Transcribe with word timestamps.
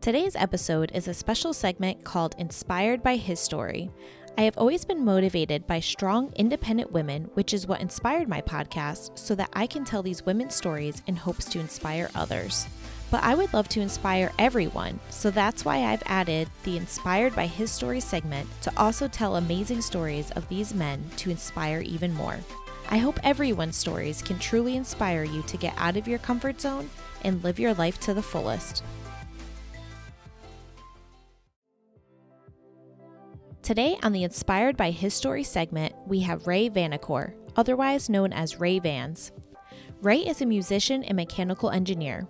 Today's 0.00 0.36
episode 0.36 0.92
is 0.94 1.08
a 1.08 1.12
special 1.12 1.52
segment 1.52 2.04
called 2.04 2.36
Inspired 2.38 3.02
by 3.02 3.16
His 3.16 3.40
Story. 3.40 3.90
I 4.38 4.42
have 4.42 4.56
always 4.56 4.84
been 4.84 5.04
motivated 5.04 5.66
by 5.66 5.80
strong, 5.80 6.32
independent 6.36 6.92
women, 6.92 7.24
which 7.34 7.52
is 7.52 7.66
what 7.66 7.80
inspired 7.80 8.28
my 8.28 8.40
podcast, 8.40 9.18
so 9.18 9.34
that 9.34 9.50
I 9.54 9.66
can 9.66 9.84
tell 9.84 10.04
these 10.04 10.24
women's 10.24 10.54
stories 10.54 11.02
in 11.08 11.16
hopes 11.16 11.46
to 11.46 11.58
inspire 11.58 12.10
others. 12.14 12.68
But 13.10 13.24
I 13.24 13.34
would 13.34 13.52
love 13.52 13.68
to 13.70 13.80
inspire 13.80 14.30
everyone, 14.38 15.00
so 15.10 15.32
that's 15.32 15.64
why 15.64 15.78
I've 15.78 16.04
added 16.06 16.48
the 16.62 16.76
Inspired 16.76 17.34
by 17.34 17.48
His 17.48 17.72
Story 17.72 18.00
segment 18.00 18.48
to 18.62 18.72
also 18.76 19.08
tell 19.08 19.34
amazing 19.34 19.82
stories 19.82 20.30
of 20.30 20.48
these 20.48 20.72
men 20.72 21.04
to 21.16 21.30
inspire 21.30 21.80
even 21.80 22.14
more. 22.14 22.38
I 22.88 22.98
hope 22.98 23.18
everyone's 23.24 23.76
stories 23.76 24.22
can 24.22 24.38
truly 24.38 24.76
inspire 24.76 25.24
you 25.24 25.42
to 25.42 25.56
get 25.56 25.74
out 25.76 25.96
of 25.96 26.06
your 26.06 26.20
comfort 26.20 26.60
zone 26.60 26.88
and 27.22 27.42
live 27.42 27.58
your 27.58 27.74
life 27.74 27.98
to 28.02 28.14
the 28.14 28.22
fullest. 28.22 28.84
Today 33.68 33.98
on 34.02 34.12
the 34.12 34.24
Inspired 34.24 34.78
by 34.78 34.90
His 34.90 35.12
Story 35.12 35.44
segment, 35.44 35.94
we 36.06 36.20
have 36.20 36.46
Ray 36.46 36.70
Vanacore, 36.70 37.34
otherwise 37.54 38.08
known 38.08 38.32
as 38.32 38.58
Ray 38.58 38.78
Vans. 38.78 39.30
Ray 40.00 40.20
is 40.20 40.40
a 40.40 40.46
musician 40.46 41.04
and 41.04 41.16
mechanical 41.16 41.68
engineer. 41.68 42.26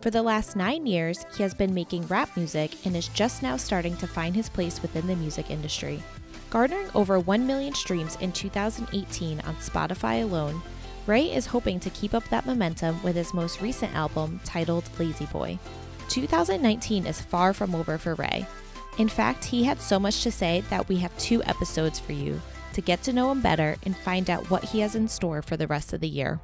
For 0.00 0.10
the 0.10 0.24
last 0.24 0.56
nine 0.56 0.84
years, 0.84 1.24
he 1.36 1.44
has 1.44 1.54
been 1.54 1.72
making 1.72 2.08
rap 2.08 2.36
music 2.36 2.84
and 2.84 2.96
is 2.96 3.06
just 3.06 3.44
now 3.44 3.56
starting 3.56 3.96
to 3.98 4.08
find 4.08 4.34
his 4.34 4.48
place 4.48 4.82
within 4.82 5.06
the 5.06 5.14
music 5.14 5.52
industry. 5.52 6.02
Garnering 6.50 6.90
over 6.96 7.20
1 7.20 7.46
million 7.46 7.76
streams 7.76 8.16
in 8.16 8.32
2018 8.32 9.38
on 9.42 9.54
Spotify 9.58 10.24
alone, 10.24 10.60
Ray 11.06 11.32
is 11.32 11.46
hoping 11.46 11.78
to 11.78 11.90
keep 11.90 12.12
up 12.12 12.28
that 12.30 12.44
momentum 12.44 13.00
with 13.04 13.14
his 13.14 13.32
most 13.32 13.60
recent 13.60 13.94
album 13.94 14.40
titled 14.44 14.90
Lazy 14.98 15.26
Boy. 15.26 15.60
2019 16.08 17.06
is 17.06 17.20
far 17.20 17.52
from 17.52 17.72
over 17.72 17.98
for 17.98 18.16
Ray, 18.16 18.48
in 18.98 19.08
fact, 19.08 19.44
he 19.44 19.64
had 19.64 19.80
so 19.80 19.98
much 19.98 20.22
to 20.22 20.30
say 20.30 20.62
that 20.70 20.88
we 20.88 20.96
have 20.98 21.16
two 21.18 21.42
episodes 21.44 21.98
for 21.98 22.12
you 22.12 22.40
to 22.74 22.80
get 22.80 23.02
to 23.02 23.12
know 23.12 23.30
him 23.30 23.40
better 23.40 23.76
and 23.84 23.96
find 23.96 24.28
out 24.30 24.50
what 24.50 24.64
he 24.64 24.80
has 24.80 24.94
in 24.94 25.08
store 25.08 25.42
for 25.42 25.56
the 25.56 25.66
rest 25.66 25.92
of 25.92 26.00
the 26.00 26.08
year. 26.08 26.40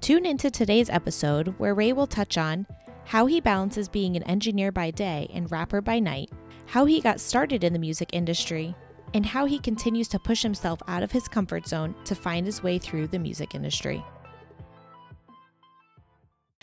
Tune 0.00 0.24
into 0.24 0.50
today's 0.50 0.88
episode 0.90 1.54
where 1.58 1.74
Ray 1.74 1.92
will 1.92 2.06
touch 2.06 2.38
on 2.38 2.66
how 3.04 3.26
he 3.26 3.40
balances 3.40 3.88
being 3.88 4.16
an 4.16 4.22
engineer 4.22 4.72
by 4.72 4.90
day 4.90 5.30
and 5.34 5.50
rapper 5.50 5.80
by 5.80 5.98
night, 5.98 6.30
how 6.66 6.84
he 6.84 7.00
got 7.00 7.20
started 7.20 7.64
in 7.64 7.72
the 7.72 7.78
music 7.78 8.10
industry, 8.12 8.74
and 9.12 9.26
how 9.26 9.44
he 9.44 9.58
continues 9.58 10.08
to 10.08 10.18
push 10.18 10.42
himself 10.42 10.80
out 10.86 11.02
of 11.02 11.12
his 11.12 11.28
comfort 11.28 11.66
zone 11.66 11.94
to 12.04 12.14
find 12.14 12.46
his 12.46 12.62
way 12.62 12.78
through 12.78 13.08
the 13.08 13.18
music 13.18 13.54
industry. 13.54 14.02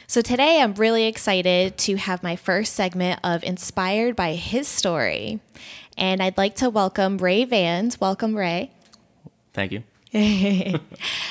So, 0.10 0.22
today 0.22 0.62
I'm 0.62 0.74
really 0.76 1.04
excited 1.04 1.78
to 1.80 1.98
have 1.98 2.24
my 2.24 2.38
first 2.38 2.76
segment 2.76 3.20
of 3.26 3.44
Inspired 3.44 4.16
by 4.16 4.36
His 4.36 4.66
Story. 4.66 5.42
And 5.98 6.24
I'd 6.24 6.38
like 6.38 6.56
to 6.56 6.70
welcome 6.70 7.18
Ray 7.18 7.44
Vans. 7.44 8.00
Welcome, 8.00 8.34
Ray. 8.34 8.72
Thank 9.52 9.74
you. 9.74 9.84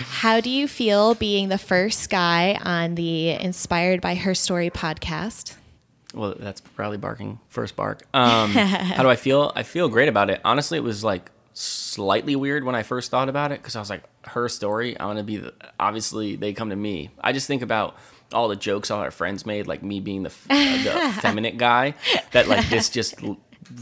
How 0.01 0.43
do 0.43 0.51
you 0.51 0.69
feel 0.69 1.15
being 1.15 1.49
the 1.49 1.57
first 1.57 2.11
guy 2.11 2.61
on 2.63 2.97
the 2.97 3.31
Inspired 3.31 4.03
by 4.03 4.15
Her 4.15 4.35
Story 4.35 4.69
podcast? 4.69 5.55
Well, 6.13 6.35
that's 6.39 6.61
probably 6.61 6.99
barking 6.99 7.41
first 7.49 7.77
bark. 7.77 8.07
Um, 8.13 8.51
how 8.51 9.03
do 9.03 9.09
I 9.09 9.17
feel? 9.17 9.53
I 9.57 9.63
feel 9.63 9.89
great 9.89 10.11
about 10.11 10.29
it. 10.29 10.43
Honestly, 10.45 10.77
it 10.77 10.85
was 10.85 11.03
like 11.03 11.31
slightly 11.55 12.37
weird 12.37 12.63
when 12.63 12.75
I 12.75 12.83
first 12.83 13.11
thought 13.11 13.31
about 13.31 13.53
it 13.53 13.63
because 13.63 13.75
I 13.75 13.81
was 13.81 13.89
like, 13.89 14.03
her 14.25 14.51
story. 14.51 14.99
I 14.99 15.07
want 15.07 15.19
to 15.19 15.25
be 15.25 15.39
the, 15.39 15.55
obviously 15.81 16.37
they 16.37 16.53
come 16.53 16.69
to 16.71 16.77
me. 16.77 17.11
I 17.21 17.33
just 17.33 17.47
think 17.47 17.63
about 17.63 17.97
all 18.33 18.49
the 18.49 18.57
jokes 18.57 18.91
all 18.91 19.01
our 19.01 19.11
friends 19.11 19.47
made, 19.47 19.67
like 19.67 19.83
me 19.83 20.01
being 20.01 20.23
the, 20.23 20.33
uh, 20.51 20.83
the 20.85 21.09
effeminate 21.09 21.57
guy, 21.59 21.95
that 22.33 22.49
like 22.49 22.69
this 22.69 22.89
just 22.91 23.15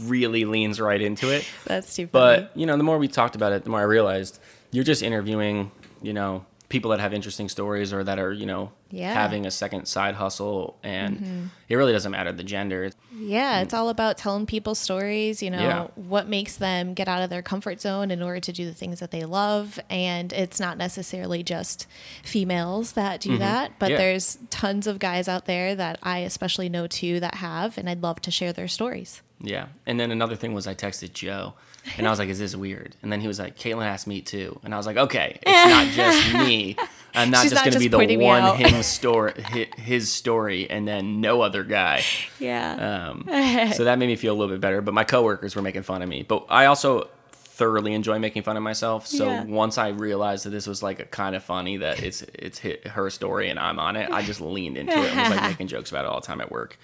really 0.01 0.45
leans 0.45 0.79
right 0.79 1.01
into 1.01 1.29
it. 1.29 1.47
That's 1.65 1.95
too 1.95 2.07
funny. 2.07 2.41
But 2.43 2.57
you 2.57 2.65
know, 2.65 2.77
the 2.77 2.83
more 2.83 2.97
we 2.97 3.07
talked 3.07 3.35
about 3.35 3.53
it, 3.53 3.63
the 3.63 3.69
more 3.69 3.79
I 3.79 3.83
realized 3.83 4.39
you're 4.71 4.83
just 4.83 5.03
interviewing, 5.03 5.71
you 6.01 6.13
know, 6.13 6.45
people 6.69 6.91
that 6.91 6.99
have 6.99 7.13
interesting 7.13 7.47
stories 7.47 7.93
or 7.93 8.03
that 8.03 8.17
are 8.17 8.33
you 8.33 8.45
know 8.45 8.71
yeah. 8.89 9.13
having 9.13 9.45
a 9.45 9.51
second 9.51 9.85
side 9.85 10.15
hustle 10.15 10.77
and 10.83 11.17
mm-hmm. 11.17 11.45
it 11.69 11.75
really 11.75 11.93
doesn't 11.93 12.11
matter 12.11 12.31
the 12.31 12.43
gender 12.43 12.89
yeah 13.15 13.61
it's 13.61 13.73
all 13.73 13.89
about 13.89 14.17
telling 14.17 14.45
people 14.45 14.73
stories 14.73 15.43
you 15.43 15.49
know 15.49 15.59
yeah. 15.59 15.87
what 15.95 16.27
makes 16.27 16.55
them 16.57 16.93
get 16.93 17.07
out 17.07 17.21
of 17.21 17.29
their 17.29 17.41
comfort 17.41 17.79
zone 17.79 18.09
in 18.09 18.21
order 18.21 18.39
to 18.39 18.51
do 18.51 18.65
the 18.65 18.73
things 18.73 18.99
that 18.99 19.11
they 19.11 19.23
love 19.23 19.79
and 19.89 20.33
it's 20.33 20.59
not 20.59 20.77
necessarily 20.77 21.43
just 21.43 21.87
females 22.23 22.93
that 22.93 23.21
do 23.21 23.29
mm-hmm. 23.29 23.39
that 23.39 23.77
but 23.77 23.91
yeah. 23.91 23.97
there's 23.97 24.39
tons 24.49 24.87
of 24.87 24.97
guys 24.97 25.27
out 25.27 25.45
there 25.45 25.75
that 25.75 25.99
i 26.01 26.19
especially 26.19 26.69
know 26.69 26.87
too 26.87 27.19
that 27.19 27.35
have 27.35 27.77
and 27.77 27.89
i'd 27.89 28.01
love 28.01 28.19
to 28.19 28.31
share 28.31 28.53
their 28.53 28.67
stories 28.67 29.21
yeah 29.39 29.67
and 29.85 29.99
then 29.99 30.09
another 30.09 30.35
thing 30.35 30.53
was 30.53 30.65
i 30.65 30.73
texted 30.73 31.13
joe 31.13 31.53
and 31.97 32.07
I 32.07 32.09
was 32.09 32.19
like, 32.19 32.29
"Is 32.29 32.39
this 32.39 32.55
weird?" 32.55 32.95
And 33.01 33.11
then 33.11 33.21
he 33.21 33.27
was 33.27 33.39
like, 33.39 33.57
"Caitlin 33.57 33.85
asked 33.85 34.07
me 34.07 34.21
too," 34.21 34.59
and 34.63 34.73
I 34.73 34.77
was 34.77 34.85
like, 34.85 34.97
"Okay, 34.97 35.39
it's 35.41 35.69
not 35.69 35.87
just 35.87 36.33
me. 36.33 36.75
I'm 37.13 37.31
not 37.31 37.43
She's 37.43 37.51
just 37.51 37.63
going 37.63 37.73
to 37.73 37.79
be 37.79 37.87
the 37.87 38.17
one 38.17 38.57
him 38.57 38.83
story, 38.83 39.33
his 39.77 40.11
story, 40.11 40.69
and 40.69 40.87
then 40.87 41.21
no 41.21 41.41
other 41.41 41.63
guy." 41.63 42.03
Yeah. 42.39 43.09
Um, 43.11 43.25
so 43.73 43.85
that 43.85 43.97
made 43.99 44.07
me 44.07 44.15
feel 44.15 44.33
a 44.33 44.37
little 44.37 44.53
bit 44.53 44.61
better. 44.61 44.81
But 44.81 44.93
my 44.93 45.03
coworkers 45.03 45.55
were 45.55 45.61
making 45.61 45.83
fun 45.83 46.01
of 46.01 46.09
me. 46.09 46.23
But 46.23 46.45
I 46.49 46.65
also 46.65 47.09
thoroughly 47.55 47.93
enjoy 47.93 48.19
making 48.19 48.43
fun 48.43 48.57
of 48.57 48.63
myself. 48.63 49.07
So 49.07 49.25
yeah. 49.25 49.43
once 49.45 49.77
I 49.77 49.89
realized 49.89 50.45
that 50.45 50.49
this 50.49 50.67
was 50.67 50.83
like 50.83 50.99
a 50.99 51.05
kind 51.05 51.35
of 51.35 51.43
funny 51.43 51.77
that 51.77 52.03
it's 52.03 52.21
it's 52.33 52.59
hit 52.59 52.85
her 52.87 53.09
story 53.09 53.49
and 53.49 53.57
I'm 53.57 53.79
on 53.79 53.95
it, 53.95 54.11
I 54.11 54.21
just 54.21 54.41
leaned 54.41 54.77
into 54.77 54.93
it 54.93 55.11
and 55.11 55.17
was 55.17 55.29
like 55.29 55.41
making 55.51 55.67
jokes 55.67 55.89
about 55.89 56.03
it 56.05 56.09
all 56.09 56.19
the 56.19 56.27
time 56.27 56.41
at 56.41 56.51
work. 56.51 56.77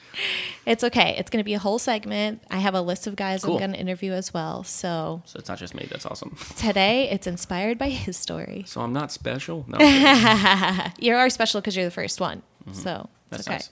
It's 0.65 0.83
okay. 0.83 1.15
It's 1.17 1.29
going 1.29 1.41
to 1.41 1.45
be 1.45 1.53
a 1.53 1.59
whole 1.59 1.77
segment. 1.77 2.41
I 2.49 2.57
have 2.57 2.73
a 2.73 2.81
list 2.81 3.05
of 3.05 3.15
guys 3.17 3.43
cool. 3.43 3.55
I'm 3.55 3.59
going 3.59 3.73
to 3.73 3.79
interview 3.79 4.13
as 4.13 4.33
well. 4.33 4.63
So 4.63 5.21
So 5.25 5.39
it's 5.39 5.49
not 5.49 5.59
just 5.59 5.75
me. 5.75 5.87
That's 5.89 6.05
awesome. 6.05 6.37
Today 6.55 7.09
it's 7.09 7.27
inspired 7.27 7.77
by 7.77 7.89
his 7.89 8.15
story. 8.15 8.63
So 8.65 8.81
I'm 8.81 8.93
not 8.93 9.11
special? 9.11 9.65
No. 9.67 9.77
you 10.99 11.15
are 11.15 11.29
special 11.29 11.59
because 11.59 11.75
you're 11.75 11.85
the 11.85 11.91
first 11.91 12.21
one. 12.21 12.43
Mm-hmm. 12.63 12.73
So 12.73 13.09
That's 13.29 13.47
okay. 13.47 13.55
Nice. 13.55 13.69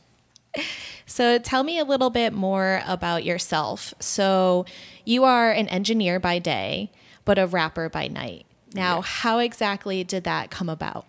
So, 1.06 1.40
tell 1.40 1.64
me 1.64 1.80
a 1.80 1.84
little 1.84 2.10
bit 2.10 2.34
more 2.34 2.84
about 2.86 3.24
yourself. 3.24 3.94
So, 4.00 4.66
you 5.06 5.24
are 5.24 5.52
an 5.52 5.68
engineer 5.70 6.20
by 6.20 6.40
day, 6.40 6.92
but 7.26 7.40
a 7.40 7.48
rapper 7.48 7.90
by 7.90 8.08
night. 8.08 8.46
Now, 8.74 8.98
yeah. 8.98 9.02
how 9.02 9.40
exactly 9.40 10.04
did 10.04 10.24
that 10.26 10.52
come 10.52 10.70
about? 10.70 11.06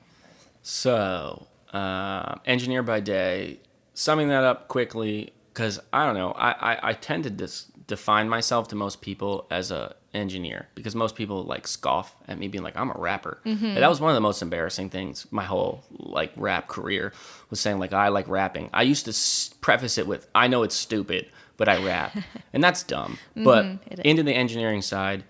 So, 0.63 1.47
uh, 1.73 2.37
engineer 2.47 2.83
by 2.83 3.01
day, 3.01 3.61
summing 3.95 4.29
that 4.29 4.45
up 4.45 4.69
quickly, 4.69 5.33
because 5.53 5.81
I 5.93 6.07
don't 6.07 6.15
know, 6.15 6.33
I, 6.33 6.75
I, 6.75 6.91
I 6.91 6.93
tend 6.95 7.25
to 7.25 7.31
dis- 7.31 7.67
define 7.87 8.29
myself 8.29 8.69
to 8.69 8.77
most 8.77 9.03
people 9.03 9.47
as 9.51 9.71
a 9.71 9.97
engineer 10.13 10.69
because 10.75 10.95
most 10.95 11.15
people 11.15 11.45
like 11.45 11.67
scoff 11.67 12.15
at 12.27 12.39
me 12.39 12.49
being 12.49 12.65
like 12.65 12.77
I'm 12.77 12.91
a 12.91 12.99
rapper. 12.99 13.41
Mm-hmm. 13.45 13.75
that 13.75 13.89
was 13.89 14.01
one 14.01 14.11
of 14.11 14.15
the 14.17 14.21
most 14.21 14.43
embarrassing 14.43 14.91
things 14.91 15.27
my 15.31 15.45
whole 15.45 15.85
like 15.99 16.33
rap 16.37 16.67
career 16.69 17.13
was 17.51 17.61
saying 17.61 17.79
like 17.79 17.93
I 17.93 18.09
like 18.09 18.29
rapping. 18.29 18.71
I 18.73 18.83
used 18.83 19.05
to 19.05 19.11
s- 19.11 19.55
preface 19.61 19.99
it 19.99 20.07
with 20.07 20.27
I 20.35 20.49
know 20.49 20.63
it's 20.63 20.75
stupid, 20.75 21.29
but 21.57 21.69
I 21.69 21.85
rap. 21.85 22.17
and 22.53 22.63
that's 22.63 22.83
dumb. 22.83 23.19
Mm-hmm, 23.37 23.45
but 23.45 23.99
into 24.05 24.23
the 24.23 24.33
engineering 24.33 24.83
side, 24.83 25.25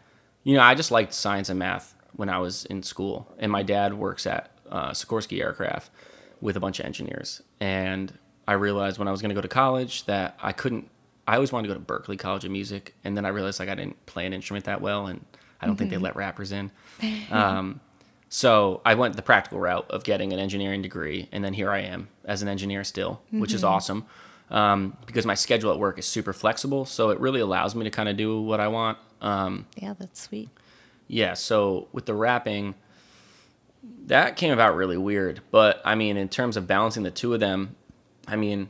you 0.45 0.55
know, 0.55 0.63
I 0.63 0.75
just 0.75 0.91
liked 0.91 1.13
science 1.13 1.49
and 1.51 1.59
math 1.59 1.95
when 2.15 2.29
I 2.29 2.39
was 2.39 2.65
in 2.67 2.83
school. 2.83 3.33
And 3.39 3.53
my 3.53 3.63
dad 3.63 3.95
works 3.95 4.27
at 4.27 4.51
uh, 4.71 4.91
Sikorsky 4.91 5.41
Aircraft 5.41 5.91
with 6.41 6.57
a 6.57 6.61
bunch 6.61 6.81
of 6.81 6.87
engineers. 6.87 7.43
And 7.61 8.19
I 8.49 8.55
realized 8.55 8.99
when 8.99 9.09
I 9.09 9.11
was 9.11 9.21
going 9.21 9.29
to 9.29 9.35
go 9.35 9.41
to 9.43 9.49
college 9.49 10.07
that 10.07 10.39
I 10.43 10.53
couldn't 10.53 10.89
I 11.31 11.35
always 11.35 11.53
wanted 11.53 11.69
to 11.69 11.75
go 11.75 11.81
to 11.81 11.87
Berklee 11.87 12.19
College 12.19 12.45
of 12.45 12.51
Music, 12.51 12.95
and 13.05 13.17
then 13.17 13.25
I 13.25 13.29
realized 13.29 13.61
like 13.61 13.69
I 13.69 13.75
didn't 13.75 14.05
play 14.07 14.27
an 14.27 14.33
instrument 14.33 14.65
that 14.65 14.81
well, 14.81 15.07
and 15.07 15.25
I 15.61 15.67
don't 15.67 15.75
mm-hmm. 15.75 15.79
think 15.79 15.91
they 15.91 15.97
mm-hmm. 15.97 16.05
let 16.05 16.17
rappers 16.17 16.53
in. 16.53 16.71
Um, 17.31 17.81
so 18.33 18.81
I 18.85 18.95
went 18.95 19.17
the 19.17 19.23
practical 19.23 19.59
route 19.59 19.91
of 19.91 20.05
getting 20.05 20.33
an 20.33 20.39
engineering 20.39 20.83
degree, 20.83 21.29
and 21.33 21.45
then 21.45 21.53
here 21.53 21.71
I 21.71 21.81
am 21.81 22.09
as 22.25 22.43
an 22.43 22.49
engineer 22.49 22.85
still, 22.85 23.23
mm-hmm. 23.27 23.41
which 23.41 23.53
is 23.53 23.63
mm-hmm. 23.63 23.75
awesome 23.75 24.07
um, 24.51 24.97
because 25.07 25.27
my 25.27 25.35
schedule 25.35 25.73
at 25.73 25.79
work 25.79 25.99
is 25.99 26.07
super 26.07 26.33
flexible. 26.33 26.85
So 26.85 27.11
it 27.11 27.21
really 27.21 27.41
allows 27.41 27.75
me 27.75 27.85
to 27.85 27.91
kind 27.91 28.09
of 28.09 28.17
do 28.17 28.41
what 28.41 28.61
I 28.61 28.69
want. 28.69 28.99
Um, 29.21 29.67
yeah, 29.77 29.95
that's 29.99 30.23
sweet. 30.23 30.49
Yeah. 31.09 31.35
So 31.35 31.89
with 31.93 32.07
the 32.07 32.15
rapping, 32.15 32.75
that 34.07 34.37
came 34.37 34.53
about 34.53 34.77
really 34.77 34.97
weird. 34.97 35.41
But 35.51 35.81
I 35.85 35.95
mean, 35.95 36.17
in 36.17 36.29
terms 36.29 36.57
of 36.57 36.67
balancing 36.67 37.03
the 37.03 37.11
two 37.11 37.33
of 37.35 37.41
them, 37.41 37.77
I 38.27 38.37
mean, 38.37 38.69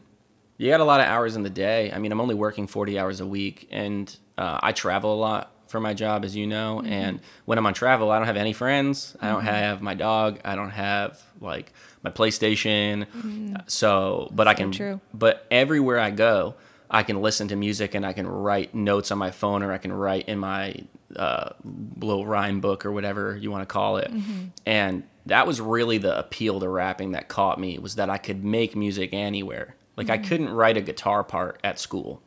you 0.61 0.69
got 0.69 0.81
a 0.81 0.85
lot 0.85 1.01
of 1.01 1.07
hours 1.07 1.37
in 1.37 1.43
the 1.43 1.51
day. 1.51 1.91
I 1.91 1.99
mean, 1.99 2.13
I'm 2.13 2.21
only 2.21 2.35
working 2.35 2.67
40 2.67 2.99
hours 2.99 3.21
a 3.21 3.27
week, 3.27 3.67
and 3.71 4.15
uh, 4.37 4.61
I 4.63 4.73
travel 4.73 5.15
a 5.15 5.17
lot 5.17 5.55
for 5.69 5.81
my 5.81 5.95
job, 5.95 6.23
as 6.23 6.37
you 6.37 6.47
know. 6.47 6.83
Mm-hmm. 6.83 6.93
And 6.93 7.21
when 7.47 7.57
I'm 7.57 7.65
on 7.65 7.73
travel, 7.73 8.11
I 8.11 8.19
don't 8.19 8.27
have 8.27 8.37
any 8.37 8.53
friends. 8.53 9.15
Mm-hmm. 9.17 9.25
I 9.25 9.29
don't 9.31 9.39
mm-hmm. 9.39 9.47
have 9.47 9.81
my 9.81 9.95
dog. 9.95 10.39
I 10.45 10.57
don't 10.57 10.71
have 10.71 11.19
like 11.41 11.73
my 12.03 12.11
PlayStation. 12.11 13.07
Mm-hmm. 13.07 13.57
So, 13.69 14.29
but 14.33 14.49
I 14.49 14.55
can. 14.55 14.71
True. 14.71 15.01
But 15.15 15.47
everywhere 15.51 15.99
I 15.99 16.11
go, 16.11 16.57
I 16.91 17.05
can 17.05 17.23
listen 17.23 17.49
to 17.49 17.57
music 17.57 17.95
and 17.95 18.05
I 18.05 18.13
can 18.13 18.27
write 18.27 18.75
notes 18.75 19.11
on 19.11 19.17
my 19.17 19.31
phone, 19.31 19.63
or 19.63 19.73
I 19.73 19.79
can 19.79 19.95
write 19.95 20.29
in 20.29 20.39
my 20.39 20.75
uh, 21.17 21.53
little 21.99 22.27
rhyme 22.27 22.61
book 22.61 22.85
or 22.85 22.93
whatever 22.93 23.35
you 23.35 23.51
want 23.51 23.63
to 23.63 23.73
call 23.73 23.97
it. 23.97 24.13
Mm-hmm. 24.13 24.45
And 24.67 25.05
that 25.25 25.47
was 25.47 25.59
really 25.59 25.97
the 25.97 26.19
appeal 26.19 26.61
to 26.61 26.69
rapping 26.69 27.13
that 27.13 27.29
caught 27.29 27.59
me 27.59 27.79
was 27.79 27.95
that 27.95 28.11
I 28.11 28.19
could 28.19 28.45
make 28.45 28.77
music 28.77 29.15
anywhere. 29.15 29.75
Like 30.01 30.07
mm-hmm. 30.07 30.25
I 30.25 30.29
couldn't 30.29 30.49
write 30.49 30.79
a 30.79 30.81
guitar 30.81 31.23
part 31.23 31.61
at 31.63 31.79
school. 31.79 32.23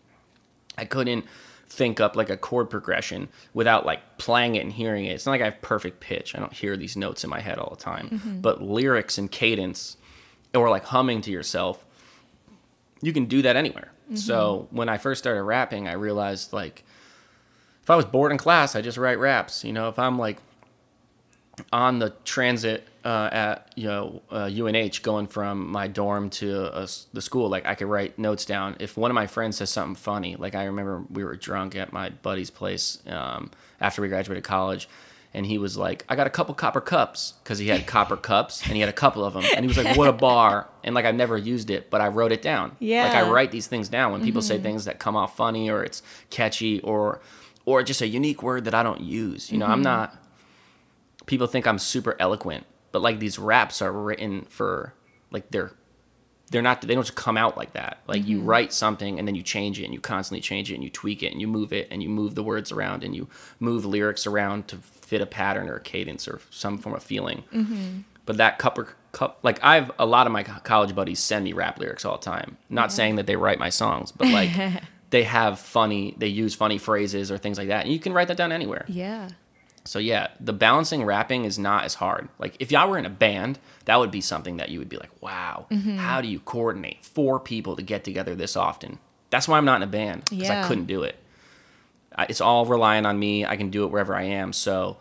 I 0.77 0.85
couldn't 0.85 1.25
think 1.67 1.99
up 1.99 2.15
like 2.15 2.29
a 2.29 2.37
chord 2.37 2.69
progression 2.69 3.29
without 3.55 3.83
like 3.83 4.19
playing 4.19 4.53
it 4.53 4.59
and 4.59 4.71
hearing 4.71 5.05
it. 5.05 5.13
It's 5.13 5.25
not 5.25 5.31
like 5.31 5.41
I 5.41 5.45
have 5.45 5.61
perfect 5.63 5.99
pitch. 5.99 6.35
I 6.35 6.39
don't 6.39 6.53
hear 6.53 6.77
these 6.77 6.95
notes 6.95 7.23
in 7.23 7.31
my 7.31 7.39
head 7.39 7.57
all 7.57 7.71
the 7.71 7.81
time. 7.81 8.09
Mm-hmm. 8.09 8.41
But 8.41 8.61
lyrics 8.61 9.17
and 9.17 9.31
cadence 9.31 9.97
or 10.53 10.69
like 10.69 10.85
humming 10.85 11.21
to 11.21 11.31
yourself, 11.31 11.83
you 13.01 13.11
can 13.11 13.25
do 13.25 13.41
that 13.41 13.55
anywhere. 13.55 13.91
Mm-hmm. 14.05 14.17
So 14.17 14.67
when 14.69 14.87
I 14.87 14.99
first 14.99 15.17
started 15.17 15.41
rapping, 15.41 15.87
I 15.87 15.93
realized 15.93 16.53
like 16.53 16.83
if 17.81 17.89
I 17.89 17.95
was 17.95 18.05
bored 18.05 18.31
in 18.31 18.37
class, 18.37 18.75
I 18.75 18.81
just 18.81 18.99
write 18.99 19.17
raps. 19.17 19.63
You 19.63 19.73
know, 19.73 19.89
if 19.89 19.97
I'm 19.97 20.19
like 20.19 20.37
on 21.71 22.00
the 22.00 22.11
transit 22.25 22.88
uh, 23.05 23.29
at 23.31 23.71
you 23.75 23.85
know 23.85 24.21
uh, 24.31 24.50
UNH 24.51 25.01
going 25.01 25.27
from 25.27 25.69
my 25.69 25.88
dorm 25.88 26.29
to 26.29 26.73
uh, 26.73 26.88
the 27.13 27.21
school, 27.21 27.50
like 27.50 27.65
I 27.65 27.75
could 27.75 27.88
write 27.88 28.17
notes 28.17 28.45
down. 28.45 28.75
If 28.79 28.97
one 28.97 29.11
of 29.11 29.15
my 29.15 29.27
friends 29.27 29.57
says 29.57 29.69
something 29.69 29.95
funny, 29.95 30.35
like 30.35 30.55
I 30.55 30.65
remember 30.65 31.03
we 31.09 31.23
were 31.23 31.35
drunk 31.35 31.75
at 31.75 31.94
my 31.94 32.09
buddy's 32.09 32.50
place 32.50 33.00
um, 33.07 33.51
after 33.79 34.01
we 34.01 34.07
graduated 34.07 34.44
college, 34.44 34.88
and 35.33 35.45
he 35.45 35.57
was 35.57 35.77
like, 35.77 36.05
"I 36.09 36.15
got 36.15 36.27
a 36.27 36.31
couple 36.31 36.55
copper 36.55 36.81
cups" 36.81 37.33
because 37.44 37.59
he 37.59 37.67
had 37.67 37.85
copper 37.88 38.17
cups 38.17 38.63
and 38.63 38.73
he 38.73 38.79
had 38.79 38.89
a 38.89 38.94
couple 38.94 39.23
of 39.23 39.33
them, 39.33 39.44
and 39.55 39.63
he 39.63 39.67
was 39.67 39.77
like, 39.77 39.97
"What 39.97 40.07
a 40.07 40.13
bar!" 40.13 40.69
And 40.83 40.95
like 40.95 41.05
I've 41.05 41.15
never 41.15 41.38
used 41.38 41.69
it, 41.69 41.89
but 41.89 42.01
I 42.01 42.07
wrote 42.07 42.31
it 42.31 42.41
down. 42.41 42.77
Yeah, 42.79 43.03
like 43.03 43.15
I 43.15 43.29
write 43.29 43.51
these 43.51 43.67
things 43.67 43.89
down 43.89 44.11
when 44.11 44.23
people 44.23 44.41
say 44.41 44.59
things 44.59 44.85
that 44.85 44.97
come 45.00 45.15
off 45.15 45.35
funny 45.35 45.69
or 45.69 45.83
it's 45.83 46.01
catchy 46.29 46.79
or 46.81 47.19
or 47.65 47.83
just 47.83 48.01
a 48.01 48.07
unique 48.07 48.41
word 48.44 48.65
that 48.65 48.73
I 48.73 48.83
don't 48.83 49.01
use. 49.01 49.51
You 49.51 49.57
know, 49.57 49.67
I'm 49.67 49.81
not 49.81 50.17
people 51.25 51.47
think 51.47 51.67
I'm 51.67 51.79
super 51.79 52.15
eloquent, 52.19 52.65
but 52.91 53.01
like 53.01 53.19
these 53.19 53.39
raps 53.39 53.81
are 53.81 53.91
written 53.91 54.43
for 54.43 54.93
like 55.31 55.49
they're 55.51 55.71
they're 56.51 56.61
not 56.61 56.81
they 56.81 56.93
don't 56.93 57.03
just 57.03 57.15
come 57.15 57.35
out 57.35 57.57
like 57.57 57.73
that. 57.73 57.99
Like 58.07 58.25
you 58.27 58.37
mm-hmm. 58.37 58.47
write 58.47 58.73
something 58.73 59.17
and 59.17 59.27
then 59.27 59.35
you 59.35 59.41
change 59.41 59.79
it 59.79 59.85
and 59.85 59.93
you 59.93 59.99
constantly 59.99 60.39
change 60.39 60.71
it 60.71 60.75
and 60.75 60.83
you 60.83 60.89
tweak 60.89 61.23
it 61.23 61.31
and 61.31 61.41
you 61.41 61.47
move 61.47 61.73
it 61.73 61.87
and 61.89 62.03
you 62.03 62.09
move 62.09 62.35
the 62.35 62.43
words 62.43 62.71
around 62.71 63.03
and 63.03 63.15
you 63.15 63.27
move 63.59 63.85
lyrics 63.85 64.27
around 64.27 64.67
to 64.67 64.77
fit 64.77 65.19
a 65.19 65.25
pattern 65.25 65.67
or 65.67 65.75
a 65.75 65.81
cadence 65.81 66.27
or 66.27 66.39
some 66.51 66.77
form 66.77 66.95
of 66.95 67.03
feeling. 67.03 67.43
Mm-hmm. 67.53 68.01
But 68.25 68.37
that 68.37 68.59
couple 68.59 68.85
cup 69.11 69.39
like 69.41 69.59
I've 69.63 69.91
a 69.97 70.05
lot 70.05 70.27
of 70.27 70.33
my 70.33 70.43
college 70.43 70.93
buddies 70.93 71.19
send 71.19 71.43
me 71.43 71.53
rap 71.53 71.79
lyrics 71.79 72.05
all 72.05 72.17
the 72.17 72.23
time. 72.23 72.57
Not 72.69 72.91
saying 72.91 73.15
that 73.15 73.25
they 73.25 73.35
write 73.35 73.57
my 73.57 73.69
songs, 73.69 74.11
but 74.11 74.27
like 74.27 74.51
they 75.09 75.23
have 75.23 75.59
funny 75.59 76.13
they 76.17 76.27
use 76.27 76.53
funny 76.53 76.77
phrases 76.77 77.31
or 77.31 77.39
things 77.39 77.57
like 77.57 77.69
that. 77.69 77.85
And 77.85 77.93
you 77.93 77.99
can 77.99 78.13
write 78.13 78.27
that 78.27 78.37
down 78.37 78.51
anywhere. 78.51 78.85
Yeah. 78.87 79.29
So 79.85 80.00
yeah, 80.00 80.27
the 80.39 80.53
balancing 80.53 81.03
rapping 81.03 81.44
is 81.45 81.59
not 81.59 81.83
as 81.83 81.95
hard. 81.95 82.30
Like 82.39 82.56
if 82.59 82.71
y'all 82.71 82.89
were 82.89 82.97
in 82.97 83.06
a 83.06 83.09
band, 83.09 83.59
that 83.85 84.00
would 84.00 84.12
be 84.12 84.21
something 84.21 84.57
that 84.57 84.69
you 84.69 84.80
would 84.80 84.89
be 84.89 84.97
like, 84.97 85.12
wow, 85.21 85.65
Mm-hmm. 85.71 85.97
how 85.97 86.21
do 86.21 86.27
you 86.27 86.39
coordinate 86.39 87.03
four 87.03 87.39
people 87.39 87.75
to 87.75 87.81
get 87.81 88.03
together 88.03 88.33
this 88.35 88.56
often? 88.56 89.00
That's 89.30 89.47
why 89.47 89.57
I'm 89.57 89.65
not 89.65 89.77
in 89.77 89.83
a 89.83 89.88
band 89.91 90.25
because 90.25 90.47
Yeah. 90.47 90.63
I 90.63 90.68
couldn't 90.68 90.85
do 90.85 91.03
it. 91.03 91.18
I- 92.15 92.27
It's 92.30 92.39
all 92.41 92.65
relying 92.65 93.06
on 93.06 93.18
me. 93.19 93.45
I 93.45 93.57
can 93.57 93.69
do 93.71 93.83
it 93.83 93.91
wherever 93.91 94.15
I 94.15 94.24
am. 94.24 94.53
So 94.53 94.97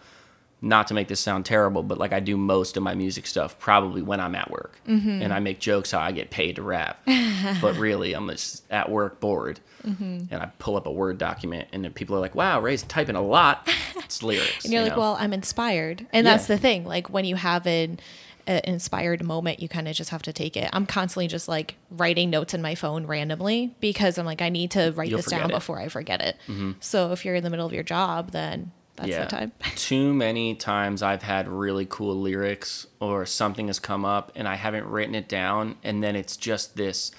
not 0.64 0.86
to 0.86 0.94
make 0.94 1.08
this 1.08 1.18
sound 1.20 1.44
terrible, 1.44 1.82
but 1.82 1.98
like 1.98 2.12
I 2.12 2.20
do 2.20 2.36
most 2.36 2.76
of 2.76 2.82
my 2.84 2.94
music 2.94 3.26
stuff 3.26 3.58
probably 3.58 4.00
when 4.00 4.20
I'm 4.20 4.34
at 4.36 4.50
work, 4.50 4.78
Mm-hmm. 4.86 5.20
and 5.22 5.32
I 5.32 5.40
make 5.40 5.58
jokes 5.58 5.90
how 5.90 5.98
I 6.00 6.12
get 6.12 6.30
paid 6.30 6.56
to 6.56 6.62
rap, 6.62 7.00
but 7.60 7.76
really 7.76 8.12
I'm 8.14 8.28
just 8.28 8.62
at 8.70 8.90
work 8.90 9.20
bored, 9.20 9.60
Mm-hmm. 9.86 10.32
and 10.32 10.34
I 10.42 10.46
pull 10.60 10.76
up 10.76 10.86
a 10.86 10.92
word 10.92 11.18
document, 11.18 11.68
and 11.72 11.84
then 11.84 11.92
people 11.92 12.14
are 12.16 12.20
like, 12.20 12.36
"Wow, 12.36 12.60
Ray's 12.60 12.84
typing 12.84 13.16
a 13.16 13.20
lot." 13.22 13.68
It's 13.96 14.22
lyrics, 14.30 14.64
And 14.64 14.72
you're 14.72 14.82
you 14.82 14.88
like, 14.88 14.96
know? 14.96 15.00
well, 15.02 15.16
I'm 15.18 15.32
inspired. 15.32 16.06
And 16.12 16.24
that's 16.26 16.46
the 16.46 16.56
thing. 16.58 16.84
Like 16.84 17.10
when 17.10 17.24
you 17.24 17.34
have 17.34 17.66
an, 17.66 17.98
an 18.46 18.60
inspired 18.64 19.24
moment, 19.24 19.58
you 19.60 19.68
kind 19.68 19.88
of 19.88 19.96
just 19.96 20.10
have 20.10 20.22
to 20.22 20.32
take 20.32 20.56
it. 20.56 20.70
I'm 20.72 20.86
constantly 20.86 21.26
just 21.26 21.48
like 21.48 21.74
writing 21.90 22.30
notes 22.30 22.54
in 22.54 22.62
my 22.62 22.76
phone 22.76 23.06
randomly 23.06 23.74
because 23.80 24.18
I'm 24.18 24.26
like, 24.26 24.40
I 24.40 24.48
need 24.50 24.70
to 24.72 24.92
write 24.92 25.08
You'll 25.10 25.18
this 25.18 25.26
down 25.26 25.40
it. 25.40 25.44
Mm-hmm. 25.46 25.54
before 25.54 25.80
I 25.80 25.88
forget 25.88 26.20
it. 26.20 26.36
So 26.80 27.10
if 27.10 27.24
you're 27.24 27.34
in 27.34 27.42
the 27.42 27.50
middle 27.50 27.66
of 27.66 27.72
your 27.72 27.82
job, 27.82 28.30
then 28.30 28.70
that's 28.96 29.08
the 29.24 29.30
time. 29.30 29.52
Too 29.76 30.12
many 30.14 30.54
times 30.54 31.02
I've 31.02 31.22
had 31.22 31.48
really 31.48 31.86
cool 31.88 32.14
lyrics 32.20 32.86
or 33.00 33.24
something 33.26 33.66
has 33.68 33.78
come 33.78 34.04
up 34.04 34.32
and 34.34 34.46
I 34.46 34.54
haven't 34.56 34.86
written 34.86 35.14
it 35.14 35.28
down 35.28 35.76
and 35.82 36.02
then 36.02 36.14
it's 36.16 36.36
just 36.36 36.76
this 36.76 37.10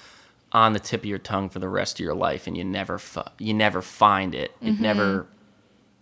on 0.52 0.74
the 0.74 0.80
tip 0.80 1.02
of 1.02 1.06
your 1.06 1.18
tongue 1.18 1.50
for 1.50 1.60
the 1.60 1.68
rest 1.70 2.00
of 2.00 2.04
your 2.04 2.14
life 2.14 2.46
and 2.48 2.56
you 2.56 2.64
never 2.64 3.00
fu- 3.00 3.22
you 3.40 3.54
never 3.54 3.82
find 3.82 4.36
it. 4.36 4.52
It 4.62 4.80
never 4.80 5.28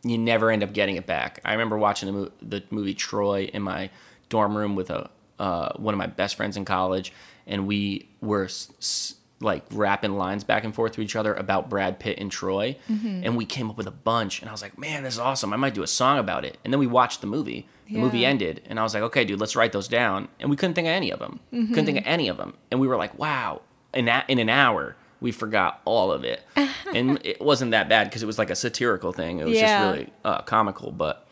you 0.03 0.17
never 0.17 0.49
end 0.51 0.63
up 0.63 0.73
getting 0.73 0.95
it 0.97 1.05
back. 1.05 1.39
I 1.45 1.51
remember 1.51 1.77
watching 1.77 2.07
the, 2.07 2.13
mo- 2.13 2.31
the 2.41 2.63
movie 2.69 2.93
Troy 2.95 3.49
in 3.53 3.61
my 3.61 3.89
dorm 4.29 4.57
room 4.57 4.75
with 4.75 4.89
a 4.89 5.09
uh, 5.39 5.73
one 5.77 5.93
of 5.93 5.97
my 5.97 6.05
best 6.07 6.35
friends 6.35 6.55
in 6.57 6.65
college, 6.65 7.11
and 7.47 7.65
we 7.65 8.07
were 8.21 8.45
s- 8.45 8.71
s- 8.79 9.15
like 9.41 9.63
rapping 9.71 10.13
lines 10.17 10.43
back 10.43 10.63
and 10.63 10.73
forth 10.73 10.91
to 10.93 11.01
each 11.01 11.15
other 11.15 11.33
about 11.33 11.69
Brad 11.69 11.99
Pitt 11.99 12.19
and 12.19 12.31
Troy, 12.31 12.77
and 12.87 13.35
we 13.35 13.45
came 13.45 13.69
up 13.69 13.77
with 13.77 13.87
a 13.87 13.91
bunch. 13.91 14.39
And 14.41 14.49
I 14.49 14.51
was 14.51 14.61
like, 14.61 14.77
"Man, 14.77 15.03
this 15.03 15.15
is 15.15 15.19
awesome! 15.19 15.51
I 15.53 15.57
might 15.57 15.73
do 15.73 15.83
a 15.83 15.87
song 15.87 16.19
about 16.19 16.45
it." 16.45 16.57
And 16.63 16.71
then 16.73 16.79
we 16.79 16.87
watched 16.87 17.21
the 17.21 17.27
movie. 17.27 17.67
The 17.89 17.97
movie 17.97 18.25
ended, 18.25 18.61
and 18.69 18.79
I 18.79 18.83
was 18.83 18.93
like, 18.93 19.03
"Okay, 19.03 19.25
dude, 19.25 19.39
let's 19.39 19.55
write 19.55 19.73
those 19.73 19.87
down." 19.89 20.29
And 20.39 20.49
we 20.49 20.55
couldn't 20.55 20.75
think 20.75 20.85
of 20.87 20.91
any 20.93 21.11
of 21.11 21.19
them. 21.19 21.39
Couldn't 21.51 21.85
think 21.85 21.97
of 21.97 22.03
any 22.07 22.27
of 22.29 22.37
them, 22.37 22.53
and 22.71 22.79
we 22.79 22.87
were 22.87 22.95
like, 22.97 23.17
"Wow!" 23.19 23.61
In 23.93 24.05
that 24.05 24.29
in 24.29 24.39
an 24.39 24.47
hour, 24.49 24.95
we 25.19 25.31
forgot 25.33 25.81
all 25.85 26.11
of 26.11 26.23
it, 26.23 26.41
and 26.95 27.19
it 27.25 27.41
wasn't 27.41 27.71
that 27.71 27.89
bad 27.89 28.05
because 28.09 28.23
it 28.23 28.27
was 28.27 28.37
like 28.39 28.49
a 28.49 28.55
satirical 28.55 29.11
thing. 29.11 29.39
It 29.39 29.45
was 29.45 29.59
Yeah. 29.59 29.67
just 29.67 29.79
really 29.97 30.13
uh, 30.23 30.41
comical, 30.43 30.91
but 30.91 31.27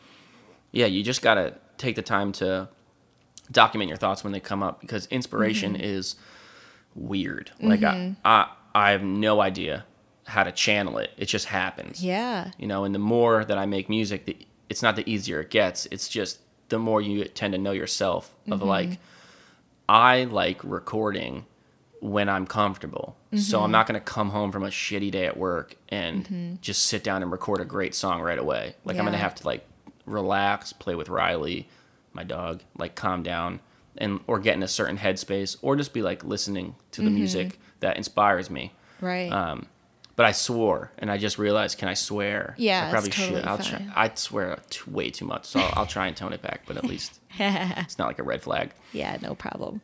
yeah, 0.72 0.86
you 0.88 1.02
just 1.04 1.22
gotta 1.22 1.54
take 1.78 1.96
the 1.96 2.02
time 2.02 2.32
to 2.34 2.68
document 3.52 3.88
your 3.90 3.98
thoughts 3.98 4.24
when 4.24 4.34
they 4.34 4.40
come 4.40 4.62
up 4.62 4.82
because 4.82 5.06
inspiration 5.08 5.74
Mm-hmm. 5.74 5.84
is 5.84 6.16
weird. 6.96 7.52
Like 7.62 7.84
I, 7.84 7.94
mm-hmm. 7.94 8.14
I, 8.26 8.50
I 8.74 8.92
have 8.92 9.04
no 9.04 9.42
idea 9.42 9.86
how 10.26 10.44
to 10.44 10.52
channel 10.52 10.98
it. 10.98 11.12
It 11.18 11.26
just 11.26 11.46
happens. 11.46 12.04
Yeah. 12.04 12.52
You 12.58 12.68
know, 12.68 12.84
and 12.84 12.94
the 12.94 13.00
more 13.00 13.44
that 13.44 13.58
I 13.58 13.66
make 13.66 13.90
music, 13.90 14.26
the, 14.26 14.38
it's 14.70 14.84
not 14.84 14.96
the 14.96 15.10
easier 15.10 15.42
it 15.42 15.50
gets. 15.50 15.88
It's 15.92 16.08
just 16.08 16.40
the 16.70 16.80
more 16.80 17.02
you 17.02 17.24
tend 17.26 17.54
to 17.54 17.58
know 17.58 17.72
yourself. 17.72 18.36
Of 18.52 18.60
mm-hmm. 18.60 18.68
like, 18.68 19.00
I 19.88 20.26
like 20.26 20.64
recording 20.64 21.46
when 22.00 22.30
I'm 22.30 22.46
comfortable. 22.46 23.18
So 23.36 23.60
I'm 23.60 23.66
mm-hmm. 23.66 23.72
not 23.74 23.88
gonna 23.88 24.00
come 24.00 24.30
home 24.30 24.52
from 24.52 24.64
a 24.64 24.70
shitty 24.70 25.12
day 25.12 25.26
at 25.26 25.38
work 25.38 25.76
and 25.90 26.58
just 26.62 26.86
sit 26.86 27.04
down 27.04 27.22
and 27.22 27.32
record 27.32 27.62
a 27.62 27.66
great 27.66 27.94
song 27.94 28.22
right 28.22 28.40
away. 28.40 28.76
Like 28.86 28.98
I'm 28.98 29.06
gonna 29.06 29.18
have 29.18 29.36
to 29.36 29.46
like 29.46 29.68
relax, 30.06 30.74
play 30.74 30.96
with 30.96 31.10
Riley, 31.10 31.70
my 32.14 32.24
dog, 32.24 32.62
like 32.78 32.96
calm 32.96 33.22
down 33.22 33.60
and 34.00 34.20
or 34.28 34.40
get 34.40 34.56
in 34.56 34.64
a 34.64 34.68
certain 34.68 34.98
headspace 34.98 35.58
or 35.62 35.76
just 35.76 35.94
be 35.94 36.02
like 36.02 36.24
listening 36.24 36.76
to 36.92 37.02
the 37.02 37.10
music 37.10 37.60
that 37.82 37.98
inspires 37.98 38.50
me. 38.50 38.74
Right. 39.02 39.32
Um, 39.32 39.68
but 40.16 40.26
I 40.26 40.34
swore, 40.34 40.92
and 40.98 41.10
I 41.10 41.18
just 41.18 41.38
realized, 41.38 41.78
can 41.78 41.88
I 41.88 41.94
swear? 41.94 42.54
Yeah, 42.58 42.88
I 42.88 42.92
probably 42.92 43.10
totally 43.10 43.40
should. 43.40 43.48
I'll 43.48 43.58
try. 43.58 43.88
I 43.96 44.12
swear 44.16 44.60
way 44.86 45.12
too 45.12 45.24
much, 45.24 45.46
so 45.46 45.62
I'll, 45.62 45.74
I'll 45.78 45.86
try 45.86 46.08
and 46.08 46.18
tone 46.18 46.34
it 46.34 46.42
back. 46.42 46.64
But 46.66 46.76
at 46.76 46.84
least 46.92 47.22
it's 47.40 47.98
not 47.98 48.08
like 48.08 48.20
a 48.20 48.24
red 48.24 48.42
flag. 48.42 48.72
Yeah, 48.92 49.18
no 49.22 49.34
problem. 49.34 49.80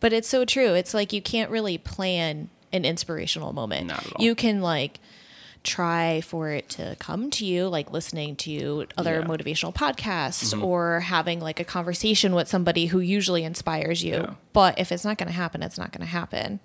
But 0.00 0.12
it's 0.12 0.28
so 0.28 0.44
true. 0.44 0.74
It's 0.74 0.92
like 0.92 1.12
you 1.12 1.22
can't 1.22 1.52
really 1.52 1.78
plan 1.78 2.50
an 2.72 2.84
inspirational 2.84 3.52
moment. 3.52 3.86
Not 3.86 4.04
at 4.04 4.12
all. 4.16 4.24
You 4.24 4.34
can 4.34 4.60
like 4.60 4.98
try 5.64 6.20
for 6.20 6.50
it 6.50 6.68
to 6.68 6.94
come 7.00 7.30
to 7.30 7.44
you, 7.44 7.66
like 7.68 7.90
listening 7.90 8.36
to 8.36 8.86
other 8.96 9.14
Yeah. 9.14 9.20
Mm-hmm. 9.22 9.30
motivational 9.32 9.74
podcasts 9.74 10.62
or 10.62 11.00
having 11.00 11.40
like 11.40 11.58
a 11.58 11.64
conversation 11.64 12.34
with 12.34 12.48
somebody 12.48 12.86
who 12.86 13.00
usually 13.00 13.42
inspires 13.44 14.04
you. 14.04 14.14
Yeah. 14.14 14.34
But 14.52 14.78
if 14.78 14.92
it's 14.92 15.04
not 15.04 15.18
going 15.18 15.28
to 15.28 15.34
happen, 15.34 15.62
it's 15.62 15.78
not 15.78 15.90
going 15.90 16.02
to 16.02 16.06
happen. 16.06 16.60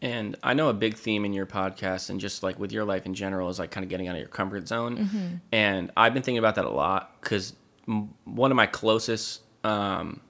And 0.00 0.36
I 0.42 0.54
know 0.54 0.68
a 0.68 0.74
big 0.74 0.94
theme 0.96 1.24
in 1.24 1.32
your 1.32 1.46
podcast 1.46 2.10
and 2.10 2.20
just 2.20 2.42
like 2.42 2.58
with 2.58 2.72
your 2.72 2.84
life 2.84 3.06
in 3.06 3.14
general 3.14 3.48
is 3.48 3.58
like 3.58 3.70
kind 3.70 3.84
of 3.84 3.90
getting 3.90 4.08
out 4.08 4.14
of 4.16 4.20
your 4.20 4.28
comfort 4.28 4.68
zone. 4.68 4.98
Mm-hmm. 4.98 5.26
And 5.52 5.90
I've 5.96 6.12
been 6.12 6.22
thinking 6.22 6.38
about 6.38 6.56
that 6.56 6.64
a 6.64 6.70
lot 6.70 7.16
because 7.20 7.54
one 8.24 8.50
of 8.50 8.56
my 8.56 8.66
closest, 8.66 9.42
um, 9.64 10.20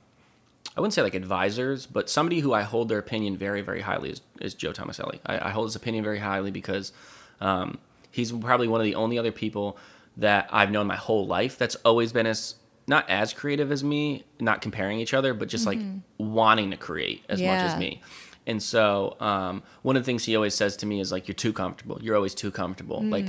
I 0.77 0.81
wouldn't 0.81 0.95
say 0.95 1.03
like 1.03 1.15
advisors, 1.15 1.87
but 1.87 2.09
somebody 2.09 2.41
who 2.41 2.53
I 2.53 2.63
hold 2.63 2.89
their 2.89 2.99
opinion 2.99 3.37
very, 3.37 3.63
very 3.63 3.81
highly 3.81 4.11
is, 4.11 4.21
is 4.41 4.55
Joe 4.55 4.73
Tomaselli. 4.73 5.21
I, 5.27 5.49
I 5.49 5.51
hold 5.51 5.67
his 5.69 5.77
opinion 5.77 6.05
very 6.05 6.19
highly 6.19 6.51
because 6.51 6.93
um, 7.41 7.79
he's 8.13 8.31
probably 8.31 8.69
one 8.69 8.81
of 8.81 8.85
the 8.85 8.95
only 8.95 9.19
other 9.19 9.33
people 9.33 9.77
that 10.17 10.49
I've 10.53 10.71
known 10.71 10.87
my 10.87 10.97
whole 10.97 11.27
life 11.27 11.59
that's 11.59 11.75
always 11.77 12.13
been 12.13 12.27
as 12.27 12.55
not 12.87 13.09
as 13.09 13.33
creative 13.33 13.73
as 13.73 13.83
me, 13.83 14.25
not 14.41 14.61
comparing 14.61 14.99
each 14.99 15.15
other, 15.15 15.35
but 15.35 15.49
just 15.49 15.67
like 15.67 15.79
mm-hmm. 15.79 16.35
wanting 16.35 16.71
to 16.71 16.77
create 16.77 17.25
as 17.29 17.41
much 17.41 17.61
as 17.61 17.77
me. 17.77 18.03
And 18.47 18.63
so, 18.63 19.17
um, 19.21 19.63
one 19.83 19.97
of 19.97 20.03
the 20.03 20.07
things 20.07 20.25
he 20.25 20.35
always 20.35 20.55
says 20.55 20.77
to 20.79 20.87
me 20.87 21.01
is 21.01 21.13
like, 21.13 21.29
"You're 21.29 21.35
too 21.35 21.53
comfortable. 21.53 21.99
You're 22.03 22.17
always 22.17 22.35
too 22.35 22.51
comfortable." 22.51 23.01
Mm. 23.01 23.11
Like, 23.11 23.27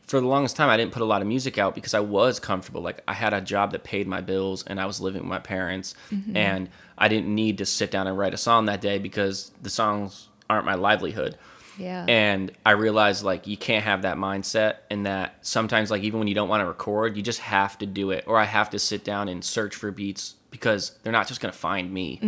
for 0.00 0.20
the 0.20 0.26
longest 0.26 0.56
time, 0.56 0.70
I 0.70 0.76
didn't 0.76 0.92
put 0.92 1.02
a 1.02 1.06
lot 1.06 1.20
of 1.20 1.28
music 1.28 1.58
out 1.58 1.74
because 1.74 1.92
I 1.92 2.00
was 2.00 2.40
comfortable. 2.40 2.80
Like, 2.80 3.02
I 3.06 3.12
had 3.12 3.34
a 3.34 3.40
job 3.42 3.72
that 3.72 3.84
paid 3.84 4.06
my 4.06 4.22
bills, 4.22 4.64
and 4.66 4.80
I 4.80 4.86
was 4.86 5.00
living 5.02 5.20
with 5.20 5.28
my 5.28 5.38
parents, 5.38 5.94
mm-hmm. 6.10 6.34
and 6.34 6.70
I 6.96 7.08
didn't 7.08 7.34
need 7.34 7.58
to 7.58 7.66
sit 7.66 7.90
down 7.90 8.06
and 8.06 8.16
write 8.16 8.32
a 8.32 8.38
song 8.38 8.64
that 8.66 8.80
day 8.80 8.98
because 8.98 9.52
the 9.60 9.70
songs 9.70 10.28
aren't 10.48 10.64
my 10.64 10.74
livelihood. 10.74 11.36
Yeah. 11.78 12.04
And 12.08 12.52
I 12.64 12.72
realized 12.72 13.24
like 13.24 13.46
you 13.46 13.56
can't 13.56 13.84
have 13.84 14.02
that 14.02 14.16
mindset, 14.16 14.76
and 14.90 15.06
that 15.06 15.38
sometimes 15.42 15.90
like 15.90 16.02
even 16.02 16.18
when 16.18 16.28
you 16.28 16.34
don't 16.34 16.48
want 16.48 16.60
to 16.60 16.66
record, 16.66 17.16
you 17.16 17.22
just 17.22 17.40
have 17.40 17.78
to 17.78 17.86
do 17.86 18.10
it, 18.10 18.24
or 18.26 18.38
I 18.38 18.44
have 18.44 18.70
to 18.70 18.78
sit 18.78 19.04
down 19.04 19.28
and 19.28 19.44
search 19.44 19.74
for 19.74 19.90
beats 19.90 20.34
because 20.50 20.96
they're 21.02 21.12
not 21.12 21.26
just 21.26 21.40
gonna 21.40 21.52
find 21.52 21.92
me. 21.92 22.20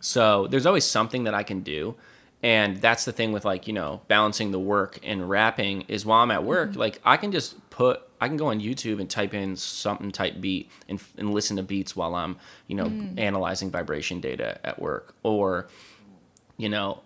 So 0.00 0.46
there's 0.48 0.66
always 0.66 0.84
something 0.84 1.24
that 1.24 1.34
I 1.34 1.42
can 1.44 1.60
do, 1.60 1.94
and 2.42 2.78
that's 2.78 3.04
the 3.04 3.12
thing 3.12 3.30
with 3.32 3.44
like 3.44 3.66
you 3.68 3.72
know 3.72 4.00
balancing 4.08 4.50
the 4.50 4.58
work 4.58 4.98
and 5.04 5.28
rapping 5.30 5.82
is 5.82 6.04
while 6.04 6.20
i'm 6.22 6.30
at 6.32 6.42
work 6.42 6.70
Mm-hmm. 6.70 6.80
like 6.80 7.00
i 7.04 7.16
can 7.16 7.30
just 7.30 7.70
put 7.70 8.02
i 8.20 8.26
can 8.26 8.36
go 8.36 8.48
on 8.48 8.58
youtube 8.60 8.98
and 9.00 9.08
type 9.08 9.32
in 9.32 9.54
something 9.54 10.10
type 10.10 10.40
beat 10.40 10.68
and, 10.88 11.00
and 11.16 11.32
listen 11.32 11.56
to 11.56 11.62
beats 11.62 11.94
while 11.94 12.16
i'm 12.16 12.36
you 12.66 12.74
know 12.74 12.86
Mm. 12.86 13.16
analyzing 13.20 13.70
vibration 13.70 14.20
data 14.20 14.58
at 14.66 14.80
work 14.80 15.14
or 15.22 15.68
you 16.56 16.68
know 16.68 17.00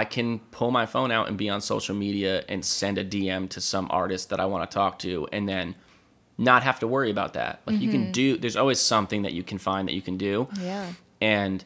i 0.00 0.04
can 0.14 0.38
pull 0.56 0.70
my 0.70 0.86
phone 0.94 1.10
out 1.16 1.28
and 1.28 1.36
be 1.36 1.48
on 1.54 1.60
social 1.60 1.94
media 2.06 2.32
and 2.48 2.64
send 2.64 2.96
a 2.98 3.04
dm 3.14 3.42
to 3.54 3.60
some 3.60 3.86
artist 3.90 4.24
that 4.30 4.40
i 4.40 4.46
want 4.52 4.62
to 4.68 4.74
talk 4.74 4.98
to 4.98 5.12
and 5.32 5.48
then 5.48 5.74
not 6.38 6.62
have 6.68 6.78
to 6.80 6.86
worry 6.94 7.10
about 7.16 7.32
that 7.34 7.60
like 7.66 7.78
you 7.80 7.88
Mm-hmm. 7.88 8.04
can 8.04 8.12
do 8.12 8.36
there's 8.38 8.56
always 8.56 8.80
something 8.80 9.20
that 9.22 9.32
you 9.38 9.42
can 9.50 9.58
find 9.58 9.86
that 9.88 9.94
you 9.98 10.02
can 10.10 10.16
do 10.16 10.34
Yeah. 10.60 10.86
and 11.20 11.64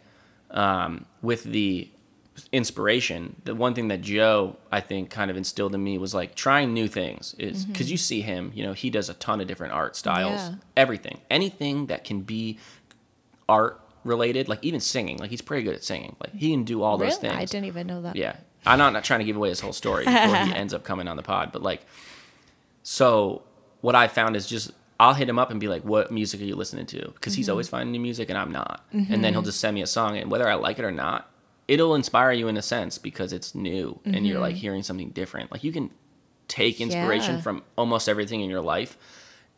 um, 0.50 1.06
with 1.22 1.42
the 1.44 1.88
inspiration, 2.52 3.36
the 3.44 3.54
one 3.54 3.74
thing 3.74 3.88
that 3.88 4.00
Joe 4.02 4.56
I 4.70 4.80
think 4.80 5.10
kind 5.10 5.30
of 5.30 5.36
instilled 5.36 5.74
in 5.74 5.82
me 5.82 5.98
was 5.98 6.14
like 6.14 6.34
trying 6.34 6.72
new 6.74 6.88
things. 6.88 7.34
Is 7.38 7.64
because 7.64 7.90
you 7.90 7.96
see 7.96 8.20
him, 8.20 8.52
you 8.54 8.62
know, 8.64 8.72
he 8.72 8.90
does 8.90 9.08
a 9.08 9.14
ton 9.14 9.40
of 9.40 9.46
different 9.46 9.72
art 9.72 9.96
styles, 9.96 10.40
Mm-hmm. 10.42 10.54
Yeah. 10.54 10.60
everything, 10.76 11.18
anything 11.30 11.86
that 11.86 12.04
can 12.04 12.20
be 12.22 12.58
art 13.48 13.80
related, 14.06 14.48
like 14.48 14.64
even 14.64 14.80
singing. 14.80 15.18
Like 15.18 15.30
he's 15.30 15.42
pretty 15.42 15.62
good 15.62 15.74
at 15.74 15.84
singing. 15.84 16.16
Like 16.20 16.34
he 16.34 16.50
can 16.50 16.64
do 16.64 16.82
all 16.82 16.96
those 16.96 17.16
Really? 17.22 17.28
things. 17.28 17.34
I 17.34 17.44
didn't 17.44 17.66
even 17.66 17.86
know 17.86 18.02
that. 18.02 18.16
Yeah. 18.16 18.36
I'm 18.64 18.78
not, 18.78 18.92
not 18.92 19.04
trying 19.04 19.20
to 19.20 19.24
give 19.24 19.36
away 19.36 19.48
his 19.48 19.60
whole 19.60 19.72
story 19.72 20.04
before 20.06 20.36
he 20.36 20.52
ends 20.52 20.74
up 20.74 20.84
coming 20.84 21.08
on 21.08 21.16
the 21.16 21.22
pod, 21.22 21.52
but 21.52 21.62
like, 21.62 21.84
so 22.82 23.42
what 23.80 23.94
I 23.94 24.08
found 24.08 24.36
is 24.36 24.46
just 24.46 24.72
I'll 24.98 25.14
hit 25.14 25.28
him 25.28 25.38
up 25.38 25.50
and 25.50 25.60
be 25.60 25.68
like, 25.68 25.82
"What 25.82 26.10
music 26.10 26.40
are 26.40 26.44
you 26.44 26.56
listening 26.56 26.86
to?" 26.86 27.10
Because 27.14 27.34
he's 27.34 27.48
always 27.48 27.66
mm-hmm. 27.66 27.76
finding 27.76 27.92
new 27.92 28.00
music 28.00 28.30
and 28.30 28.38
I'm 28.38 28.50
not, 28.50 28.84
and 28.92 29.06
then 29.08 29.20
mm-hmm. 29.20 29.32
he'll 29.32 29.42
just 29.42 29.60
send 29.60 29.74
me 29.74 29.82
a 29.82 29.86
song, 29.86 30.16
and 30.16 30.30
whether 30.30 30.48
I 30.48 30.54
like 30.54 30.78
it 30.78 30.84
or 30.84 30.92
not, 30.92 31.30
it'll 31.68 31.94
inspire 31.94 32.32
you 32.32 32.48
in 32.48 32.56
a 32.56 32.62
sense 32.62 32.98
because 32.98 33.32
it's 33.32 33.54
new 33.54 34.00
and 34.04 34.26
you're 34.26 34.40
like 34.40 34.54
mm-hmm. 34.54 34.60
hearing 34.60 34.82
something 34.82 35.10
different. 35.10 35.52
Like 35.52 35.64
you 35.64 35.72
can 35.72 35.90
take 36.48 36.80
inspiration 36.80 37.36
Yeah. 37.36 37.40
from 37.42 37.62
almost 37.76 38.08
everything 38.08 38.40
in 38.40 38.48
your 38.48 38.60
life, 38.60 38.96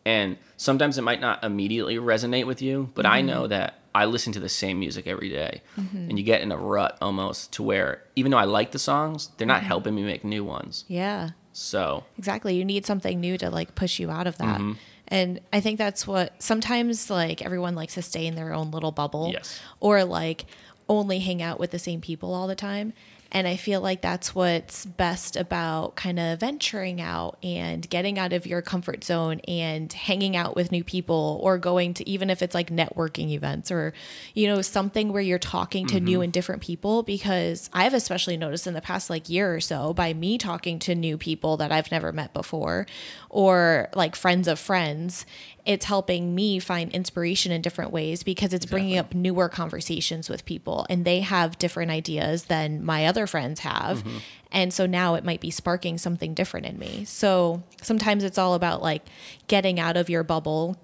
and 0.05 0.37
sometimes 0.57 0.99
it 0.99 1.03
might 1.03 1.21
not 1.21 1.45
immediately 1.45 1.97
resonate 1.97 2.47
with 2.47 2.61
you, 2.61 2.91
but 2.95 3.07
I 3.07 3.21
know 3.21 3.47
that 3.47 3.79
I 4.03 4.05
listen 4.07 4.33
to 4.35 4.41
the 4.41 4.49
same 4.49 4.79
music 4.79 5.07
every 5.07 5.29
day, 5.29 5.63
and 5.77 6.19
you 6.19 6.25
get 6.25 6.41
in 6.43 6.51
a 6.53 6.57
rut 6.57 6.97
almost 7.01 7.53
to 7.55 7.63
where 7.63 8.03
even 8.17 8.31
though 8.31 8.39
I 8.39 8.45
like 8.45 8.71
the 8.73 8.79
songs, 8.79 9.31
they're 9.37 9.47
not 9.47 9.63
helping 9.63 9.95
me 9.95 10.03
make 10.03 10.25
new 10.25 10.45
ones. 10.45 10.85
Yeah. 10.89 11.31
So 11.53 12.05
Exactly. 12.19 12.55
You 12.57 12.65
need 12.65 12.87
something 12.87 13.19
new 13.21 13.37
to 13.39 13.51
like 13.51 13.75
push 13.75 13.99
you 13.99 14.11
out 14.11 14.27
of 14.27 14.39
that. 14.39 14.59
Mm-hmm. 14.61 14.73
And 15.09 15.41
I 15.53 15.61
think 15.61 15.79
that's 15.79 16.07
what 16.07 16.41
sometimes 16.43 17.11
like 17.11 17.43
everyone 17.43 17.75
likes 17.75 17.95
to 17.95 18.03
stay 18.03 18.27
in 18.27 18.35
their 18.37 18.53
own 18.53 18.71
little 18.71 18.93
bubble 18.93 19.31
Yes. 19.33 19.59
or 19.81 20.05
like 20.05 20.45
only 20.89 21.19
hang 21.19 21.43
out 21.43 21.59
with 21.59 21.71
the 21.71 21.79
same 21.79 22.01
people 22.01 22.33
all 22.35 22.47
the 22.47 22.55
time. 22.55 22.93
And 23.31 23.47
I 23.47 23.57
feel 23.57 23.83
like 23.83 24.01
that's 24.01 24.35
what's 24.35 24.87
best 24.87 25.37
about 25.37 25.97
kind 25.97 26.19
of 26.19 26.41
venturing 26.41 27.01
out 27.01 27.37
and 27.43 27.89
getting 27.89 28.19
out 28.19 28.33
of 28.33 28.47
your 28.47 28.63
comfort 28.63 29.05
zone 29.05 29.41
and 29.47 29.93
hanging 29.93 30.35
out 30.35 30.57
with 30.57 30.73
new 30.73 30.83
people 30.83 31.39
or 31.43 31.59
going 31.59 31.93
to 31.95 32.09
even 32.09 32.31
if 32.31 32.41
it's 32.41 32.55
like 32.55 32.71
networking 32.71 33.31
events 33.31 33.71
or, 33.71 33.93
you 34.35 34.47
know, 34.47 34.63
something 34.63 35.13
where 35.13 35.21
you're 35.21 35.39
talking 35.39 35.87
to 35.89 36.01
new 36.01 36.17
mm-hmm. 36.17 36.23
and 36.25 36.33
different 36.33 36.63
people. 36.63 37.03
Because 37.03 37.69
I've 37.73 37.95
especially 37.95 38.39
noticed 38.39 38.67
in 38.67 38.73
the 38.73 38.81
past 38.81 39.11
like 39.11 39.29
year 39.29 39.55
or 39.55 39.61
so 39.61 39.93
by 39.93 40.15
me 40.15 40.39
talking 40.39 40.79
to 40.81 40.95
new 40.95 41.19
people 41.19 41.59
that 41.59 41.71
I've 41.71 41.91
never 41.91 42.13
met 42.13 42.33
before 42.33 42.87
or 43.29 43.89
like 43.95 44.17
friends 44.17 44.49
of 44.49 44.59
friends, 44.59 45.27
it's 45.69 45.85
helping 45.85 46.35
me 46.35 46.59
find 46.59 46.91
inspiration 46.93 47.53
in 47.53 47.61
different 47.61 47.93
ways 47.93 48.23
because 48.23 48.55
it's 48.55 48.65
bringing 48.65 48.97
up 48.97 49.15
newer 49.15 49.51
conversations 49.51 50.31
with 50.31 50.47
people 50.47 50.87
and 50.89 51.05
they 51.05 51.21
have 51.21 51.59
different 51.59 51.91
ideas 51.91 52.45
than 52.45 52.83
my 52.83 53.05
other 53.05 53.27
friends 53.27 53.61
have. 53.61 53.99
Mm-hmm. 53.99 54.17
And 54.51 54.73
so 54.73 54.87
now 54.87 55.15
it 55.15 55.25
might 55.25 55.43
be 55.43 55.51
sparking 55.51 55.99
something 55.99 56.33
different 56.33 56.65
in 56.65 56.79
me. 56.79 57.05
So 57.05 57.63
sometimes 57.83 58.25
it's 58.25 58.39
all 58.39 58.55
about 58.55 58.81
like 58.81 59.03
getting 59.47 59.79
out 59.79 59.99
of 59.99 60.09
your 60.09 60.23
bubble, 60.25 60.79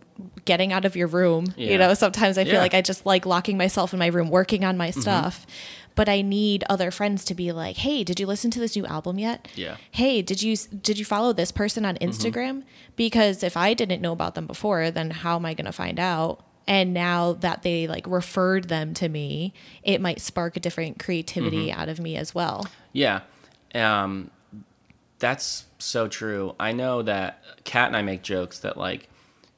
getting 0.45 0.71
out 0.71 0.85
of 0.85 0.97
your 0.97 1.07
room. 1.07 1.47
Yeah. 1.57 1.71
You 1.71 1.79
know, 1.79 1.95
sometimes 1.95 2.37
I 2.37 2.45
feel 2.45 2.53
Yeah. 2.55 2.61
like 2.61 2.75
I 2.75 2.83
just 2.83 3.07
like 3.07 3.25
locking 3.25 3.57
myself 3.57 3.95
in 3.95 3.99
my 3.99 4.09
room, 4.09 4.29
working 4.29 4.65
on 4.65 4.77
my 4.77 4.91
Mm-hmm. 4.91 5.01
stuff. 5.01 5.47
But 5.97 6.09
I 6.09 6.23
need 6.23 6.65
other 6.69 6.91
friends 6.91 7.25
to 7.27 7.35
be 7.35 7.53
like, 7.53 7.77
"Hey, 7.77 8.03
did 8.03 8.19
you 8.19 8.27
listen 8.27 8.51
to 8.53 8.59
this 8.59 8.75
new 8.75 8.85
album 8.87 9.19
yet? 9.19 9.47
Yeah. 9.55 9.77
Hey, 9.91 10.23
did 10.23 10.43
you 10.43 10.57
did 10.57 10.99
you 10.99 11.05
follow 11.05 11.33
this 11.33 11.53
person 11.53 11.85
on 11.85 11.97
Instagram? 11.97 12.65
Because 12.97 13.43
if 13.43 13.57
I 13.57 13.75
didn't 13.75 14.03
know 14.03 14.13
about 14.13 14.35
them 14.35 14.47
before, 14.47 14.91
then 14.91 15.11
how 15.11 15.37
am 15.37 15.47
I 15.47 15.55
going 15.55 15.67
to 15.67 15.73
find 15.73 16.01
out? 16.01 16.45
And 16.67 16.95
now 16.95 17.35
that 17.35 17.63
they 17.63 17.87
like 17.87 18.07
referred 18.07 18.69
them 18.69 18.95
to 18.95 19.09
me, 19.09 19.53
it 19.83 20.01
might 20.01 20.21
spark 20.21 20.57
a 20.57 20.61
different 20.61 20.99
creativity 20.99 21.71
out 21.71 21.89
of 21.89 22.01
me 22.01 22.17
as 22.17 22.35
well. 22.35 22.67
Yeah. 22.93 23.21
Um, 23.75 24.31
that's 25.19 25.67
so 25.79 26.09
true. 26.09 26.55
I 26.59 26.73
know 26.73 27.03
that 27.03 27.43
Kat 27.65 27.89
and 27.89 27.97
I 27.97 28.03
make 28.03 28.23
jokes 28.23 28.61
that 28.61 28.77
like 28.77 29.09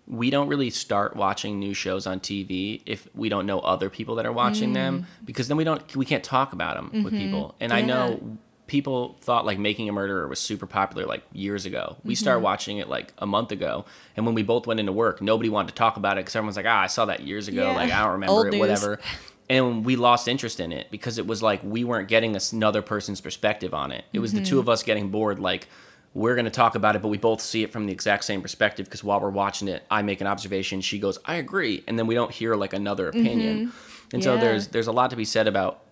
we 0.08 0.30
don't 0.30 0.48
really 0.48 0.70
start 0.70 1.16
watching 1.16 1.58
new 1.58 1.74
shows 1.74 2.06
on 2.06 2.20
TV 2.20 2.80
if 2.86 3.08
we 3.14 3.28
don't 3.28 3.46
know 3.46 3.58
other 3.60 3.90
people 3.90 4.14
that 4.16 4.26
are 4.26 4.32
watching 4.32 4.72
them 4.72 5.02
mm. 5.02 5.26
because 5.26 5.48
then 5.48 5.56
we 5.56 5.64
don't 5.64 5.96
we 5.96 6.04
can't 6.04 6.22
talk 6.22 6.52
about 6.52 6.76
them 6.76 7.02
with 7.04 7.12
mm-hmm. 7.12 7.24
people. 7.24 7.54
And 7.60 7.72
I 7.72 7.80
know 7.80 8.38
people 8.66 9.16
thought 9.20 9.44
like 9.44 9.58
Making 9.58 9.88
a 9.88 9.92
Murderer 9.92 10.28
was 10.28 10.38
super 10.38 10.66
popular 10.66 11.06
like 11.06 11.24
years 11.32 11.66
ago. 11.66 11.96
We 12.04 12.14
started 12.14 12.38
mm-hmm. 12.38 12.44
watching 12.44 12.78
it 12.78 12.88
like 12.88 13.12
a 13.18 13.26
month 13.26 13.50
ago, 13.52 13.84
and 14.16 14.24
when 14.26 14.34
we 14.34 14.42
both 14.42 14.66
went 14.66 14.80
into 14.80 14.92
work, 14.92 15.20
nobody 15.20 15.48
wanted 15.48 15.68
to 15.68 15.74
talk 15.74 15.96
about 15.96 16.18
it 16.18 16.20
because 16.20 16.36
everyone's 16.36 16.56
like, 16.56 16.66
"Ah, 16.66 16.82
I 16.82 16.86
saw 16.86 17.06
that 17.06 17.20
years 17.20 17.48
ago. 17.48 17.68
Yeah. 17.68 17.76
Like 17.76 17.90
I 17.90 18.02
don't 18.02 18.12
remember 18.12 18.32
Old 18.32 18.46
it, 18.46 18.50
news. 18.50 18.60
whatever." 18.60 19.00
and 19.48 19.84
we 19.84 19.96
lost 19.96 20.28
interest 20.28 20.60
in 20.60 20.72
it 20.72 20.90
because 20.90 21.18
it 21.18 21.26
was 21.26 21.42
like 21.42 21.60
we 21.62 21.84
weren't 21.84 22.08
getting 22.08 22.36
another 22.52 22.82
person's 22.82 23.20
perspective 23.20 23.74
on 23.74 23.92
it. 23.92 24.04
It 24.12 24.18
was 24.18 24.32
the 24.32 24.40
two 24.40 24.54
mm-hmm. 24.54 24.60
of 24.60 24.68
us 24.68 24.82
getting 24.82 25.08
bored, 25.10 25.38
like 25.38 25.68
we're 26.16 26.34
going 26.34 26.46
to 26.46 26.50
talk 26.50 26.74
about 26.74 26.96
it, 26.96 27.02
but 27.02 27.08
we 27.08 27.18
both 27.18 27.42
see 27.42 27.62
it 27.62 27.70
from 27.70 27.84
the 27.84 27.92
exact 27.92 28.24
same 28.24 28.40
perspective 28.40 28.86
because 28.86 29.04
while 29.04 29.20
we're 29.20 29.28
watching 29.28 29.68
it, 29.68 29.84
I 29.90 30.00
make 30.00 30.22
an 30.22 30.26
observation, 30.26 30.80
she 30.80 30.98
goes, 30.98 31.18
"I 31.26 31.34
agree," 31.34 31.84
and 31.86 31.98
then 31.98 32.06
we 32.06 32.14
don't 32.14 32.30
hear 32.30 32.54
like 32.54 32.72
another 32.72 33.08
opinion. 33.08 33.72
And 34.14 34.24
so 34.24 34.38
there's 34.38 34.68
there's 34.68 34.86
a 34.86 34.92
lot 34.92 35.10
to 35.10 35.16
be 35.16 35.26
said 35.26 35.46
about 35.46 35.82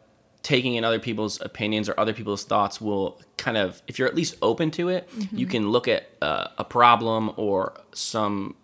taking 0.43 0.77
in 0.77 0.85
other 0.85 0.99
people's 0.99 1.41
opinions 1.43 1.91
or 1.91 1.95
other 2.01 2.15
people's 2.15 2.45
thoughts 2.45 2.81
will 2.81 3.21
kind 3.37 3.57
of 3.59 3.83
if 3.87 3.99
you're 3.99 4.09
at 4.09 4.15
least 4.15 4.37
open 4.43 4.71
to 4.71 4.91
it 4.91 5.09
you 5.33 5.47
can 5.47 5.71
look 5.71 5.89
at 5.89 6.07
uh, 6.21 6.49
a 6.59 6.65
problem 6.65 7.33
or 7.39 7.73
some 7.95 8.55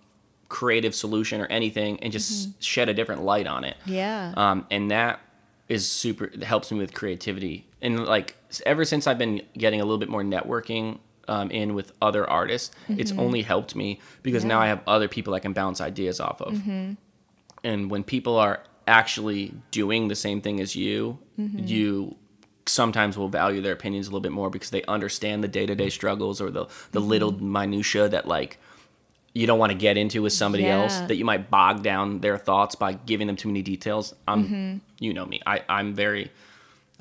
creative 0.50 0.94
solution 0.94 1.40
or 1.40 1.46
anything 1.46 1.98
and 2.02 2.12
just 2.12 2.62
shed 2.62 2.90
a 2.90 2.94
different 2.94 3.22
light 3.22 3.46
on 3.46 3.64
it. 3.64 3.76
Yeah. 3.86 4.34
um, 4.36 4.66
and 4.70 4.90
that 4.90 5.20
is 5.68 5.90
super 5.90 6.24
it 6.24 6.42
helps 6.42 6.70
me 6.70 6.78
with 6.78 6.92
creativity. 6.92 7.66
And 7.80 8.04
like 8.04 8.36
ever 8.66 8.84
since 8.84 9.06
i've 9.06 9.18
been 9.18 9.40
getting 9.56 9.80
a 9.80 9.84
little 9.84 9.98
bit 9.98 10.08
more 10.10 10.22
networking 10.22 10.98
um, 11.30 11.50
in 11.50 11.74
with 11.74 11.92
other 12.02 12.28
artists. 12.28 12.74
It's 12.88 13.12
mm-hmm. 13.12 13.20
only 13.20 13.42
helped 13.42 13.74
me 13.74 14.00
because 14.22 14.44
now 14.44 14.60
i 14.60 14.66
have 14.66 14.82
other 14.86 15.08
people 15.08 15.32
i 15.32 15.40
can 15.40 15.52
bounce 15.52 15.80
ideas 15.80 16.20
off 16.20 16.42
of. 16.42 16.54
Mm-hmm. 16.54 16.92
And 17.62 17.90
when 17.90 18.04
people 18.04 18.36
are 18.36 18.64
actually 18.86 19.54
doing 19.70 20.08
the 20.08 20.16
same 20.16 20.40
thing 20.40 20.60
as 20.60 20.74
you 20.74 21.18
mm-hmm. 21.38 21.60
you 21.64 22.16
sometimes 22.66 23.16
will 23.16 23.28
value 23.28 23.60
their 23.60 23.72
opinions 23.72 24.06
a 24.06 24.10
little 24.10 24.20
bit 24.20 24.32
more 24.32 24.50
because 24.50 24.70
they 24.70 24.82
understand 24.84 25.42
the 25.42 25.48
day-to-day 25.48 25.90
struggles 25.90 26.40
or 26.40 26.50
the 26.50 26.66
the 26.92 27.00
little 27.00 27.32
minutia 27.40 28.08
that 28.08 28.26
like 28.26 28.58
you 29.32 29.46
don't 29.46 29.58
want 29.58 29.70
to 29.70 29.78
get 29.78 29.96
into 29.96 30.22
with 30.22 30.32
somebody 30.32 30.66
else 30.66 30.98
that 31.00 31.14
you 31.14 31.24
might 31.24 31.50
bog 31.50 31.82
down 31.84 32.20
their 32.20 32.36
thoughts 32.36 32.74
by 32.74 32.92
giving 32.92 33.28
them 33.28 33.36
too 33.36 33.48
many 33.48 33.62
details. 33.62 34.12
I'm, 34.26 34.80
you 34.98 35.14
know 35.14 35.24
me, 35.24 35.40
I, 35.46 35.62
I'm 35.68 35.94
very, 35.94 36.32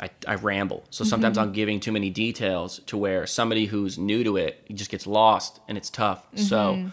I, 0.01 0.09
I 0.27 0.35
ramble. 0.35 0.83
So 0.89 1.03
sometimes 1.03 1.37
mm-hmm. 1.37 1.47
I'm 1.47 1.53
giving 1.53 1.79
too 1.79 1.91
many 1.91 2.09
details 2.09 2.79
to 2.87 2.97
where 2.97 3.25
somebody 3.27 3.65
who's 3.65 3.97
new 3.97 4.23
to 4.23 4.37
it 4.37 4.63
just 4.73 4.89
gets 4.89 5.05
lost 5.05 5.59
and 5.67 5.77
it's 5.77 5.89
tough. 5.89 6.25
So 6.35 6.75
mm-hmm. 6.75 6.89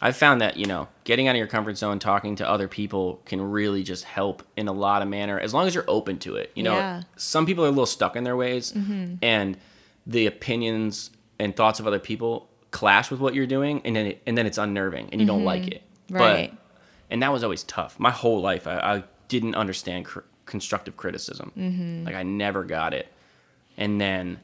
I've 0.00 0.16
found 0.16 0.40
that, 0.40 0.56
you 0.56 0.66
know, 0.66 0.88
getting 1.04 1.28
out 1.28 1.32
of 1.32 1.38
your 1.38 1.46
comfort 1.46 1.78
zone, 1.78 1.98
talking 1.98 2.36
to 2.36 2.48
other 2.48 2.68
people 2.68 3.22
can 3.24 3.40
really 3.40 3.82
just 3.82 4.04
help 4.04 4.42
in 4.56 4.68
a 4.68 4.72
lot 4.72 5.00
of 5.00 5.08
manner 5.08 5.38
as 5.38 5.54
long 5.54 5.66
as 5.66 5.74
you're 5.74 5.88
open 5.88 6.18
to 6.20 6.36
it. 6.36 6.50
You 6.54 6.64
know, 6.64 6.74
Yeah. 6.74 7.02
some 7.16 7.46
people 7.46 7.64
are 7.64 7.68
a 7.68 7.70
little 7.70 7.86
stuck 7.86 8.16
in 8.16 8.24
their 8.24 8.36
ways 8.36 8.72
mm-hmm. 8.72 9.14
and 9.22 9.56
the 10.06 10.26
opinions 10.26 11.10
and 11.38 11.54
thoughts 11.54 11.78
of 11.80 11.86
other 11.86 12.00
people 12.00 12.48
clash 12.72 13.10
with 13.10 13.20
what 13.20 13.34
you're 13.34 13.46
doing 13.46 13.80
and 13.84 13.94
then 13.94 14.06
it, 14.06 14.22
and 14.26 14.36
then 14.36 14.46
it's 14.46 14.58
unnerving 14.58 15.08
and 15.12 15.20
you 15.20 15.26
don't 15.26 15.44
like 15.44 15.68
it. 15.68 15.82
Right. 16.10 16.50
But 16.50 16.58
and 17.10 17.22
that 17.22 17.32
was 17.32 17.44
always 17.44 17.62
tough. 17.62 18.00
My 18.00 18.10
whole 18.10 18.40
life 18.40 18.66
I, 18.66 18.78
I 18.78 19.04
didn't 19.28 19.54
understand 19.54 20.06
cr- 20.06 20.20
constructive 20.52 20.96
criticism. 20.96 21.50
Mm-hmm. 21.58 22.04
Like 22.04 22.14
I 22.14 22.22
never 22.22 22.62
got 22.62 22.94
it. 22.94 23.10
And 23.76 24.00
then 24.00 24.38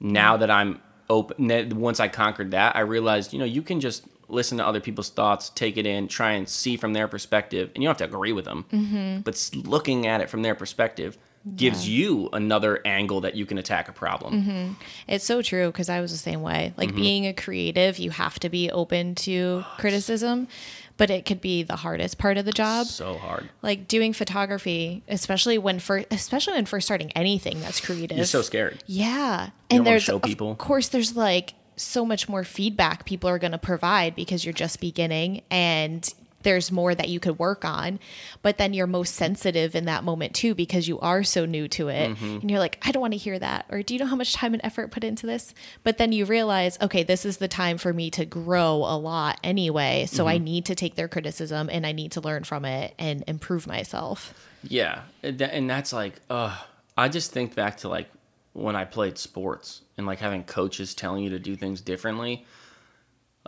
now 0.00 0.38
that 0.38 0.50
I'm 0.50 0.80
open 1.08 1.78
once 1.78 2.00
I 2.00 2.08
conquered 2.08 2.50
that, 2.50 2.74
I 2.74 2.80
realized, 2.80 3.32
you 3.32 3.38
know, 3.38 3.44
you 3.44 3.62
can 3.62 3.80
just 3.80 4.02
listen 4.28 4.58
to 4.58 4.66
other 4.66 4.80
people's 4.80 5.10
thoughts, 5.10 5.50
take 5.50 5.76
it 5.76 5.86
in, 5.86 6.08
try 6.08 6.32
and 6.32 6.48
see 6.48 6.76
from 6.76 6.94
their 6.94 7.06
perspective, 7.06 7.70
and 7.74 7.82
you 7.82 7.86
don't 7.86 7.98
have 8.00 8.08
to 8.08 8.16
agree 8.16 8.32
with 8.32 8.46
them. 8.46 8.64
Mm-hmm. 8.72 9.20
But 9.20 9.50
looking 9.54 10.06
at 10.06 10.20
it 10.22 10.28
from 10.30 10.42
their 10.42 10.54
perspective 10.56 11.16
gives 11.54 11.88
you 11.88 12.28
another 12.32 12.80
angle 12.84 13.20
that 13.20 13.36
you 13.36 13.46
can 13.46 13.56
attack 13.56 13.88
a 13.88 13.92
problem. 13.92 14.42
Mm-hmm. 14.42 14.72
It's 15.06 15.24
so 15.24 15.42
true 15.42 15.68
because 15.68 15.88
I 15.88 16.00
was 16.00 16.10
the 16.10 16.18
same 16.18 16.42
way. 16.42 16.72
Like 16.76 16.88
Mm-hmm. 16.88 16.96
being 16.96 17.26
a 17.26 17.32
creative, 17.32 18.00
you 18.00 18.10
have 18.10 18.40
to 18.40 18.48
be 18.48 18.68
open 18.68 19.14
to 19.26 19.64
criticism. 19.78 20.48
But 20.96 21.10
it 21.10 21.26
could 21.26 21.40
be 21.40 21.62
the 21.62 21.76
hardest 21.76 22.18
part 22.18 22.38
of 22.38 22.44
the 22.44 22.52
job. 22.52 22.86
So 22.86 23.14
hard. 23.18 23.50
Like 23.62 23.88
doing 23.88 24.12
photography, 24.12 25.02
especially 25.08 25.58
when 25.58 25.78
first, 25.78 26.06
especially 26.10 26.54
when 26.54 26.66
first 26.66 26.86
starting 26.86 27.12
anything 27.12 27.60
that's 27.60 27.80
creative. 27.80 28.16
You're 28.16 28.26
so 28.26 28.42
scared. 28.42 28.82
Yeah. 28.86 29.50
don't 29.68 29.78
And 29.78 29.86
there's 29.86 30.04
show 30.04 30.18
people. 30.18 30.50
Of 30.52 30.58
course 30.58 30.88
there's 30.88 31.16
like 31.16 31.54
so 31.76 32.06
much 32.06 32.28
more 32.28 32.44
feedback 32.44 33.04
people 33.04 33.28
are 33.28 33.38
going 33.38 33.52
to 33.52 33.58
provide 33.58 34.14
because 34.16 34.44
you're 34.44 34.54
just 34.54 34.80
beginning 34.80 35.42
and 35.50 36.12
there's 36.46 36.70
more 36.70 36.94
that 36.94 37.08
you 37.08 37.18
could 37.18 37.40
work 37.40 37.64
on. 37.64 37.98
But 38.40 38.56
then 38.56 38.72
you're 38.72 38.86
most 38.86 39.16
sensitive 39.16 39.74
in 39.74 39.86
that 39.86 40.04
moment 40.04 40.32
too 40.32 40.54
because 40.54 40.86
you 40.86 41.00
are 41.00 41.24
so 41.24 41.44
new 41.44 41.66
to 41.68 41.88
it. 41.88 42.12
Mm-hmm. 42.12 42.38
And 42.40 42.50
you're 42.50 42.60
like, 42.60 42.78
I 42.82 42.92
don't 42.92 43.00
want 43.00 43.14
to 43.14 43.18
hear 43.18 43.36
that. 43.36 43.66
Or 43.68 43.82
do 43.82 43.94
you 43.94 43.98
know 43.98 44.06
how 44.06 44.14
much 44.14 44.32
time 44.32 44.54
and 44.54 44.64
effort 44.64 44.92
put 44.92 45.02
into 45.02 45.26
this? 45.26 45.52
But 45.82 45.98
then 45.98 46.12
you 46.12 46.24
realize, 46.24 46.78
okay, 46.80 47.02
this 47.02 47.24
is 47.24 47.38
the 47.38 47.48
time 47.48 47.78
for 47.78 47.92
me 47.92 48.10
to 48.12 48.24
grow 48.24 48.76
a 48.76 48.96
lot 48.96 49.40
anyway. 49.42 50.06
So 50.08 50.26
Mm-hmm. 50.26 50.34
I 50.34 50.38
need 50.38 50.64
to 50.66 50.74
take 50.74 50.94
their 50.94 51.08
criticism 51.08 51.68
and 51.70 51.86
I 51.86 51.92
need 51.92 52.12
to 52.12 52.20
learn 52.20 52.44
from 52.44 52.64
it 52.64 52.94
and 52.98 53.24
improve 53.26 53.66
myself. 53.66 54.34
Yeah, 54.62 55.02
and 55.22 55.70
that's 55.70 55.92
like, 55.92 56.14
uh, 56.30 56.56
I 56.96 57.08
just 57.08 57.32
think 57.32 57.54
back 57.54 57.78
to 57.78 57.88
like 57.88 58.08
when 58.52 58.74
I 58.74 58.84
played 58.84 59.18
sports 59.18 59.82
and 59.96 60.06
like 60.06 60.18
having 60.18 60.44
coaches 60.44 60.94
telling 60.94 61.22
you 61.24 61.30
to 61.30 61.38
do 61.38 61.56
things 61.56 61.80
differently, 61.80 62.44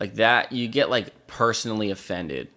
like 0.00 0.14
that. 0.16 0.52
You 0.52 0.68
get 0.68 0.90
like 0.90 1.26
personally 1.26 1.90
offended 1.90 2.48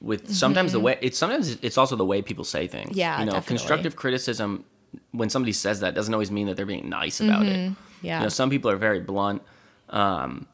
with 0.00 0.22
with 0.22 0.34
sometimes 0.34 0.72
the 0.72 0.80
way 0.80 0.98
it's 1.00 1.18
sometimes 1.18 1.58
it's 1.62 1.78
also 1.78 1.96
the 1.96 2.04
way 2.04 2.22
people 2.22 2.44
say 2.44 2.66
things. 2.66 2.90
Mm-hmm. 2.90 2.98
Yeah, 2.98 3.18
you 3.20 3.24
know, 3.26 3.32
definitely. 3.32 3.56
constructive 3.58 3.96
criticism 3.96 4.64
when 5.12 5.28
somebody 5.30 5.52
says 5.52 5.80
that 5.80 5.94
doesn't 5.94 6.12
always 6.14 6.30
mean 6.30 6.46
that 6.46 6.56
they're 6.56 6.66
being 6.66 6.88
nice 6.88 7.20
about 7.20 7.44
it. 7.46 7.56
Mm-hmm. 7.56 8.06
Yeah. 8.06 8.18
You 8.18 8.22
know, 8.24 8.28
some 8.28 8.50
people 8.50 8.70
are 8.70 8.76
very 8.76 9.00
blunt. 9.00 9.42
Um, 9.90 10.46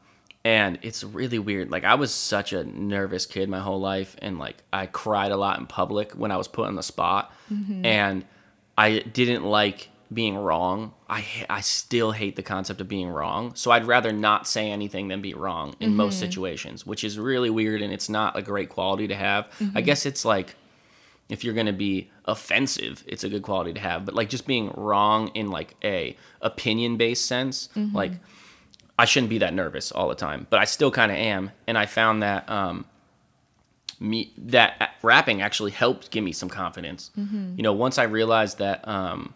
and 0.45 0.77
it's 0.81 1.03
really 1.03 1.39
weird. 1.39 1.71
Like 1.71 1.85
I 1.85 1.95
was 1.95 2.13
such 2.13 2.51
a 2.51 2.63
nervous 2.65 3.25
kid 3.25 3.47
my 3.49 3.59
whole 3.59 3.79
life, 3.79 4.15
and 4.21 4.37
like 4.39 4.57
I 4.73 4.87
cried 4.87 5.31
a 5.31 5.37
lot 5.37 5.59
in 5.59 5.65
public 5.67 6.11
when 6.13 6.31
I 6.31 6.37
was 6.37 6.47
put 6.47 6.67
on 6.67 6.75
the 6.75 6.83
spot, 6.83 7.31
Mm-hmm. 7.51 7.85
and 7.85 8.25
I 8.77 8.99
didn't 8.99 9.43
like 9.43 9.89
being 10.13 10.35
wrong. 10.37 10.93
I 11.09 11.25
I 11.49 11.61
still 11.61 12.11
hate 12.11 12.35
the 12.35 12.43
concept 12.43 12.79
of 12.81 12.87
being 12.87 13.09
wrong. 13.09 13.53
So 13.55 13.71
I'd 13.71 13.85
rather 13.85 14.11
not 14.11 14.47
say 14.47 14.69
anything 14.71 15.07
than 15.07 15.21
be 15.21 15.33
wrong 15.33 15.75
in 15.79 15.95
most 15.95 16.15
Mm-hmm. 16.15 16.25
situations, 16.25 16.85
which 16.85 17.03
is 17.03 17.17
really 17.19 17.49
weird, 17.49 17.81
and 17.81 17.91
it's 17.93 18.09
not 18.09 18.37
a 18.37 18.41
great 18.41 18.69
quality 18.69 19.07
to 19.07 19.15
have. 19.15 19.45
Mm-hmm. 19.59 19.77
I 19.77 19.81
guess 19.81 20.05
it's 20.05 20.23
like 20.25 20.55
if 21.29 21.43
you're 21.43 21.53
gonna 21.53 21.73
be 21.73 22.11
offensive, 22.25 23.03
it's 23.07 23.23
a 23.23 23.29
good 23.29 23.43
quality 23.43 23.73
to 23.73 23.79
have. 23.79 24.05
But 24.05 24.13
like 24.13 24.29
just 24.29 24.45
being 24.45 24.71
wrong 24.75 25.29
in 25.33 25.49
like 25.49 25.75
a 25.83 26.15
opinion 26.41 26.97
based 26.97 27.25
sense, 27.25 27.69
Mm-hmm. 27.75 27.95
like 27.95 28.11
I 28.99 29.05
shouldn't 29.05 29.31
be 29.31 29.39
that 29.39 29.53
nervous 29.53 29.91
all 29.91 30.07
the 30.09 30.15
time, 30.15 30.45
but 30.51 30.59
I 30.59 30.65
still 30.65 30.91
kind 30.91 31.11
of 31.11 31.17
am. 31.17 31.51
And 31.65 31.77
I 31.77 31.87
found 31.87 32.21
that 32.21 32.47
um, 32.49 32.85
me 33.99 34.31
that 34.37 34.91
rapping 35.01 35.41
actually 35.41 35.71
helped 35.71 36.11
give 36.11 36.23
me 36.23 36.31
some 36.31 36.49
confidence. 36.49 37.09
You 37.15 37.63
know, 37.63 37.73
once 37.73 37.97
I 37.97 38.03
realized 38.03 38.59
that, 38.59 38.87
um, 38.87 39.33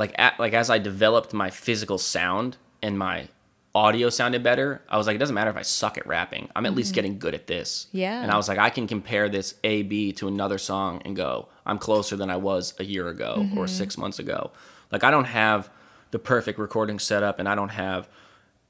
like 0.00 0.14
at, 0.18 0.40
like 0.40 0.54
as 0.54 0.70
I 0.70 0.78
developed 0.78 1.34
my 1.34 1.50
physical 1.50 1.98
sound 1.98 2.56
and 2.82 2.98
my 2.98 3.28
audio 3.74 4.08
sounded 4.08 4.42
better, 4.42 4.82
I 4.88 4.96
was 4.96 5.06
like, 5.06 5.14
it 5.14 5.18
doesn't 5.18 5.34
matter 5.34 5.50
if 5.50 5.56
I 5.56 5.62
suck 5.62 5.98
at 5.98 6.06
rapping. 6.06 6.48
I'm 6.56 6.64
at 6.64 6.74
least 6.74 6.88
mm-hmm. 6.88 6.94
getting 6.94 7.18
good 7.18 7.34
at 7.34 7.46
this. 7.46 7.86
Yeah. 7.92 8.22
And 8.22 8.30
I 8.30 8.36
was 8.36 8.48
like, 8.48 8.56
I 8.56 8.70
can 8.70 8.88
compare 8.88 9.28
this 9.28 9.54
A 9.62 9.82
B 9.82 10.12
to 10.12 10.26
another 10.26 10.56
song 10.56 11.02
and 11.04 11.14
go, 11.14 11.48
I'm 11.66 11.76
closer 11.76 12.16
than 12.16 12.30
I 12.30 12.36
was 12.36 12.72
a 12.78 12.84
year 12.84 13.08
ago 13.08 13.34
or 13.36 13.44
mm-hmm. 13.44 13.66
six 13.66 13.98
months 13.98 14.18
ago. 14.18 14.52
Like 14.90 15.04
I 15.04 15.10
don't 15.10 15.26
have 15.26 15.70
the 16.12 16.18
perfect 16.18 16.58
recording 16.58 16.98
setup 16.98 17.38
and 17.38 17.46
I 17.46 17.54
don't 17.54 17.68
have 17.68 18.08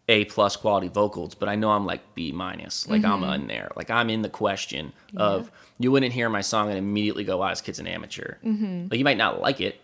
a 0.08 0.24
plus 0.24 0.56
quality 0.56 0.88
vocals, 0.88 1.36
but 1.36 1.48
I 1.48 1.54
know 1.54 1.70
I'm 1.70 1.86
like 1.86 2.16
B 2.16 2.32
minus. 2.32 2.88
Like 2.88 3.04
I'm 3.04 3.20
mm-hmm. 3.20 3.32
in 3.34 3.46
there. 3.46 3.70
Like 3.76 3.88
I'm 3.88 4.10
in 4.10 4.22
the 4.22 4.28
question 4.28 4.92
of 5.16 5.52
you 5.78 5.92
wouldn't 5.92 6.12
hear 6.12 6.28
my 6.28 6.40
song 6.40 6.68
and 6.70 6.76
immediately 6.76 7.22
go, 7.22 7.36
"Wow, 7.36 7.50
this 7.50 7.60
kid's 7.60 7.78
an 7.78 7.86
amateur." 7.86 8.34
Like 8.90 8.98
you 8.98 9.04
might 9.04 9.16
not 9.16 9.40
like 9.40 9.60
it, 9.60 9.80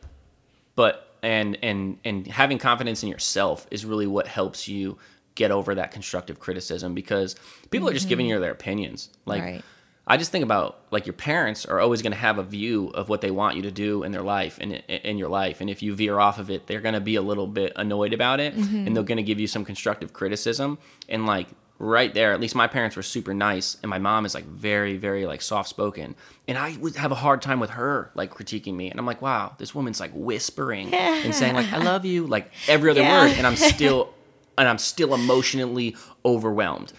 but 0.75 1.16
and 1.27 1.59
and 1.61 1.99
and 2.05 2.27
having 2.29 2.57
confidence 2.57 3.03
in 3.03 3.09
yourself 3.09 3.67
is 3.73 3.85
really 3.85 4.07
what 4.07 4.29
helps 4.29 4.69
you 4.69 4.97
get 5.35 5.51
over 5.51 5.75
that 5.75 5.91
constructive 5.91 6.39
criticism 6.39 6.95
because 6.95 7.35
people 7.71 7.89
are 7.89 7.93
just 7.93 8.09
giving 8.09 8.27
mm-hmm. 8.27 8.35
you 8.35 8.41
their 8.41 8.53
opinions. 8.53 9.11
Like 9.27 9.43
Right. 9.43 9.65
I 10.09 10.17
just 10.17 10.31
think 10.31 10.45
about 10.45 10.79
like 10.93 11.05
your 11.05 11.15
parents 11.15 11.67
are 11.67 11.81
always 11.81 12.01
going 12.01 12.13
to 12.13 12.19
have 12.19 12.39
a 12.39 12.45
view 12.45 12.91
of 12.95 13.09
what 13.09 13.23
they 13.23 13.33
want 13.33 13.57
you 13.57 13.63
to 13.63 13.73
do 13.73 14.05
in 14.05 14.13
their 14.13 14.23
life 14.23 14.57
and 14.61 14.75
in 14.75 15.19
your 15.19 15.29
life, 15.29 15.61
and 15.61 15.69
if 15.69 15.83
you 15.83 15.97
veer 15.97 16.21
off 16.21 16.39
of 16.39 16.49
it, 16.49 16.69
they're 16.69 16.81
going 16.81 16.95
to 16.95 17.01
be 17.01 17.17
a 17.17 17.23
little 17.23 17.49
bit 17.49 17.73
annoyed 17.75 18.13
about 18.13 18.39
it, 18.39 18.57
mm-hmm. 18.57 18.87
and 18.87 18.95
they're 18.95 19.03
going 19.03 19.17
to 19.17 19.25
give 19.25 19.41
you 19.41 19.49
some 19.49 19.65
constructive 19.65 20.13
criticism. 20.13 20.79
And 21.09 21.27
like 21.27 21.49
right 21.79 22.13
there, 22.15 22.33
at 22.33 22.41
least 22.41 22.55
my 22.55 22.67
parents 22.67 22.97
were 22.97 23.03
super 23.03 23.35
nice, 23.35 23.77
and 23.83 23.91
my 23.91 23.99
mom 23.99 24.25
is 24.25 24.35
like 24.35 24.45
very, 24.47 24.97
very 24.97 25.27
like 25.27 25.43
soft 25.43 25.69
spoken, 25.69 26.15
and 26.49 26.57
I 26.57 26.77
would 26.79 26.97
have 26.97 27.13
a 27.13 27.17
hard 27.17 27.43
time 27.43 27.61
with 27.61 27.71
her 27.71 28.11
like 28.15 28.33
critiquing 28.33 28.75
me, 28.75 28.91
and 28.91 28.99
I'm 28.99 29.07
like, 29.07 29.21
wow, 29.23 29.55
this 29.59 29.75
woman's 29.75 30.01
like 30.01 30.13
whispering 30.15 30.93
and 30.95 31.35
saying 31.35 31.55
like 31.55 31.73
I 31.73 31.79
love 31.79 32.05
you 32.05 32.27
like 32.27 32.51
every 32.69 32.91
other 32.91 33.03
Yeah. 33.03 33.13
word, 33.27 33.33
and 33.37 33.47
I'm 33.47 33.57
still 33.75 34.13
and 34.59 34.67
I'm 34.67 34.79
still 34.79 35.13
emotionally 35.15 35.95
overwhelmed, 36.25 36.93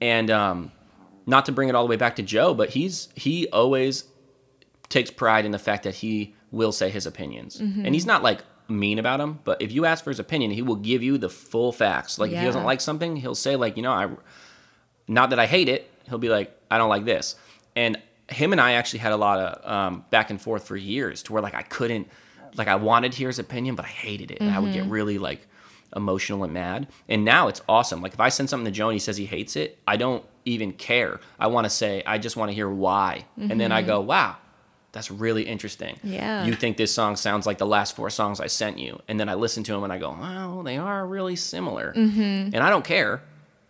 and 0.00 0.30
um 0.30 0.70
not 1.26 1.46
to 1.46 1.52
bring 1.52 1.68
it 1.70 1.74
all 1.74 1.84
the 1.84 1.90
way 1.90 1.96
back 1.96 2.16
to 2.16 2.22
Joe, 2.22 2.54
but 2.54 2.70
he's 2.70 3.08
he 3.16 3.48
always 3.48 4.04
takes 4.90 5.10
pride 5.10 5.44
in 5.44 5.50
the 5.52 5.58
fact 5.58 5.82
that 5.84 5.96
he 5.96 6.34
will 6.52 6.70
say 6.72 6.88
his 6.90 7.04
opinions, 7.06 7.58
and 7.58 7.94
he's 7.94 8.06
not 8.06 8.22
like 8.22 8.42
mean 8.68 8.98
about 8.98 9.20
him, 9.20 9.40
But 9.44 9.60
if 9.60 9.72
you 9.72 9.84
ask 9.84 10.02
for 10.04 10.10
his 10.10 10.18
opinion, 10.18 10.50
he 10.50 10.62
will 10.62 10.76
give 10.76 11.02
you 11.02 11.18
the 11.18 11.28
full 11.28 11.72
facts. 11.72 12.18
Like 12.18 12.30
if 12.30 12.38
he 12.38 12.44
doesn't 12.46 12.64
like 12.64 12.80
something, 12.80 13.16
he'll 13.16 13.34
say 13.34 13.56
like, 13.56 13.76
you 13.76 13.82
know, 13.82 13.92
I 13.92 14.08
not 15.06 15.30
that 15.30 15.38
I 15.38 15.46
hate 15.46 15.68
it. 15.68 15.90
He'll 16.08 16.18
be 16.18 16.28
like, 16.30 16.56
I 16.70 16.78
don't 16.78 16.88
like 16.88 17.04
this, 17.04 17.36
and 17.76 17.98
him 18.30 18.52
and 18.52 18.60
I 18.60 18.72
actually 18.72 19.00
had 19.00 19.12
a 19.12 19.16
lot 19.16 19.38
of 19.38 19.70
um, 19.70 20.04
back 20.10 20.30
and 20.30 20.40
forth 20.40 20.66
for 20.66 20.76
years 20.76 21.22
to 21.24 21.32
where 21.32 21.42
like 21.42 21.54
I 21.54 21.62
couldn't 21.62 22.08
like 22.56 22.68
I 22.68 22.76
wanted 22.76 23.12
to 23.12 23.18
hear 23.18 23.28
his 23.28 23.38
opinion, 23.38 23.74
but 23.74 23.84
I 23.84 23.88
hated 23.88 24.30
it, 24.30 24.40
and 24.40 24.50
I 24.50 24.58
would 24.60 24.72
get 24.72 24.86
really 24.86 25.18
like 25.18 25.46
emotional 25.94 26.42
and 26.44 26.52
mad. 26.52 26.88
And 27.08 27.24
now 27.24 27.48
it's 27.48 27.60
awesome. 27.68 28.00
Like 28.02 28.14
if 28.14 28.20
I 28.20 28.28
send 28.30 28.48
something 28.50 28.64
to 28.64 28.70
Joe 28.70 28.88
and 28.88 28.94
he 28.94 28.98
says 28.98 29.16
he 29.16 29.26
hates 29.26 29.56
it, 29.56 29.78
I 29.86 29.96
don't 29.96 30.24
even 30.44 30.72
care. 30.72 31.20
I 31.38 31.46
want 31.48 31.64
to 31.66 31.70
say 31.70 32.02
I 32.06 32.18
just 32.18 32.36
want 32.36 32.50
to 32.50 32.54
hear 32.54 32.68
why, 32.68 33.26
and 33.36 33.60
then 33.60 33.72
I 33.72 33.82
go, 33.82 34.00
wow. 34.00 34.36
That's 34.94 35.10
really 35.10 35.42
interesting. 35.42 35.98
Yeah. 36.02 36.46
You 36.46 36.54
think 36.54 36.76
this 36.76 36.94
song 36.94 37.16
sounds 37.16 37.46
like 37.46 37.58
the 37.58 37.66
last 37.66 37.96
four 37.96 38.08
songs 38.10 38.40
I 38.40 38.46
sent 38.46 38.78
you. 38.78 39.02
And 39.08 39.18
then 39.18 39.28
I 39.28 39.34
listen 39.34 39.64
to 39.64 39.72
them 39.72 39.82
and 39.82 39.92
I 39.92 39.98
go, 39.98 40.16
well, 40.18 40.62
they 40.62 40.78
are 40.78 41.04
really 41.06 41.36
similar. 41.36 41.92
Mm-hmm. 41.92 42.54
And 42.54 42.56
I 42.56 42.70
don't 42.70 42.84
care. 42.84 43.20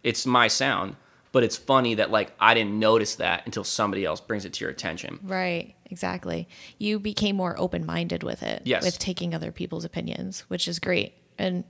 It's 0.03 0.27
my 0.27 0.49
sound. 0.49 0.97
But 1.33 1.43
it's 1.43 1.57
funny 1.57 1.95
that 1.95 2.13
like 2.13 2.31
I 2.39 2.55
didn't 2.55 2.79
notice 2.79 3.17
that 3.17 3.45
until 3.47 3.65
somebody 3.65 4.05
else 4.05 4.21
brings 4.21 4.45
it 4.45 4.53
to 4.53 4.65
your 4.65 4.71
attention. 4.71 5.19
Right, 5.23 5.75
exactly. 5.91 6.47
You 6.79 7.01
became 7.01 7.35
more 7.35 7.59
open 7.59 7.85
minded 7.85 8.23
with 8.23 8.45
it, 8.45 8.63
Yes. 8.65 8.85
with 8.85 9.01
taking 9.01 9.35
other 9.35 9.51
people's 9.51 9.85
opinions, 9.85 10.41
which 10.49 10.69
is 10.69 10.79
great. 10.79 11.15
And 11.37 11.65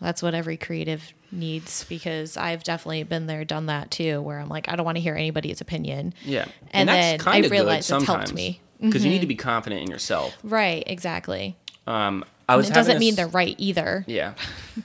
that's 0.00 0.22
what 0.22 0.34
every 0.34 0.56
creative 0.56 1.12
needs 1.32 1.84
because 1.88 2.36
I've 2.36 2.62
definitely 2.62 3.02
been 3.02 3.26
there, 3.26 3.44
done 3.44 3.66
that 3.66 3.90
too, 3.90 4.20
where 4.22 4.38
I'm 4.38 4.48
like, 4.48 4.68
I 4.68 4.76
don't 4.76 4.84
want 4.86 4.96
to 4.96 5.02
hear 5.02 5.14
anybody's 5.14 5.60
opinion. 5.60 6.14
Yeah. 6.24 6.46
And, 6.70 6.88
then 6.88 7.20
I 7.26 7.40
realized 7.40 7.90
it's 7.90 8.04
helped 8.04 8.32
me. 8.32 8.60
Because 8.80 9.04
you 9.04 9.10
need 9.10 9.20
to 9.20 9.26
be 9.26 9.34
confident 9.34 9.82
in 9.82 9.90
yourself. 9.90 10.36
Right, 10.42 10.84
exactly. 10.86 11.56
Um, 11.86 12.24
I 12.48 12.54
And 12.54 12.58
was 12.58 12.70
it 12.70 12.74
doesn't 12.74 12.98
mean 12.98 13.14
they're 13.14 13.28
right 13.28 13.54
either. 13.58 14.04
Yeah. 14.06 14.34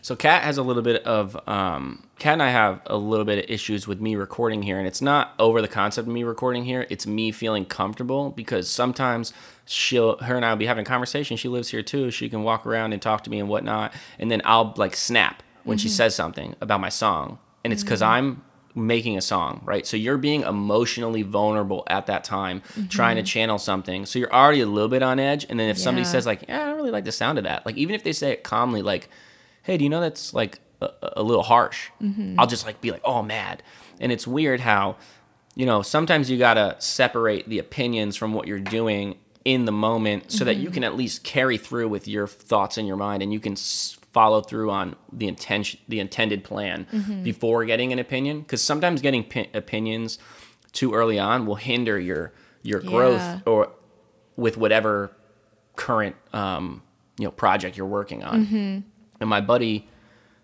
So 0.02 0.16
Kat 0.16 0.44
has 0.44 0.58
a 0.58 0.64
little 0.64 0.82
bit 0.82 1.04
of 1.06 1.38
um 1.48 2.04
Kat 2.20 2.34
and 2.34 2.44
I 2.44 2.50
have 2.50 2.82
a 2.88 2.98
little 2.98 3.26
bit 3.26 3.44
of 3.44 3.50
issues 3.50 3.88
with 3.88 4.02
me 4.02 4.16
recording 4.16 4.64
here 4.64 4.78
and 4.80 4.88
it's 4.88 5.02
not 5.02 5.34
over 5.40 5.62
the 5.62 5.68
concept 5.68 6.08
of 6.08 6.14
me 6.14 6.24
recording 6.24 6.66
here. 6.66 6.86
It's 6.90 7.08
me 7.08 7.32
feeling 7.32 7.64
comfortable 7.66 8.32
because 8.32 8.70
sometimes 8.70 9.32
she'll 9.66 10.18
her 10.18 10.36
and 10.36 10.46
I'll 10.46 10.58
be 10.58 10.66
having 10.66 10.82
a 10.82 10.86
conversation. 10.86 11.38
She 11.38 11.48
lives 11.48 11.70
here 11.70 11.84
too. 11.84 12.12
She 12.12 12.28
can 12.30 12.44
walk 12.44 12.66
around 12.66 12.92
and 12.92 13.02
talk 13.02 13.24
to 13.26 13.30
me 13.30 13.40
and 13.40 13.48
whatnot. 13.48 13.94
And 14.20 14.30
then 14.30 14.42
I'll 14.44 14.74
like 14.76 14.96
snap 14.96 15.42
when 15.64 15.78
she 15.78 15.88
says 15.88 16.14
something 16.16 16.56
about 16.60 16.82
my 16.82 16.90
song. 16.90 17.40
And 17.64 17.72
it's 17.72 17.84
because 17.84 18.02
I'm 18.02 18.44
making 18.76 19.18
a 19.18 19.22
song, 19.22 19.62
right? 19.66 19.86
So 19.86 19.98
you're 19.98 20.18
being 20.18 20.42
emotionally 20.42 21.22
vulnerable 21.22 21.84
at 21.88 22.08
that 22.08 22.24
time, 22.24 22.62
trying 22.90 23.18
to 23.18 23.22
mm-hmm. 23.22 23.28
channel 23.28 23.60
something. 23.60 24.06
So 24.06 24.20
you're 24.20 24.34
already 24.34 24.62
a 24.62 24.66
little 24.66 24.90
bit 24.90 25.04
on 25.04 25.20
edge. 25.20 25.46
And 25.50 25.60
then 25.60 25.70
if 25.70 25.78
somebody 25.78 26.06
says 26.06 26.26
like, 26.26 26.46
"Yeah, 26.48 26.64
I 26.64 26.66
don't 26.68 26.78
really 26.78 26.92
like 26.92 27.06
the 27.06 27.12
sound 27.12 27.38
of 27.38 27.44
that," 27.44 27.66
like 27.66 27.78
even 27.78 27.96
if 27.96 28.04
they 28.04 28.14
say 28.14 28.32
it 28.32 28.44
calmly, 28.44 28.82
like, 28.82 29.10
"Hey, 29.64 29.78
do 29.78 29.84
you 29.84 29.90
know 29.90 30.02
that's 30.02 30.34
like 30.34 30.60
a, 30.82 30.90
a 31.18 31.24
little 31.24 31.44
harsh?" 31.44 31.90
Mm-hmm. 32.02 32.40
I'll 32.40 32.48
just 32.48 32.66
like 32.66 32.82
be 32.82 32.92
like, 32.92 33.02
"Oh, 33.04 33.22
mad." 33.22 33.64
And 34.00 34.12
it's 34.12 34.26
weird 34.26 34.60
how, 34.62 34.98
you 35.56 35.66
know, 35.66 35.82
sometimes 35.82 36.30
you 36.30 36.38
gotta 36.38 36.76
separate 36.80 37.48
the 37.48 37.60
opinions 37.60 38.16
from 38.16 38.34
what 38.34 38.48
you're 38.48 38.60
doing 38.60 39.18
in 39.46 39.66
the 39.66 39.72
moment 39.72 40.32
so 40.32 40.46
that 40.46 40.56
you 40.56 40.66
mm-hmm. 40.66 40.74
can 40.76 40.84
at 40.84 40.96
least 40.96 41.24
carry 41.24 41.58
through 41.58 41.90
with 41.90 42.08
your 42.08 42.28
thoughts 42.28 42.78
in 42.78 42.86
your 42.86 42.96
mind 42.96 43.22
and 43.22 43.34
you 43.34 43.40
can 43.40 43.54
s- 43.54 43.98
follow 44.14 44.42
through 44.42 44.70
on 44.72 44.96
the 45.12 45.28
intention 45.28 45.80
the 45.90 46.00
intended 46.00 46.44
plan 46.44 46.88
before 47.24 47.66
getting 47.66 47.92
an 47.92 48.00
opinion 48.00 48.40
because 48.42 48.62
sometimes 48.62 49.02
getting 49.02 49.24
pi- 49.24 49.50
opinions 49.54 50.20
too 50.72 50.94
early 50.94 51.18
on 51.20 51.46
will 51.46 51.56
hinder 51.56 52.00
your 52.00 52.32
your 52.62 52.80
growth 52.80 53.20
Yeah. 53.20 53.40
or 53.46 53.72
with 54.38 54.56
whatever 54.56 55.12
current 55.76 56.16
um, 56.34 56.84
you 57.18 57.26
know 57.26 57.32
project 57.32 57.76
you're 57.76 57.88
working 57.88 58.24
on 58.24 58.84
and 59.20 59.30
my 59.30 59.42
buddy 59.42 59.88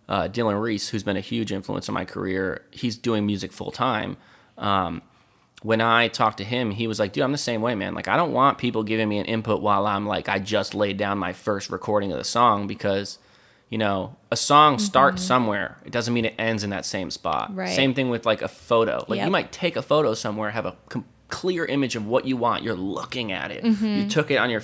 uh, 0.07 0.27
Dylan 0.27 0.59
Reese, 0.59 0.89
who's 0.89 1.03
been 1.03 1.17
a 1.17 1.21
huge 1.21 1.51
influence 1.51 1.87
on 1.87 1.93
my 1.93 2.03
career, 2.03 2.63
he's 2.71 2.97
doing 2.97 3.27
music 3.27 3.51
full 3.53 3.69
time. 3.69 4.17
Um, 4.57 5.03
when 5.61 5.81
I 5.81 6.07
talked 6.07 6.39
to 6.39 6.43
him, 6.43 6.71
he 6.71 6.87
was 6.87 6.97
like, 6.99 7.13
dude, 7.13 7.23
I'm 7.23 7.31
the 7.31 7.37
same 7.37 7.61
way, 7.61 7.75
man. 7.75 7.93
Like, 7.93 8.07
I 8.07 8.17
don't 8.17 8.33
want 8.33 8.57
people 8.57 8.81
giving 8.81 9.07
me 9.07 9.19
an 9.19 9.25
input 9.27 9.61
while 9.61 9.85
I'm 9.85 10.07
like, 10.07 10.27
I 10.27 10.39
just 10.39 10.73
laid 10.73 10.97
down 10.97 11.19
my 11.19 11.31
first 11.31 11.69
recording 11.69 12.11
of 12.11 12.17
the 12.17 12.23
song 12.23 12.65
because, 12.65 13.19
you 13.69 13.77
know, 13.77 14.15
a 14.31 14.35
song 14.35 14.79
starts 14.79 15.21
somewhere. 15.23 15.77
It 15.85 15.91
doesn't 15.91 16.13
mean 16.13 16.25
it 16.25 16.35
ends 16.39 16.63
in 16.63 16.71
that 16.71 16.85
same 16.85 17.11
spot. 17.11 17.49
Mm-hmm. 17.49 17.59
Right. 17.59 17.69
Same 17.75 17.93
thing 17.93 18.09
with 18.09 18.25
like 18.25 18.41
a 18.41 18.47
photo. 18.47 19.05
Like, 19.07 19.17
Yep. 19.17 19.25
you 19.25 19.31
might 19.31 19.51
take 19.51 19.75
a 19.75 19.81
photo 19.81 20.13
somewhere, 20.13 20.49
have 20.51 20.65
a 20.65 20.75
com- 20.89 21.05
clear 21.29 21.65
image 21.65 21.95
of 21.95 22.07
what 22.07 22.25
you 22.25 22.35
want. 22.35 22.63
You're 22.63 22.73
looking 22.75 23.31
at 23.31 23.51
it. 23.51 23.63
Mm-hmm. 23.63 23.85
You 23.85 24.07
took 24.09 24.31
it 24.31 24.37
on 24.37 24.49
your 24.49 24.63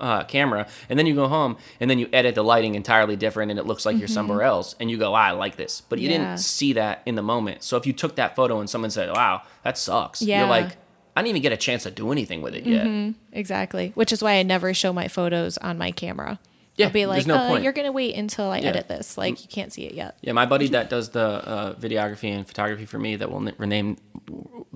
uh, 0.00 0.24
camera, 0.24 0.66
and 0.88 0.98
then 0.98 1.06
you 1.06 1.14
go 1.14 1.28
home, 1.28 1.56
and 1.78 1.88
then 1.90 1.98
you 2.00 2.08
edit 2.12 2.34
the 2.34 2.42
lighting 2.42 2.74
entirely 2.74 3.14
different, 3.16 3.50
and 3.50 3.60
it 3.60 3.66
looks 3.66 3.84
like 3.86 3.96
you're 3.98 4.08
somewhere 4.08 4.42
else, 4.42 4.74
and 4.80 4.90
you 4.90 4.96
go, 4.96 5.14
ah, 5.14 5.18
I 5.18 5.30
like 5.32 5.56
this. 5.56 5.82
But 5.82 5.98
you 6.00 6.08
Mm-hmm. 6.08 6.20
Yeah. 6.22 6.28
didn't 6.30 6.38
see 6.40 6.72
that 6.72 7.02
in 7.06 7.14
the 7.14 7.22
moment. 7.22 7.62
So 7.62 7.76
if 7.76 7.86
you 7.86 7.92
took 7.92 8.16
that 8.16 8.34
photo 8.34 8.58
and 8.60 8.68
someone 8.68 8.90
said, 8.90 9.10
wow, 9.10 9.42
that 9.62 9.76
sucks, 9.78 10.22
Yeah. 10.22 10.40
you're 10.40 10.48
like, 10.48 10.76
I 11.16 11.20
didn't 11.22 11.28
even 11.30 11.42
get 11.42 11.52
a 11.52 11.56
chance 11.56 11.82
to 11.84 11.90
do 11.90 12.10
anything 12.10 12.40
with 12.42 12.54
it 12.54 12.64
yet. 12.66 13.14
Exactly. 13.32 13.92
Which 13.94 14.12
is 14.12 14.22
why 14.22 14.32
I 14.34 14.42
never 14.42 14.72
show 14.74 14.92
my 14.92 15.06
photos 15.06 15.58
on 15.58 15.76
my 15.78 15.90
camera. 15.92 16.38
Yeah, 16.80 16.86
I'll 16.86 16.92
be 16.92 17.06
like, 17.06 17.26
no 17.26 17.36
uh, 17.36 17.58
you're 17.58 17.72
gonna 17.72 17.92
wait 17.92 18.14
until 18.16 18.50
I 18.50 18.58
Yeah. 18.58 18.68
edit 18.70 18.88
this. 18.88 19.16
Like 19.18 19.42
you 19.42 19.48
can't 19.48 19.72
see 19.72 19.82
it 19.84 19.94
yet. 19.94 20.16
Yeah, 20.22 20.32
my 20.32 20.46
buddy 20.46 20.68
that 20.68 20.90
does 20.90 21.10
the 21.10 21.20
uh, 21.20 21.74
videography 21.74 22.34
and 22.34 22.46
photography 22.46 22.86
for 22.86 22.98
me 22.98 23.16
that 23.16 23.30
will 23.30 23.46
n- 23.48 23.54
rename 23.58 23.96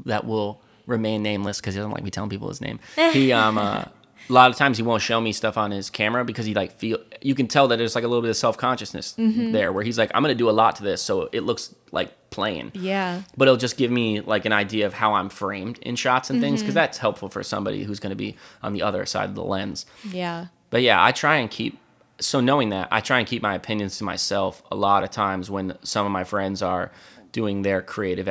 that 0.04 0.24
will 0.26 0.62
remain 0.86 1.22
nameless 1.22 1.60
because 1.60 1.74
he 1.74 1.78
doesn't 1.78 1.92
like 1.92 2.02
me 2.04 2.10
telling 2.10 2.30
people 2.30 2.48
his 2.48 2.60
name. 2.60 2.78
He 3.12 3.32
um 3.42 3.58
uh, 3.58 3.84
a 4.28 4.32
lot 4.32 4.50
of 4.50 4.56
times 4.56 4.78
he 4.78 4.82
won't 4.82 5.02
show 5.02 5.20
me 5.20 5.32
stuff 5.32 5.58
on 5.58 5.70
his 5.70 5.90
camera 5.90 6.24
because 6.24 6.46
he 6.46 6.54
like 6.54 6.72
feel 6.78 6.98
you 7.20 7.34
can 7.34 7.46
tell 7.46 7.68
that 7.68 7.76
there's 7.76 7.94
like 7.94 8.04
a 8.04 8.08
little 8.08 8.22
bit 8.22 8.30
of 8.30 8.36
self 8.36 8.56
consciousness 8.56 9.14
Mm-hmm. 9.18 9.52
there 9.52 9.72
where 9.72 9.84
he's 9.84 9.98
like 9.98 10.10
I'm 10.14 10.22
gonna 10.22 10.34
do 10.34 10.48
a 10.48 10.52
lot 10.52 10.76
to 10.76 10.82
this 10.82 11.02
so 11.02 11.28
it 11.32 11.42
looks 11.42 11.74
like 11.92 12.30
plain. 12.30 12.72
Yeah. 12.74 13.22
But 13.36 13.48
it'll 13.48 13.56
just 13.58 13.76
give 13.76 13.90
me 13.90 14.20
like 14.20 14.44
an 14.44 14.52
idea 14.52 14.86
of 14.86 14.94
how 14.94 15.14
I'm 15.14 15.28
framed 15.28 15.78
in 15.78 15.94
shots 15.96 16.30
and 16.30 16.40
things 16.40 16.60
because 16.62 16.74
that's 16.74 16.98
helpful 16.98 17.28
for 17.28 17.42
somebody 17.44 17.84
who's 17.84 18.00
going 18.00 18.10
to 18.10 18.16
be 18.16 18.34
on 18.62 18.72
the 18.72 18.82
other 18.82 19.06
side 19.06 19.28
of 19.28 19.34
the 19.36 19.44
lens. 19.44 19.86
Yeah. 20.10 20.46
But 20.70 20.82
yeah, 20.82 21.02
I 21.04 21.12
try 21.12 21.36
and 21.36 21.48
keep. 21.48 21.78
So 22.20 22.40
knowing 22.40 22.70
that, 22.70 22.88
I 22.90 23.00
try 23.00 23.18
and 23.18 23.26
keep 23.26 23.42
my 23.42 23.54
opinions 23.54 23.98
to 23.98 24.04
myself. 24.04 24.62
A 24.70 24.76
lot 24.76 25.02
of 25.04 25.10
times 25.10 25.50
when 25.50 25.76
some 25.82 26.06
of 26.06 26.12
my 26.12 26.24
friends 26.24 26.62
are 26.62 26.92
doing 27.32 27.62
their 27.62 27.82
creative 27.82 28.28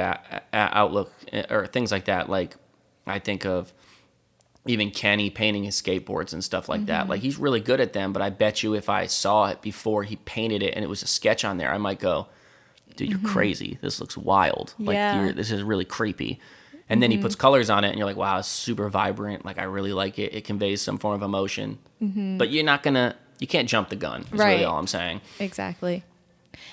outlook 0.53 1.11
eh, 1.31 1.43
or 1.49 1.67
things 1.67 1.91
like 1.91 2.05
that, 2.05 2.29
like 2.29 2.55
I 3.05 3.19
think 3.19 3.45
of 3.45 3.73
even 4.65 4.91
Kenny 4.91 5.29
painting 5.29 5.63
his 5.63 5.79
skateboards 5.79 6.31
and 6.31 6.43
stuff 6.43 6.69
like 6.69 6.85
that. 6.85 7.09
Like 7.09 7.19
mm-hmm. 7.19 7.25
he's 7.25 7.37
really 7.37 7.59
good 7.59 7.81
at 7.81 7.93
them, 7.93 8.13
but 8.13 8.21
I 8.21 8.29
bet 8.29 8.63
you 8.63 8.73
if 8.75 8.87
I 8.87 9.07
saw 9.07 9.47
it 9.47 9.61
before 9.61 10.03
he 10.03 10.15
painted 10.15 10.63
it 10.63 10.73
and 10.75 10.85
it 10.85 10.87
was 10.87 11.03
a 11.03 11.07
sketch 11.07 11.43
on 11.43 11.57
there, 11.57 11.73
I 11.73 11.77
might 11.77 11.99
go, 11.99 12.27
"Dude, 12.95 13.09
you're 13.09 13.17
mm-hmm. 13.17 13.27
crazy. 13.27 13.77
This 13.81 13.99
looks 13.99 14.15
wild. 14.15 14.73
Like 14.79 14.95
Yeah. 14.95 15.21
you're, 15.21 15.33
this 15.33 15.51
is 15.51 15.63
really 15.63 15.85
creepy." 15.85 16.39
And 16.89 17.01
then 17.01 17.11
he 17.11 17.17
puts 17.17 17.35
mm-hmm. 17.35 17.41
colors 17.41 17.69
on 17.69 17.83
it, 17.83 17.89
and 17.89 17.97
you're 17.97 18.05
like, 18.05 18.15
"Wow, 18.15 18.39
it's 18.39 18.47
super 18.47 18.87
vibrant. 18.89 19.43
Like 19.43 19.57
I 19.57 19.63
really 19.63 19.91
like 19.93 20.17
it. 20.19 20.33
It 20.33 20.45
conveys 20.45 20.81
some 20.81 20.97
form 20.97 21.15
of 21.15 21.21
emotion." 21.21 21.79
But 22.37 22.49
you're 22.49 22.63
not 22.63 22.83
gonna, 22.83 23.15
you 23.39 23.47
can't 23.47 23.67
jump 23.69 23.89
the 23.89 23.95
gun. 23.95 24.21
Is 24.31 24.39
Right. 24.39 24.53
really 24.53 24.63
all 24.65 24.77
I'm 24.79 24.87
saying. 24.87 25.21
Exactly. 25.39 26.03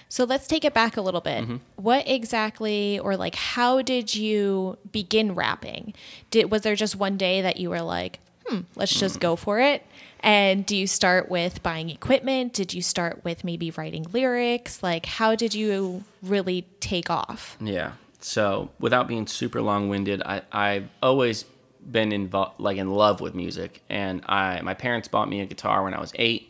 So 0.08 0.24
let's 0.24 0.46
take 0.46 0.64
it 0.64 0.74
back 0.74 0.96
a 0.96 1.00
little 1.00 1.20
bit. 1.20 1.44
Mm-hmm. 1.44 1.56
What 1.76 2.08
exactly 2.08 2.98
or 2.98 3.16
like 3.16 3.34
how 3.34 3.80
did 3.82 4.14
you 4.14 4.76
begin 4.92 5.34
rapping? 5.34 5.94
Did 6.30 6.50
was 6.50 6.62
there 6.62 6.74
just 6.74 6.96
one 6.96 7.16
day 7.16 7.40
that 7.40 7.58
you 7.58 7.70
were 7.70 7.80
like, 7.82 8.18
"Hmm, 8.46 8.60
let's 8.76 8.92
just 8.94 9.16
Mm. 9.16 9.20
go 9.20 9.36
for 9.36 9.60
it?" 9.60 9.84
And 10.22 10.66
do 10.66 10.76
you 10.76 10.86
start 10.86 11.30
with 11.30 11.62
buying 11.62 11.88
equipment? 11.90 12.52
Did 12.52 12.74
you 12.74 12.82
start 12.82 13.24
with 13.24 13.42
maybe 13.44 13.70
writing 13.70 14.04
lyrics? 14.12 14.82
Like 14.82 15.06
how 15.06 15.34
did 15.34 15.54
you 15.54 16.04
really 16.22 16.66
take 16.80 17.08
off? 17.08 17.56
Yeah. 17.60 17.92
So 18.20 18.70
without 18.78 19.08
being 19.08 19.26
super 19.26 19.62
long 19.62 19.88
winded, 19.88 20.22
I 20.26 20.42
I've 20.52 20.88
always 21.02 21.44
been 21.90 22.12
involved 22.12 22.60
like 22.60 22.76
in 22.76 22.90
love 22.90 23.20
with 23.22 23.34
music, 23.34 23.82
and 23.88 24.22
I 24.28 24.60
my 24.62 24.74
parents 24.74 25.08
bought 25.08 25.28
me 25.28 25.40
a 25.40 25.46
guitar 25.46 25.82
when 25.84 25.94
I 25.94 26.00
was 26.00 26.12
eight. 26.16 26.49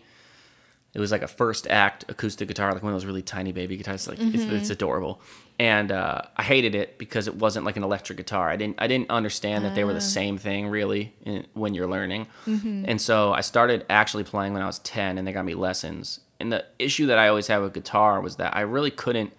It 0.92 0.98
was 0.98 1.12
like 1.12 1.22
a 1.22 1.29
first 1.29 1.68
act 1.68 2.05
acoustic 2.09 2.48
guitar, 2.48 2.72
like 2.72 2.83
one 2.83 2.92
of 2.92 2.96
those 2.96 3.07
really 3.07 3.22
tiny 3.22 3.53
baby 3.53 3.76
guitars. 3.76 4.09
Like 4.09 4.18
it's, 4.18 4.42
mm-hmm. 4.42 4.57
it's 4.57 4.70
adorable, 4.70 5.20
and 5.59 5.92
uh, 5.92 6.22
I 6.37 6.42
hated 6.42 6.74
it 6.74 6.98
because 6.98 7.29
it 7.29 7.37
wasn't 7.37 7.64
like 7.64 7.76
an 7.76 7.85
electric 7.85 8.16
guitar. 8.16 8.50
I 8.50 8.57
didn't 8.57 8.76
I 8.79 8.88
didn't 8.88 9.09
understand 9.11 9.64
that 9.64 9.76
they 9.76 9.85
were 9.85 9.92
the 9.92 9.98
ah. 9.98 10.00
same 10.00 10.37
thing 10.37 10.66
really 10.66 11.14
in, 11.24 11.46
when 11.55 11.74
you're 11.74 11.87
learning, 11.87 12.26
mm-hmm. 12.44 12.87
and 12.88 13.00
so 13.00 13.33
I 13.33 13.40
started 13.40 13.87
actually 13.88 14.24
playing 14.24 14.53
when 14.53 14.62
I 14.62 14.66
was 14.66 14.81
ten, 14.81 15.16
and 15.16 15.26
they 15.26 15.33
got 15.33 15.44
me 15.44 15.55
lessons. 15.55 16.20
And 16.40 16.53
the 16.53 16.64
issue 16.79 17.07
that 17.07 17.18
I 17.18 17.29
always 17.29 17.46
had 17.46 17.59
with 17.59 17.72
guitar 17.72 18.20
was 18.20 18.37
that 18.37 18.57
I 18.57 18.62
really 18.62 18.90
couldn't 18.90 19.33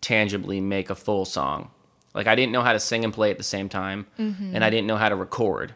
tangibly 0.00 0.60
make 0.60 0.90
a 0.90 0.94
full 0.94 1.24
song. 1.24 1.70
Like 2.14 2.28
I 2.28 2.36
didn't 2.36 2.52
know 2.52 2.62
how 2.62 2.72
to 2.72 2.78
sing 2.80 3.02
and 3.02 3.12
play 3.12 3.32
at 3.32 3.38
the 3.38 3.42
same 3.42 3.68
time, 3.68 4.06
mm-hmm. 4.16 4.54
and 4.54 4.64
I 4.64 4.70
didn't 4.70 4.86
know 4.86 4.96
how 4.96 5.08
to 5.08 5.16
record. 5.16 5.74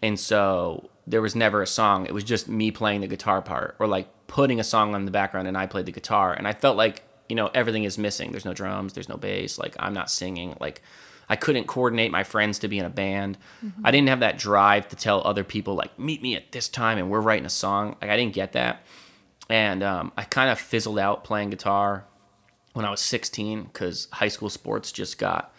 And 0.00 0.20
so 0.20 0.90
there 1.06 1.22
was 1.22 1.34
never 1.34 1.62
a 1.62 1.66
song. 1.66 2.06
It 2.06 2.14
was 2.14 2.24
just 2.24 2.48
me 2.48 2.70
playing 2.70 3.00
the 3.00 3.06
guitar 3.06 3.42
part 3.42 3.76
or 3.78 3.86
like 3.86 4.23
putting 4.26 4.60
a 4.60 4.64
song 4.64 4.94
on 4.94 5.04
the 5.04 5.10
background 5.10 5.48
and 5.48 5.56
I 5.56 5.66
played 5.66 5.86
the 5.86 5.92
guitar. 5.92 6.32
And 6.32 6.46
I 6.46 6.52
felt 6.52 6.76
like, 6.76 7.02
you 7.28 7.36
know, 7.36 7.50
everything 7.54 7.84
is 7.84 7.98
missing. 7.98 8.30
There's 8.30 8.44
no 8.44 8.54
drums, 8.54 8.92
there's 8.92 9.08
no 9.08 9.16
bass. 9.16 9.58
Like 9.58 9.76
I'm 9.78 9.94
not 9.94 10.10
singing. 10.10 10.56
Like 10.60 10.82
I 11.28 11.36
couldn't 11.36 11.66
coordinate 11.66 12.10
my 12.10 12.24
friends 12.24 12.58
to 12.60 12.68
be 12.68 12.78
in 12.78 12.84
a 12.84 12.90
band. 12.90 13.38
I 13.82 13.90
didn't 13.90 14.08
have 14.08 14.20
that 14.20 14.38
drive 14.38 14.88
to 14.88 14.96
tell 14.96 15.26
other 15.26 15.44
people 15.44 15.74
like 15.74 15.98
meet 15.98 16.22
me 16.22 16.36
at 16.36 16.52
this 16.52 16.68
time 16.68 16.98
and 16.98 17.10
we're 17.10 17.20
writing 17.20 17.46
a 17.46 17.50
song. 17.50 17.96
Like 18.00 18.10
I 18.10 18.16
didn't 18.16 18.34
get 18.34 18.52
that. 18.52 18.82
And 19.48 19.82
um, 19.82 20.12
I 20.16 20.24
kind 20.24 20.50
of 20.50 20.58
fizzled 20.58 20.98
out 20.98 21.24
playing 21.24 21.50
guitar 21.50 22.04
when 22.72 22.84
I 22.84 22.90
was 22.90 23.00
16 23.00 23.64
because 23.64 24.08
high 24.12 24.28
school 24.28 24.50
sports 24.50 24.92
just 24.92 25.18
got 25.18 25.53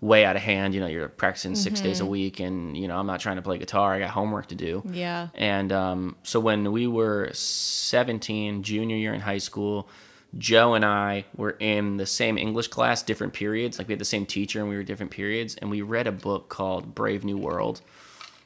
way 0.00 0.24
out 0.24 0.36
of 0.36 0.42
hand. 0.42 0.74
You 0.74 0.80
know, 0.80 0.86
you're 0.86 1.08
practicing 1.08 1.54
6 1.54 1.80
days 1.80 2.00
a 2.00 2.06
week, 2.06 2.40
and 2.40 2.76
you 2.76 2.88
know, 2.88 2.98
I'm 2.98 3.06
not 3.06 3.20
trying 3.20 3.36
to 3.36 3.42
play 3.42 3.58
guitar. 3.58 3.94
I 3.94 3.98
got 4.00 4.10
homework 4.10 4.48
to 4.48 4.54
do. 4.54 4.82
Yeah. 4.90 5.28
And 5.34 5.72
um, 5.72 6.16
so 6.22 6.40
when 6.40 6.72
we 6.72 6.86
were 6.86 7.30
17, 7.32 8.62
junior 8.62 8.96
year 8.96 9.14
in 9.14 9.20
high 9.20 9.38
school, 9.38 9.88
Joe 10.36 10.74
and 10.74 10.84
I 10.84 11.24
were 11.36 11.56
in 11.58 11.96
the 11.96 12.06
same 12.06 12.36
English 12.36 12.68
class, 12.68 13.02
different 13.02 13.32
periods. 13.32 13.78
Like 13.78 13.88
we 13.88 13.92
had 13.92 14.00
the 14.00 14.04
same 14.04 14.26
teacher, 14.26 14.60
and 14.60 14.68
we 14.68 14.76
were 14.76 14.82
different 14.82 15.12
periods. 15.12 15.56
And 15.56 15.70
we 15.70 15.82
read 15.82 16.06
a 16.06 16.12
book 16.12 16.48
called 16.48 16.94
Brave 16.94 17.24
New 17.24 17.38
World. 17.38 17.80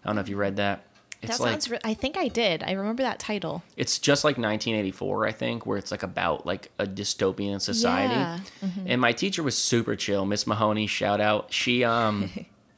I 0.05 0.09
don't 0.09 0.17
know 0.17 0.23
if 0.23 0.29
you 0.29 0.37
read 0.37 0.57
that. 0.57 0.85
It's 1.23 1.37
that 1.37 1.43
like 1.43 1.53
sounds 1.53 1.71
re- 1.71 1.79
I 1.85 1.93
think 1.95 2.17
I 2.17 2.29
did. 2.29 2.63
I 2.63 2.73
remember 2.73 3.03
that 3.03 3.19
title. 3.19 3.63
it's 3.77 3.99
just 3.99 4.25
like 4.25 4.39
1984 4.39 5.27
i 5.27 5.33
think 5.33 5.67
where 5.67 5.77
it's 5.79 5.91
like 5.91 6.03
about 6.03 6.47
like 6.47 6.71
a 6.79 6.87
dystopian 6.87 7.61
society 7.61 8.15
Yeah. 8.15 8.39
and 8.87 9.01
my 9.01 9.13
teacher 9.13 9.43
was 9.43 9.57
super 9.57 9.97
chill 9.97 10.25
miss 10.25 10.47
mahoney 10.47 10.87
shout 10.87 11.21
out 11.21 11.53
she 11.53 11.85
um 11.85 12.31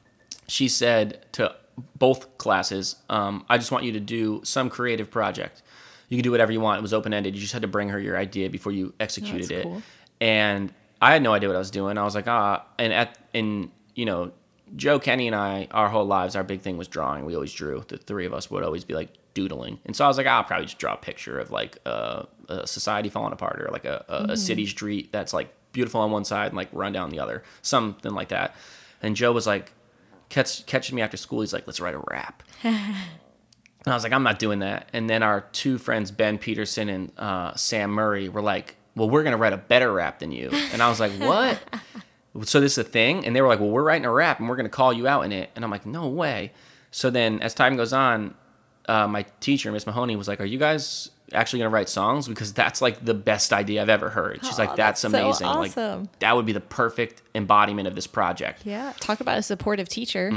she 0.49 0.69
said 0.69 1.25
to 1.33 1.55
both 1.99 2.37
classes 2.39 2.97
um 3.09 3.45
i 3.49 3.57
just 3.57 3.71
want 3.73 3.85
you 3.85 3.93
to 3.93 4.01
do 4.01 4.41
some 4.45 4.69
creative 4.69 5.11
project 5.11 5.63
you 6.09 6.17
can 6.17 6.23
do 6.25 6.31
whatever 6.31 6.53
you 6.53 6.61
want 6.61 6.79
it 6.79 6.83
was 6.83 6.93
open-ended 6.93 7.35
you 7.35 7.41
just 7.41 7.53
had 7.53 7.63
to 7.63 7.69
bring 7.69 7.89
her 7.89 7.99
your 7.99 8.17
idea 8.17 8.51
before 8.51 8.73
you 8.73 8.93
executed 9.01 9.51
it 9.51 9.63
cool. 9.63 9.83
and 10.21 10.73
i 11.01 11.13
had 11.13 11.23
no 11.23 11.33
idea 11.33 11.49
what 11.49 11.57
i 11.57 11.59
was 11.59 11.71
doing 11.71 11.97
i 11.97 12.03
was 12.05 12.15
like 12.15 12.29
ah 12.29 12.65
and 12.79 12.93
at 12.93 13.17
and 13.33 13.71
you 13.95 14.05
know 14.05 14.33
joe 14.75 14.99
kenny 14.99 15.27
and 15.27 15.37
i 15.37 15.69
our 15.71 15.89
whole 15.89 16.05
lives 16.05 16.35
our 16.35 16.45
big 16.45 16.61
thing 16.61 16.77
was 16.77 16.89
drawing. 16.89 17.25
We 17.25 17.35
always 17.35 17.53
drew. 17.53 17.85
The 17.89 17.99
three 17.99 18.27
of 18.27 18.33
us 18.33 18.51
would 18.51 18.63
always 18.63 18.85
be 18.85 18.95
like 18.95 19.11
doodling. 19.35 19.81
And 19.85 19.95
so 19.97 20.05
i 20.05 20.09
was 20.09 20.17
like 20.17 20.27
i'll 20.27 20.45
probably 20.45 20.67
just 20.67 20.79
draw 20.79 20.95
a 20.95 20.97
picture 20.97 21.39
of 21.39 21.51
like 21.51 21.79
uh, 21.87 22.25
a 22.49 22.67
society 22.67 23.09
falling 23.09 23.33
apart 23.33 23.61
or 23.61 23.71
like 23.71 23.85
a, 23.85 24.05
a, 24.09 24.33
a 24.33 24.37
city 24.37 24.67
street 24.67 25.13
that's 25.13 25.33
like 25.33 25.53
beautiful 25.73 26.01
on 26.01 26.11
one 26.11 26.25
side 26.25 26.49
and 26.49 26.57
like 26.57 26.69
run 26.73 26.93
down 26.93 27.11
the 27.11 27.19
other 27.21 27.43
something 27.63 28.13
like 28.13 28.29
that. 28.29 28.55
And 29.03 29.17
joe 29.17 29.33
was 29.33 29.47
like 29.47 29.73
catch 30.29 30.65
catches 30.67 30.93
me 30.93 31.03
after 31.03 31.17
school. 31.17 31.41
He's 31.41 31.53
like 31.53 31.67
let's 31.67 31.81
write 31.81 31.95
a 31.95 32.03
rap. 32.11 32.43
And 33.85 33.93
I 33.93 33.97
was 33.97 34.05
like, 34.05 34.13
I'm 34.13 34.23
not 34.23 34.39
doing 34.39 34.61
that. 34.61 34.89
And 34.93 35.11
then 35.11 35.23
our 35.25 35.41
two 35.53 35.77
friends, 35.77 36.13
Ben 36.13 36.39
Peterson 36.39 36.89
and 36.89 37.13
uh, 37.19 37.55
Sam 37.57 37.91
Murray, 37.91 38.29
were 38.29 38.43
like, 38.43 38.77
Well, 38.95 39.11
we're 39.11 39.25
gonna 39.25 39.37
write 39.37 39.53
a 39.53 39.57
better 39.57 39.93
rap 39.93 40.21
than 40.21 40.31
you. 40.31 40.51
And 40.73 40.81
I 40.81 40.89
was 40.89 41.01
like, 41.01 41.13
What? 41.13 41.61
so 42.43 42.61
this 42.61 42.73
is 42.73 42.79
a 42.79 42.85
thing? 42.85 43.27
And 43.27 43.35
they 43.37 43.43
were 43.43 43.49
like, 43.49 43.61
Well, 43.61 43.71
we're 43.71 43.83
writing 43.85 44.05
a 44.07 44.11
rap 44.13 44.41
and 44.41 44.49
we're 44.49 44.57
gonna 44.57 44.69
call 44.69 44.93
you 44.93 45.07
out 45.07 45.23
in 45.25 45.33
it. 45.33 45.51
And 45.55 45.65
I'm 45.65 45.71
like, 45.71 45.87
No 45.87 46.09
way. 46.09 46.53
So 46.91 47.11
then 47.11 47.41
as 47.41 47.55
time 47.55 47.77
goes 47.77 47.93
on, 47.93 48.35
uh, 48.89 49.07
my 49.07 49.25
teacher, 49.41 49.71
Miss 49.73 49.87
Mahoney, 49.87 50.17
was 50.17 50.29
like, 50.29 50.41
Are 50.41 50.45
you 50.47 50.59
guys 50.59 51.11
actually 51.33 51.61
gonna 51.61 51.71
write 51.71 51.89
songs? 51.89 52.29
Because 52.29 52.53
that's 52.53 52.83
like 52.83 53.05
the 53.05 53.15
best 53.15 53.53
idea 53.53 53.81
I've 53.83 53.89
ever 53.89 54.11
heard. 54.11 54.41
She's 54.45 54.59
Oh, 54.59 54.63
like, 54.65 54.77
That's, 54.77 55.01
that's 55.03 55.13
so 55.13 55.21
amazing. 55.27 55.47
awesome. 55.47 56.01
Like 56.03 56.19
that 56.21 56.37
would 56.37 56.47
be 56.47 56.53
the 56.53 56.61
perfect 56.61 57.22
embodiment 57.35 57.89
of 57.89 57.95
this 57.95 58.07
project. 58.07 58.61
Yeah. 58.67 58.93
Talk 59.01 59.21
about 59.21 59.39
a 59.39 59.43
supportive 59.43 59.89
teacher. 59.89 60.31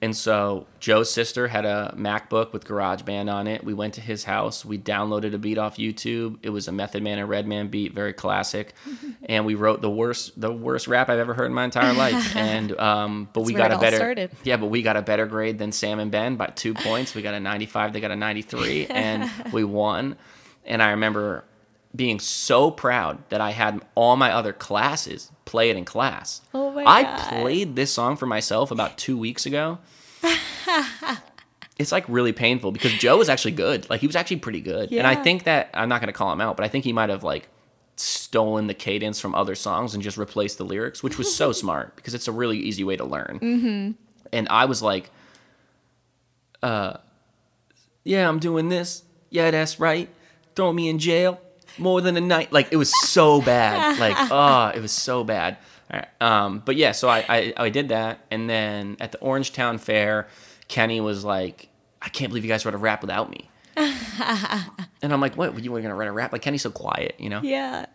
And 0.00 0.16
so 0.16 0.66
Joe's 0.80 1.12
sister 1.12 1.48
had 1.48 1.66
a 1.66 1.94
MacBook 1.96 2.52
with 2.54 2.64
GarageBand 2.64 3.30
on 3.30 3.46
it. 3.46 3.64
We 3.64 3.74
went 3.74 3.94
to 3.94 4.00
his 4.00 4.24
house. 4.24 4.64
We 4.64 4.78
downloaded 4.78 5.34
a 5.34 5.38
beat 5.38 5.58
off 5.58 5.76
YouTube. 5.76 6.38
It 6.42 6.48
was 6.50 6.66
a 6.66 6.72
Method 6.72 7.02
Man 7.02 7.18
and 7.18 7.28
Redman 7.28 7.68
beat, 7.68 7.92
very 7.92 8.14
classic. 8.14 8.74
and 9.24 9.44
we 9.44 9.56
wrote 9.56 9.82
the 9.82 9.90
worst, 9.90 10.40
the 10.40 10.50
worst 10.50 10.88
rap 10.88 11.10
I've 11.10 11.18
ever 11.18 11.34
heard 11.34 11.46
in 11.46 11.52
my 11.54 11.64
entire 11.64 11.92
life. 11.92 12.34
And 12.48 12.78
um, 12.78 13.28
but 13.32 13.42
we 13.42 13.52
got 13.52 13.72
a 13.72 13.78
better, 13.78 13.96
started. 13.96 14.30
yeah, 14.44 14.56
but 14.56 14.66
we 14.66 14.80
got 14.82 14.96
a 14.96 15.02
better 15.02 15.26
grade 15.26 15.58
than 15.58 15.72
Sam 15.72 15.98
and 15.98 16.10
Ben 16.10 16.36
by 16.36 16.46
two 16.46 16.72
points. 16.72 17.14
We 17.14 17.20
got 17.22 17.34
a 17.34 17.40
95. 17.40 17.92
They 17.92 18.00
got 18.00 18.10
a 18.10 18.16
93, 18.16 18.86
and 18.90 19.30
we 19.52 19.64
won. 19.64 20.16
And 20.64 20.82
I 20.82 20.90
remember 20.90 21.44
being 21.98 22.20
so 22.20 22.70
proud 22.70 23.18
that 23.28 23.42
I 23.42 23.50
had 23.50 23.84
all 23.96 24.16
my 24.16 24.32
other 24.32 24.52
classes 24.54 25.30
play 25.44 25.68
it 25.68 25.76
in 25.76 25.84
class. 25.84 26.40
Oh 26.54 26.70
my 26.70 26.84
I 26.84 27.02
God. 27.02 27.28
played 27.40 27.76
this 27.76 27.92
song 27.92 28.16
for 28.16 28.24
myself 28.24 28.70
about 28.70 28.96
two 28.96 29.18
weeks 29.18 29.44
ago. 29.44 29.78
it's 31.78 31.90
like 31.90 32.04
really 32.08 32.32
painful 32.32 32.70
because 32.70 32.92
Joe 32.94 33.18
was 33.18 33.28
actually 33.28 33.52
good. 33.52 33.90
Like 33.90 34.00
he 34.00 34.06
was 34.06 34.14
actually 34.14 34.38
pretty 34.38 34.60
good. 34.60 34.92
And 34.92 35.06
I 35.06 35.16
think 35.16 35.42
that 35.44 35.70
I'm 35.74 35.88
not 35.88 36.00
gonna 36.00 36.12
call 36.12 36.32
him 36.32 36.40
out, 36.40 36.56
but 36.56 36.64
I 36.64 36.68
think 36.68 36.84
he 36.84 36.92
might 36.92 37.10
have 37.10 37.24
like 37.24 37.48
stolen 37.96 38.68
the 38.68 38.74
cadence 38.74 39.18
from 39.18 39.34
other 39.34 39.56
songs 39.56 39.92
and 39.92 40.02
just 40.02 40.16
replaced 40.16 40.56
the 40.56 40.64
lyrics, 40.64 41.02
which 41.02 41.18
was 41.18 41.34
so 41.34 41.50
smart 41.62 41.96
because 41.96 42.14
it's 42.14 42.28
a 42.28 42.32
really 42.32 42.58
easy 42.58 42.84
way 42.84 42.96
to 42.96 43.04
learn. 43.04 43.40
Mm-hmm. 43.42 43.90
And 44.32 44.48
I 44.50 44.66
was 44.66 44.82
like, 44.82 45.10
uh, 46.62 46.98
yeah, 48.04 48.28
I'm 48.28 48.38
doing 48.38 48.68
this. 48.68 49.02
Yeah, 49.30 49.50
that's 49.50 49.80
right. 49.80 50.08
Throw 50.54 50.72
me 50.72 50.88
in 50.88 51.00
jail 51.00 51.40
more 51.78 52.00
than 52.00 52.16
a 52.16 52.20
night. 52.20 52.52
Like 52.52 52.68
it 52.70 52.76
was 52.76 52.92
so 53.08 53.40
bad. 53.40 53.98
Like 53.98 54.16
oh, 54.18 54.72
it 54.74 54.80
was 54.80 54.92
so 54.92 55.24
bad. 55.24 55.56
Right. 55.92 56.06
Um, 56.20 56.62
but 56.64 56.76
yeah, 56.76 56.92
so 56.92 57.08
I, 57.08 57.24
I 57.28 57.52
I 57.56 57.68
did 57.70 57.88
that, 57.88 58.20
and 58.30 58.48
then 58.48 58.96
at 59.00 59.12
the 59.12 59.18
Orangetown 59.18 59.80
Fair, 59.80 60.28
Kenny 60.68 61.00
was 61.00 61.24
like, 61.24 61.68
I 62.02 62.08
can't 62.08 62.30
believe 62.30 62.44
you 62.44 62.50
guys 62.50 62.64
wrote 62.64 62.74
a 62.74 62.78
rap 62.78 63.00
without 63.00 63.30
me. 63.30 63.50
and 63.76 65.12
I'm 65.12 65.20
like, 65.20 65.36
what? 65.36 65.62
You 65.62 65.72
were 65.72 65.80
gonna 65.80 65.94
write 65.94 66.08
a 66.08 66.12
rap? 66.12 66.32
Like 66.32 66.42
Kenny's 66.42 66.62
so 66.62 66.70
quiet, 66.70 67.14
you 67.18 67.28
know? 67.28 67.40
Yeah. 67.42 67.86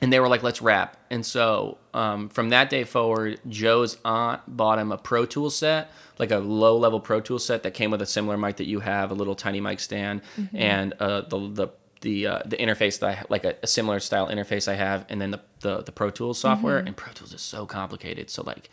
and 0.00 0.12
they 0.12 0.20
were 0.20 0.28
like, 0.28 0.42
"Let's 0.42 0.62
rap." 0.62 0.96
And 1.10 1.24
so 1.24 1.78
um, 1.92 2.28
from 2.28 2.50
that 2.50 2.70
day 2.70 2.84
forward, 2.84 3.40
Joe's 3.48 3.96
aunt 4.04 4.42
bought 4.46 4.78
him 4.78 4.92
a 4.92 4.98
Pro 4.98 5.26
Tool 5.26 5.50
set, 5.50 5.90
like 6.18 6.30
a 6.30 6.38
low 6.38 6.76
level 6.76 7.00
Pro 7.00 7.20
Tool 7.20 7.38
set 7.38 7.62
that 7.64 7.74
came 7.74 7.90
with 7.90 8.00
a 8.02 8.06
similar 8.06 8.36
mic 8.36 8.56
that 8.56 8.66
you 8.66 8.80
have, 8.80 9.10
a 9.10 9.14
little 9.14 9.34
tiny 9.34 9.60
mic 9.60 9.80
stand, 9.80 10.22
and 10.52 10.92
uh, 11.00 11.22
the 11.22 11.38
the 11.52 11.68
the 12.04 12.26
uh, 12.28 12.38
the 12.46 12.56
interface 12.56 13.00
that 13.00 13.08
I 13.08 13.12
ha- 13.14 13.24
like 13.28 13.44
a, 13.44 13.56
a 13.62 13.66
similar 13.66 13.98
style 13.98 14.28
interface 14.28 14.68
I 14.70 14.74
have, 14.76 15.04
and 15.08 15.20
then 15.20 15.30
the 15.32 15.40
the, 15.60 15.82
the 15.82 15.92
Pro 15.92 16.10
Tools 16.10 16.38
software. 16.38 16.78
And 16.78 16.96
Pro 16.96 17.12
Tools 17.12 17.32
is 17.34 17.42
so 17.42 17.66
complicated. 17.66 18.30
So 18.30 18.42
like, 18.42 18.70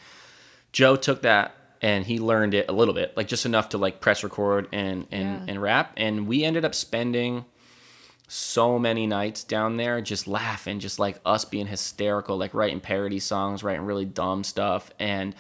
Joe 0.72 0.96
took 0.96 1.22
that 1.24 1.56
and 1.82 2.06
he 2.06 2.20
learned 2.20 2.54
it 2.54 2.68
a 2.70 2.74
little 2.74 2.94
bit, 2.94 3.16
like 3.18 3.28
just 3.28 3.46
enough 3.46 3.70
to 3.70 3.78
like 3.80 4.00
press 4.02 4.24
record 4.24 4.68
and 4.72 5.08
and 5.12 5.30
Yeah. 5.40 5.46
and 5.54 5.62
rap. 5.62 5.94
And 5.98 6.28
we 6.28 6.44
ended 6.44 6.64
up 6.66 6.76
spending 6.76 7.46
so 8.28 8.80
many 8.80 9.08
nights 9.08 9.44
down 9.44 9.78
there 9.78 10.00
just 10.02 10.28
laughing, 10.28 10.80
just 10.80 11.00
like 11.00 11.20
us 11.26 11.44
being 11.46 11.68
hysterical, 11.68 12.38
like 12.38 12.54
writing 12.54 12.80
parody 12.80 13.20
songs, 13.20 13.64
writing 13.64 13.86
really 13.86 14.06
dumb 14.06 14.44
stuff. 14.44 14.92
And 15.00 15.36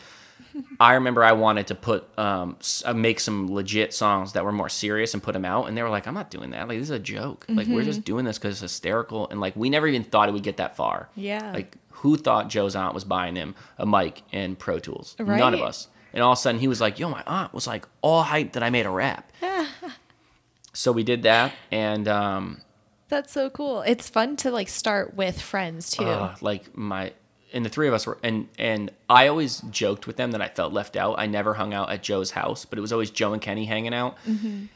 I 0.79 0.93
remember 0.93 1.23
I 1.23 1.31
wanted 1.33 1.67
to 1.67 1.75
put 1.75 2.07
um 2.17 2.57
uh, 2.85 2.93
make 2.93 3.19
some 3.19 3.51
legit 3.53 3.93
songs 3.93 4.33
that 4.33 4.43
were 4.45 4.51
more 4.51 4.69
serious 4.69 5.13
and 5.13 5.21
put 5.21 5.33
them 5.33 5.45
out, 5.45 5.67
and 5.67 5.77
they 5.77 5.83
were 5.83 5.89
like, 5.89 6.07
"I'm 6.07 6.13
not 6.13 6.29
doing 6.29 6.51
that. 6.51 6.67
Like 6.67 6.77
this 6.79 6.89
is 6.89 6.95
a 6.95 6.99
joke. 6.99 7.45
Like 7.49 7.67
we're 7.67 7.83
just 7.83 8.03
doing 8.03 8.25
this 8.25 8.37
because 8.37 8.55
it's 8.55 8.61
hysterical." 8.61 9.27
And 9.29 9.39
like 9.39 9.55
we 9.55 9.69
never 9.69 9.87
even 9.87 10.03
thought 10.03 10.29
it 10.29 10.31
would 10.33 10.43
get 10.43 10.57
that 10.57 10.75
far. 10.75 11.09
Yeah. 11.15 11.51
Like 11.53 11.75
who 11.89 12.17
thought 12.17 12.49
Joe's 12.49 12.75
aunt 12.75 12.93
was 12.93 13.03
buying 13.03 13.35
him 13.35 13.53
a 13.77 13.85
mic 13.85 14.23
and 14.31 14.57
Pro 14.57 14.79
Tools? 14.79 15.15
None 15.19 15.53
of 15.53 15.61
us. 15.61 15.87
And 16.13 16.23
all 16.23 16.33
of 16.33 16.37
a 16.37 16.41
sudden 16.41 16.59
he 16.59 16.67
was 16.67 16.81
like, 16.81 16.99
"Yo, 16.99 17.09
my 17.09 17.23
aunt 17.27 17.53
was 17.53 17.67
like 17.67 17.85
all 18.01 18.23
hyped 18.23 18.53
that 18.53 18.63
I 18.63 18.69
made 18.69 18.85
a 18.85 18.89
rap." 18.89 19.31
so 20.73 20.91
we 20.91 21.03
did 21.03 21.23
that, 21.23 21.53
and 21.71 22.07
um, 22.07 22.61
That's 23.09 23.31
so 23.31 23.49
cool. 23.49 23.81
It's 23.81 24.09
fun 24.09 24.35
to 24.37 24.51
like 24.51 24.67
start 24.69 25.15
with 25.15 25.39
friends 25.41 25.91
too. 25.91 26.03
uh, 26.05 26.35
like 26.41 26.75
my 26.75 27.13
and 27.53 27.65
the 27.65 27.69
three 27.69 27.87
of 27.87 27.93
us 27.93 28.07
were 28.07 28.17
and 28.23 28.47
and 28.57 28.91
I 29.11 29.27
always 29.27 29.59
joked 29.69 30.07
with 30.07 30.15
them 30.15 30.31
that 30.31 30.41
I 30.41 30.47
felt 30.47 30.71
left 30.71 30.95
out. 30.95 31.15
I 31.19 31.25
never 31.25 31.53
hung 31.53 31.73
out 31.73 31.89
at 31.91 32.01
Joe's 32.01 32.31
house, 32.31 32.63
but 32.63 32.79
it 32.79 32.81
was 32.81 32.93
always 32.93 33.11
Joe 33.11 33.33
and 33.33 33.41
Kenny 33.41 33.65
hanging 33.65 33.93
out. 33.93 34.17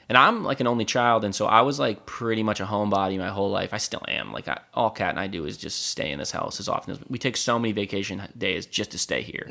And 0.10 0.17
I'm 0.17 0.43
like 0.43 0.60
an 0.60 0.67
only 0.67 0.84
child, 0.84 1.24
and 1.24 1.34
so 1.34 1.45
I 1.45 1.62
was 1.62 1.80
like 1.80 2.06
pretty 2.06 2.43
much 2.43 2.60
a 2.60 2.65
homebody 2.65 3.17
my 3.17 3.30
whole 3.30 3.50
life. 3.50 3.74
I 3.74 3.78
still 3.78 4.04
am. 4.10 4.34
Like 4.34 4.50
I, 4.50 4.60
all 4.74 4.91
Kat 4.91 5.12
and 5.12 5.19
I 5.21 5.28
do 5.28 5.45
is 5.45 5.56
just 5.58 5.88
stay 5.88 6.12
in 6.12 6.19
this 6.19 6.32
house 6.32 6.60
as 6.60 6.67
often 6.67 6.91
as 6.91 7.00
we 7.08 7.17
take 7.17 7.38
so 7.38 7.58
many 7.58 7.71
vacation 7.71 8.21
days 8.38 8.65
just 8.65 8.91
to 8.91 8.98
stay 9.00 9.21
here. 9.21 9.48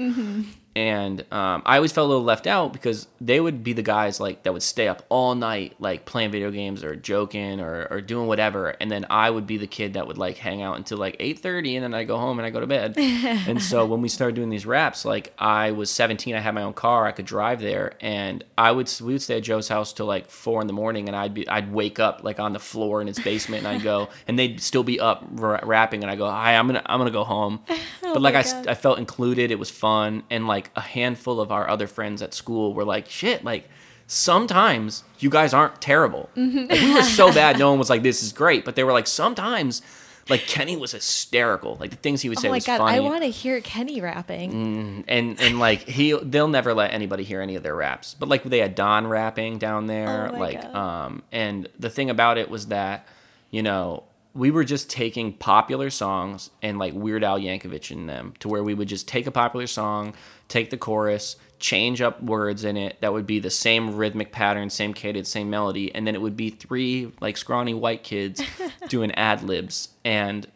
And 0.76 1.20
um, 1.32 1.62
I 1.64 1.76
always 1.76 1.92
felt 1.92 2.06
a 2.06 2.08
little 2.08 2.24
left 2.24 2.48
out 2.48 2.72
because 2.72 3.06
they 3.20 3.38
would 3.40 3.62
be 3.62 3.74
the 3.74 3.82
guys 3.82 4.18
like 4.18 4.42
that 4.42 4.52
would 4.52 4.62
stay 4.62 4.88
up 4.88 5.04
all 5.08 5.34
night, 5.36 5.76
like 5.78 6.04
playing 6.04 6.32
video 6.32 6.50
games 6.50 6.82
or 6.82 6.96
joking 6.96 7.60
or, 7.60 7.86
or 7.90 8.00
doing 8.00 8.26
whatever, 8.26 8.70
and 8.80 8.90
then 8.90 9.06
I 9.08 9.30
would 9.30 9.46
be 9.46 9.56
the 9.56 9.68
kid 9.68 9.94
that 9.94 10.06
would 10.08 10.18
like 10.18 10.36
hang 10.36 10.62
out 10.62 10.76
until 10.76 10.98
like 10.98 11.16
eight 11.20 11.38
thirty, 11.38 11.76
and 11.76 11.84
then 11.84 11.94
I 11.94 12.04
go 12.04 12.18
home 12.18 12.38
and 12.38 12.46
I 12.46 12.50
go 12.50 12.60
to 12.60 12.66
bed. 12.66 12.94
and 12.98 13.62
so 13.62 13.86
when 13.86 14.02
we 14.02 14.08
started 14.08 14.34
doing 14.34 14.50
these 14.50 14.66
raps, 14.74 15.04
like 15.04 15.32
I 15.38 15.70
was 15.70 15.88
seventeen, 15.90 16.34
I 16.34 16.40
had 16.40 16.54
my 16.54 16.62
own 16.62 16.74
car, 16.74 17.06
I 17.06 17.12
could 17.12 17.24
drive 17.26 17.60
there, 17.60 17.92
and 18.00 18.42
I 18.58 18.72
would 18.72 18.92
we 19.00 19.12
would 19.14 19.22
stay 19.22 19.36
at 19.38 19.44
Joe's 19.44 19.68
house 19.68 19.92
till 19.92 20.06
like 20.06 20.28
four 20.28 20.60
in 20.60 20.66
the 20.66 20.72
morning, 20.72 21.08
and 21.08 21.16
I'd 21.16 21.32
be 21.32 21.48
I'd 21.48 21.72
wake 21.72 21.98
up 21.98 22.24
like 22.24 22.40
on 22.40 22.52
the 22.52 22.58
floor 22.58 23.00
in 23.00 23.06
his 23.06 23.18
basement, 23.18 23.64
and 23.64 23.68
I'd 23.76 23.82
go, 23.82 24.08
and 24.28 24.38
they'd 24.38 24.60
still 24.60 24.82
be 24.82 24.98
up 25.00 25.24
ra- 25.30 25.60
rapping, 25.62 26.02
and 26.02 26.10
I 26.10 26.16
go, 26.16 26.28
hi, 26.28 26.56
I'm 26.56 26.66
gonna 26.66 26.82
I'm 26.86 26.98
gonna 26.98 27.10
go 27.10 27.24
home, 27.24 27.60
but 28.02 28.20
like 28.20 28.34
I, 28.34 28.42
God. 28.42 28.66
I 28.66 28.74
felt 28.74 28.98
included, 28.98 29.50
it 29.50 29.58
was 29.58 29.70
fun, 29.70 30.24
and 30.28 30.46
like 30.46 30.70
a 30.76 30.80
handful 30.82 31.40
of 31.40 31.52
our 31.52 31.68
other 31.68 31.86
friends 31.86 32.20
at 32.20 32.34
school 32.34 32.74
were 32.74 32.84
like, 32.84 33.08
shit, 33.08 33.44
like 33.44 33.68
sometimes 34.06 35.04
you 35.18 35.30
guys 35.30 35.54
aren't 35.54 35.80
terrible. 35.80 36.28
Mm-hmm. 36.36 36.70
Like, 36.70 36.80
we 36.80 36.94
were 36.94 37.02
so 37.02 37.32
bad, 37.40 37.58
no 37.58 37.70
one 37.70 37.78
was 37.78 37.90
like, 37.90 38.02
this 38.02 38.22
is 38.22 38.32
great, 38.32 38.64
but 38.64 38.76
they 38.76 38.84
were 38.84 38.92
like, 38.92 39.06
sometimes. 39.06 39.82
Like 40.28 40.42
Kenny 40.46 40.76
was 40.76 40.92
hysterical. 40.92 41.76
Like 41.78 41.90
the 41.90 41.96
things 41.96 42.22
he 42.22 42.28
would 42.28 42.38
say 42.38 42.48
oh 42.48 42.52
my 42.52 42.58
god, 42.60 42.78
funny 42.78 42.96
I 42.96 43.00
want 43.00 43.22
to 43.22 43.28
hear 43.28 43.60
Kenny 43.60 44.00
rapping. 44.00 45.04
and 45.08 45.40
and 45.40 45.58
like 45.58 45.82
he 45.88 46.12
they'll 46.22 46.48
never 46.48 46.72
let 46.74 46.92
anybody 46.92 47.24
hear 47.24 47.40
any 47.40 47.56
of 47.56 47.62
their 47.62 47.74
raps 47.76 48.14
but 48.14 48.28
like 48.28 48.42
they 48.44 48.58
had 48.58 48.74
don 48.74 49.06
rapping 49.06 49.58
down 49.58 49.86
there 49.86 50.28
Oh 50.28 50.32
my 50.32 50.38
like 50.38 50.62
God. 50.62 50.74
um 50.74 51.22
and 51.32 51.68
the 51.78 51.90
thing 51.90 52.10
about 52.10 52.38
it 52.38 52.48
was 52.48 52.66
that 52.68 53.06
you 53.50 53.62
know 53.62 54.04
we 54.32 54.50
were 54.50 54.64
just 54.64 54.90
taking 54.90 55.32
popular 55.32 55.90
songs 55.90 56.50
and 56.62 56.78
like 56.78 56.92
weird 56.94 57.22
al 57.22 57.38
yankovic 57.38 57.90
in 57.90 58.06
them 58.06 58.34
to 58.40 58.48
where 58.48 58.64
we 58.64 58.74
would 58.74 58.88
just 58.88 59.06
take 59.06 59.26
a 59.26 59.30
popular 59.30 59.66
song 59.66 60.14
take 60.48 60.70
the 60.70 60.76
chorus 60.78 61.36
change 61.70 61.98
up 62.02 62.22
words 62.22 62.62
in 62.64 62.76
it 62.76 62.92
that 63.00 63.10
would 63.14 63.26
be 63.26 63.38
the 63.38 63.48
same 63.50 63.94
rhythmic 63.96 64.30
pattern 64.30 64.68
same 64.68 64.92
cadence 64.92 65.30
same 65.30 65.48
melody 65.48 65.86
and 65.94 66.06
then 66.06 66.14
it 66.14 66.20
would 66.20 66.36
be 66.36 66.50
three 66.50 67.10
like 67.20 67.36
scrawny 67.38 67.72
white 67.72 68.02
kids 68.02 68.42
doing 68.88 69.10
ad 69.12 69.42
libs 69.42 69.88
and 70.04 70.46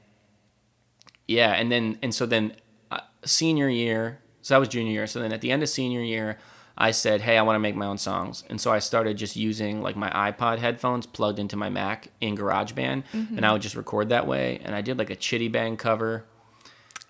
yeah, 1.26 1.52
and 1.52 1.70
then 1.70 1.98
and 2.02 2.14
so 2.14 2.24
then 2.26 2.52
uh, 2.90 3.00
senior 3.24 3.68
year, 3.68 4.18
so 4.40 4.54
that 4.54 4.60
was 4.60 4.68
junior 4.68 4.92
year. 4.92 5.06
So 5.06 5.20
then 5.20 5.32
at 5.32 5.42
the 5.42 5.50
end 5.50 5.62
of 5.62 5.68
senior 5.68 6.00
year, 6.00 6.38
I 6.78 6.90
said, 6.90 7.20
"Hey, 7.20 7.36
I 7.36 7.42
want 7.42 7.56
to 7.56 7.60
make 7.60 7.76
my 7.76 7.84
own 7.86 7.98
songs." 7.98 8.44
And 8.48 8.58
so 8.58 8.72
I 8.72 8.78
started 8.78 9.18
just 9.18 9.36
using 9.36 9.82
like 9.82 9.94
my 9.94 10.08
iPod 10.08 10.58
headphones 10.58 11.04
plugged 11.06 11.38
into 11.38 11.54
my 11.54 11.68
Mac 11.68 12.08
in 12.22 12.34
GarageBand, 12.34 13.02
and 13.12 13.44
I 13.44 13.52
would 13.52 13.60
just 13.60 13.76
record 13.76 14.08
that 14.08 14.26
way. 14.26 14.58
And 14.64 14.74
I 14.74 14.80
did 14.80 14.96
like 14.98 15.10
a 15.10 15.16
Chiddy 15.16 15.52
Bang 15.52 15.76
cover, 15.76 16.24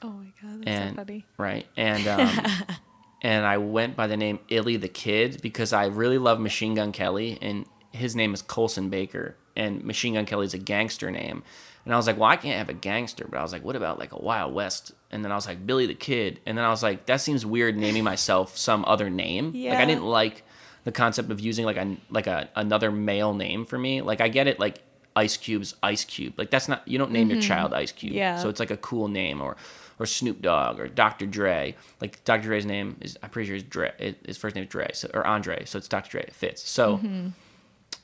Oh 0.02 0.10
my 0.10 0.32
god, 0.42 0.64
that's 0.64 0.68
and 0.68 0.90
so 0.90 0.96
funny. 0.96 1.24
right, 1.38 1.66
and 1.76 2.08
um, 2.08 2.44
and 3.22 3.44
I 3.44 3.58
went 3.58 3.96
by 3.96 4.06
the 4.06 4.16
name 4.16 4.38
Illy 4.48 4.76
the 4.76 4.88
Kid 4.88 5.40
because 5.42 5.72
I 5.72 5.86
really 5.86 6.18
love 6.18 6.40
Machine 6.40 6.74
Gun 6.74 6.92
Kelly, 6.92 7.38
and 7.40 7.66
his 7.92 8.14
name 8.14 8.34
is 8.34 8.42
Colson 8.42 8.90
Baker, 8.90 9.36
and 9.56 9.84
Machine 9.84 10.14
Gun 10.14 10.26
Kelly 10.26 10.46
is 10.46 10.54
a 10.54 10.58
gangster 10.58 11.10
name. 11.10 11.42
And 11.84 11.94
I 11.94 11.96
was 11.96 12.06
like, 12.06 12.18
well, 12.18 12.28
I 12.28 12.36
can't 12.36 12.58
have 12.58 12.68
a 12.68 12.74
gangster, 12.74 13.26
but 13.28 13.38
I 13.38 13.42
was 13.42 13.52
like, 13.52 13.64
what 13.64 13.74
about 13.74 13.98
like 13.98 14.12
a 14.12 14.18
Wild 14.18 14.52
West? 14.52 14.92
And 15.10 15.24
then 15.24 15.32
I 15.32 15.34
was 15.34 15.46
like, 15.46 15.66
Billy 15.66 15.86
the 15.86 15.94
Kid, 15.94 16.40
and 16.46 16.56
then 16.56 16.64
I 16.64 16.70
was 16.70 16.82
like, 16.82 17.06
that 17.06 17.20
seems 17.20 17.46
weird 17.46 17.76
naming 17.76 18.04
myself 18.04 18.56
some 18.56 18.84
other 18.84 19.10
name. 19.10 19.52
Yeah. 19.54 19.70
Like 19.70 19.80
I 19.80 19.84
didn't 19.86 20.04
like 20.04 20.44
the 20.84 20.92
concept 20.92 21.30
of 21.30 21.40
using 21.40 21.64
like 21.64 21.76
a 21.76 21.96
like 22.10 22.26
a 22.26 22.48
another 22.54 22.92
male 22.92 23.34
name 23.34 23.64
for 23.64 23.78
me. 23.78 24.00
Like 24.02 24.20
I 24.20 24.28
get 24.28 24.46
it, 24.46 24.60
like 24.60 24.82
Ice 25.16 25.36
Cube's 25.36 25.74
Ice 25.82 26.04
Cube. 26.04 26.34
Like 26.36 26.50
that's 26.50 26.68
not 26.68 26.86
you 26.86 26.98
don't 26.98 27.10
name 27.10 27.30
your 27.30 27.38
mm-hmm. 27.38 27.48
child 27.48 27.74
Ice 27.74 27.92
Cube. 27.92 28.12
Yeah. 28.12 28.36
So 28.36 28.48
it's 28.48 28.60
like 28.60 28.70
a 28.70 28.76
cool 28.76 29.08
name 29.08 29.40
or 29.40 29.56
or 29.98 30.06
Snoop 30.06 30.40
Dogg 30.42 30.78
or 30.80 30.88
Dr. 30.88 31.26
Dre. 31.26 31.74
Like 32.00 32.22
Dr. 32.24 32.42
Dre's 32.44 32.66
name 32.66 32.96
is 33.00 33.18
I'm 33.22 33.30
pretty 33.30 33.46
sure 33.48 33.56
is 33.56 33.62
Dre. 33.62 34.14
His 34.24 34.36
first 34.36 34.54
name 34.54 34.64
is 34.64 34.70
Dre 34.70 34.88
so, 34.92 35.10
or 35.14 35.26
Andre. 35.26 35.64
So 35.64 35.78
it's 35.78 35.88
Dr. 35.88 36.10
Dre. 36.10 36.22
It 36.22 36.34
fits. 36.34 36.68
So 36.68 36.98
mm-hmm. 36.98 37.28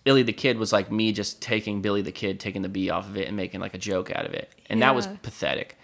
Billy 0.05 0.23
the 0.23 0.33
Kid 0.33 0.59
was 0.59 0.73
like 0.73 0.91
me 0.91 1.13
just 1.13 1.41
taking 1.41 1.81
Billy 1.83 2.03
the 2.03 2.13
Kid, 2.13 2.41
taking 2.41 2.63
the 2.63 2.69
B 2.69 2.91
off 2.91 3.07
of 3.07 3.17
it 3.17 3.27
and 3.29 3.37
making 3.37 3.61
like 3.61 3.75
a 3.75 3.79
joke 3.79 4.11
out 4.15 4.27
of 4.27 4.35
it, 4.35 4.51
and 4.69 4.83
that 4.83 4.95
was 4.95 5.07
Yeah. 5.07 5.17
pathetic. 5.23 5.79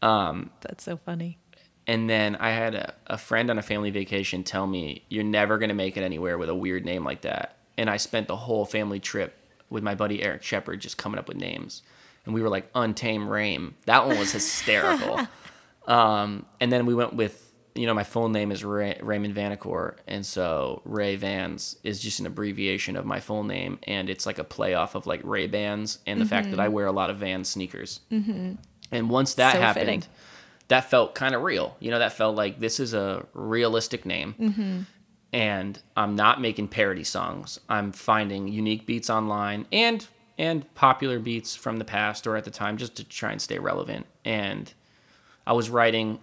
Um, 0.00 0.50
That's 0.60 0.84
so 0.84 0.96
funny. 0.96 1.38
And 1.86 2.08
then 2.08 2.36
I 2.36 2.50
had 2.50 2.74
a, 2.74 2.94
a 3.06 3.18
friend 3.18 3.50
on 3.50 3.58
a 3.58 3.62
family 3.62 3.90
vacation 3.90 4.44
tell 4.44 4.66
me, 4.66 5.04
You're 5.08 5.24
never 5.24 5.58
going 5.58 5.70
to 5.70 5.74
make 5.74 5.96
it 5.96 6.02
anywhere 6.02 6.38
with 6.38 6.48
a 6.48 6.54
weird 6.54 6.84
name 6.84 7.04
like 7.04 7.22
that. 7.22 7.56
And 7.76 7.88
I 7.88 7.96
spent 7.96 8.28
the 8.28 8.36
whole 8.36 8.64
family 8.64 9.00
trip 9.00 9.34
with 9.70 9.82
my 9.82 9.94
buddy 9.94 10.22
Eric 10.22 10.42
Shepard 10.42 10.80
just 10.80 10.98
coming 10.98 11.18
up 11.18 11.28
with 11.28 11.36
names. 11.36 11.82
And 12.24 12.34
we 12.34 12.42
were 12.42 12.48
like, 12.48 12.72
Untame 12.74 13.28
Rame. 13.28 13.74
That 13.86 14.06
one 14.06 14.18
was 14.18 14.32
hysterical. 14.32 15.20
um, 15.88 16.46
and 16.60 16.70
then 16.70 16.86
we 16.86 16.94
went 16.94 17.14
with, 17.14 17.44
you 17.74 17.86
know, 17.86 17.94
my 17.94 18.04
full 18.04 18.28
name 18.28 18.52
is 18.52 18.64
Ray, 18.64 18.98
Raymond 19.02 19.34
Vanacore. 19.34 19.96
And 20.06 20.24
so 20.24 20.82
Ray 20.84 21.16
Vans 21.16 21.76
is 21.82 21.98
just 21.98 22.20
an 22.20 22.26
abbreviation 22.26 22.96
of 22.96 23.06
my 23.06 23.20
full 23.20 23.42
name. 23.44 23.78
And 23.84 24.10
it's 24.10 24.26
like 24.26 24.38
a 24.38 24.44
playoff 24.44 24.94
of 24.94 25.06
like 25.06 25.20
Ray 25.24 25.46
Bans 25.46 25.98
and 26.06 26.20
the 26.20 26.26
fact 26.26 26.50
that 26.50 26.60
I 26.60 26.68
wear 26.68 26.86
a 26.86 26.92
lot 26.92 27.08
of 27.10 27.16
Van 27.18 27.44
sneakers. 27.44 28.00
Mm-hmm. 28.12 28.54
And 28.92 29.10
once 29.10 29.34
that 29.34 29.54
So 29.54 29.60
happened, 29.60 29.86
fitting. 29.86 30.04
that 30.68 30.90
felt 30.90 31.14
kind 31.14 31.34
of 31.34 31.42
real. 31.42 31.76
You 31.80 31.90
know, 31.90 31.98
that 31.98 32.12
felt 32.12 32.36
like 32.36 32.58
this 32.60 32.80
is 32.80 32.94
a 32.94 33.26
realistic 33.32 34.04
name. 34.04 34.34
Mm-hmm. 34.38 34.80
And 35.32 35.78
I'm 35.96 36.16
not 36.16 36.40
making 36.40 36.68
parody 36.68 37.04
songs. 37.04 37.60
I'm 37.68 37.92
finding 37.92 38.48
unique 38.48 38.86
beats 38.86 39.08
online 39.10 39.66
and 39.72 40.06
and 40.38 40.72
popular 40.74 41.18
beats 41.18 41.56
from 41.56 41.78
the 41.78 41.84
past 41.84 42.26
or 42.26 42.36
at 42.36 42.44
the 42.44 42.50
time 42.50 42.76
just 42.76 42.94
to 42.96 43.04
try 43.04 43.32
and 43.32 43.42
stay 43.42 43.58
relevant. 43.58 44.06
And 44.24 44.72
I 45.48 45.52
was 45.52 45.70
writing 45.70 46.20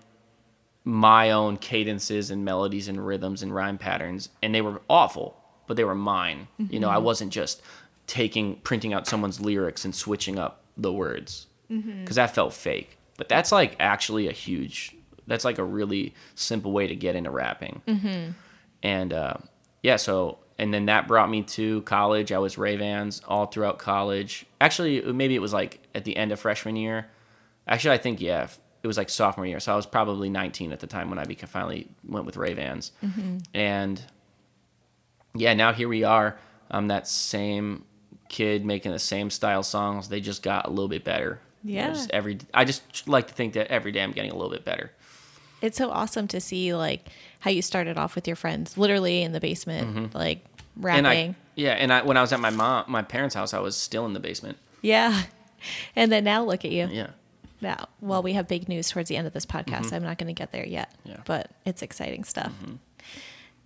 my 0.84 1.32
own 1.32 1.58
cadences 1.58 2.30
and 2.30 2.46
melodies 2.46 2.88
and 2.88 3.04
rhythms 3.04 3.42
and 3.42 3.54
rhyme 3.54 3.80
patterns, 3.80 4.30
and 4.44 4.54
they 4.54 4.62
were 4.62 4.84
awful, 4.88 5.36
but 5.66 5.78
they 5.78 5.84
were 5.84 5.96
mine. 5.96 6.48
Mm-hmm. 6.62 6.72
You 6.72 6.80
know, 6.80 6.90
I 6.90 7.00
wasn't 7.00 7.34
just 7.34 7.64
taking, 8.06 8.58
printing 8.58 8.94
out 8.94 9.08
someone's 9.08 9.42
lyrics 9.42 9.84
and 9.84 9.96
switching 9.96 10.38
up 10.38 10.62
the 10.78 10.94
words 10.94 11.48
because 11.68 11.84
mm-hmm. 11.84 12.14
that 12.14 12.36
felt 12.36 12.54
fake. 12.54 13.00
But 13.18 13.28
that's 13.28 13.52
like 13.52 13.76
actually 13.80 14.28
a 14.28 14.32
huge, 14.32 14.96
that's 15.26 15.44
like 15.44 15.58
a 15.58 15.64
really 15.64 16.14
simple 16.36 16.72
way 16.72 16.86
to 16.86 16.96
get 16.96 17.16
into 17.16 17.32
rapping. 17.32 17.82
Mm-hmm. 17.88 18.32
And 18.84 19.12
uh, 19.12 19.38
yeah, 19.82 19.96
so 19.96 20.38
and 20.60 20.72
then 20.72 20.86
that 20.86 21.08
brought 21.08 21.32
me 21.32 21.42
to 21.42 21.82
college. 21.82 22.32
I 22.32 22.38
was 22.38 22.60
Ray 22.60 22.76
Vans 22.76 23.24
all 23.28 23.48
throughout 23.48 23.80
college. 23.80 24.46
Actually, 24.62 25.02
maybe 25.02 25.34
it 25.34 25.42
was 25.42 25.52
like 25.52 25.80
at 25.96 26.06
the 26.06 26.16
end 26.16 26.32
of 26.32 26.40
freshman 26.40 26.76
year. 26.76 27.08
Actually, 27.68 27.96
I 27.96 27.98
think 27.98 28.22
yeah, 28.22 28.48
it 28.86 28.88
was 28.88 28.98
like 28.98 29.10
sophomore 29.10 29.48
year. 29.48 29.60
So 29.60 29.74
I 29.74 29.76
was 29.76 29.88
probably 29.88 30.30
19 30.30 30.72
at 30.72 30.80
the 30.80 30.86
time 30.86 31.10
when 31.10 31.18
I 31.18 31.26
finally 31.26 31.88
went 32.08 32.28
with 32.28 32.38
Ray 32.38 32.54
Vans. 32.54 32.92
Mm-hmm. 33.04 33.38
And 33.56 34.00
yeah, 35.34 35.56
now 35.56 35.74
here 35.74 35.90
we 35.90 36.04
are. 36.04 36.38
I'm 36.70 36.90
that 36.90 37.08
same 37.08 37.84
kid 38.30 38.64
making 38.64 38.92
the 38.92 39.00
same 39.00 39.32
style 39.32 39.64
songs. 39.64 40.10
They 40.10 40.22
just 40.22 40.44
got 40.44 40.68
a 40.68 40.70
little 40.70 40.88
bit 40.88 41.04
better. 41.04 41.40
Yeah. 41.64 41.90
Just 41.90 42.12
every 42.12 42.38
I 42.54 42.64
just 42.64 43.08
like 43.08 43.28
to 43.30 43.34
think 43.34 43.54
that 43.54 43.72
every 43.72 43.92
day 43.92 44.04
I'm 44.04 44.12
getting 44.12 44.30
a 44.30 44.36
little 44.36 44.52
bit 44.52 44.64
better. 44.64 44.92
It's 45.64 45.80
so 45.80 45.90
awesome 45.90 46.28
to 46.28 46.40
see 46.40 46.76
like 46.76 47.10
how 47.40 47.50
you 47.50 47.64
started 47.64 47.98
off 47.98 48.14
with 48.14 48.28
your 48.28 48.36
friends, 48.36 48.78
literally 48.78 49.24
in 49.24 49.32
the 49.32 49.40
basement, 49.40 49.88
mm-hmm. 49.88 50.16
like 50.16 50.46
rapping. 50.78 51.00
And 51.00 51.08
I, 51.08 51.36
yeah, 51.56 51.72
and 51.72 51.92
I 51.92 52.04
when 52.04 52.18
I 52.18 52.22
was 52.22 52.32
at 52.34 52.40
my 52.40 52.52
mom 52.52 52.86
my 52.88 53.02
parents' 53.02 53.34
house, 53.34 53.52
I 53.52 53.60
was 53.62 53.76
still 53.76 54.06
in 54.06 54.14
the 54.14 54.20
basement. 54.20 54.60
Yeah. 54.84 55.24
And 55.96 56.12
then 56.12 56.26
now 56.26 56.44
look 56.44 56.64
at 56.64 56.70
you. 56.70 56.88
Yeah 56.92 57.08
now. 57.66 57.90
Well, 58.00 58.24
we 58.24 58.34
have 58.34 58.48
big 58.48 58.70
news 58.70 58.90
towards 58.90 59.10
the 59.10 59.18
end 59.18 59.28
of 59.28 59.34
this 59.34 59.46
podcast. 59.46 59.88
Mm-hmm. 59.88 59.96
I'm 59.96 60.04
not 60.04 60.18
going 60.18 60.34
to 60.34 60.34
get 60.34 60.54
there 60.54 60.66
yet, 60.66 60.94
yeah. 61.04 61.18
but 61.26 61.52
it's 61.66 61.82
exciting 61.82 62.24
stuff. 62.24 62.54
Mm-hmm. 62.64 62.76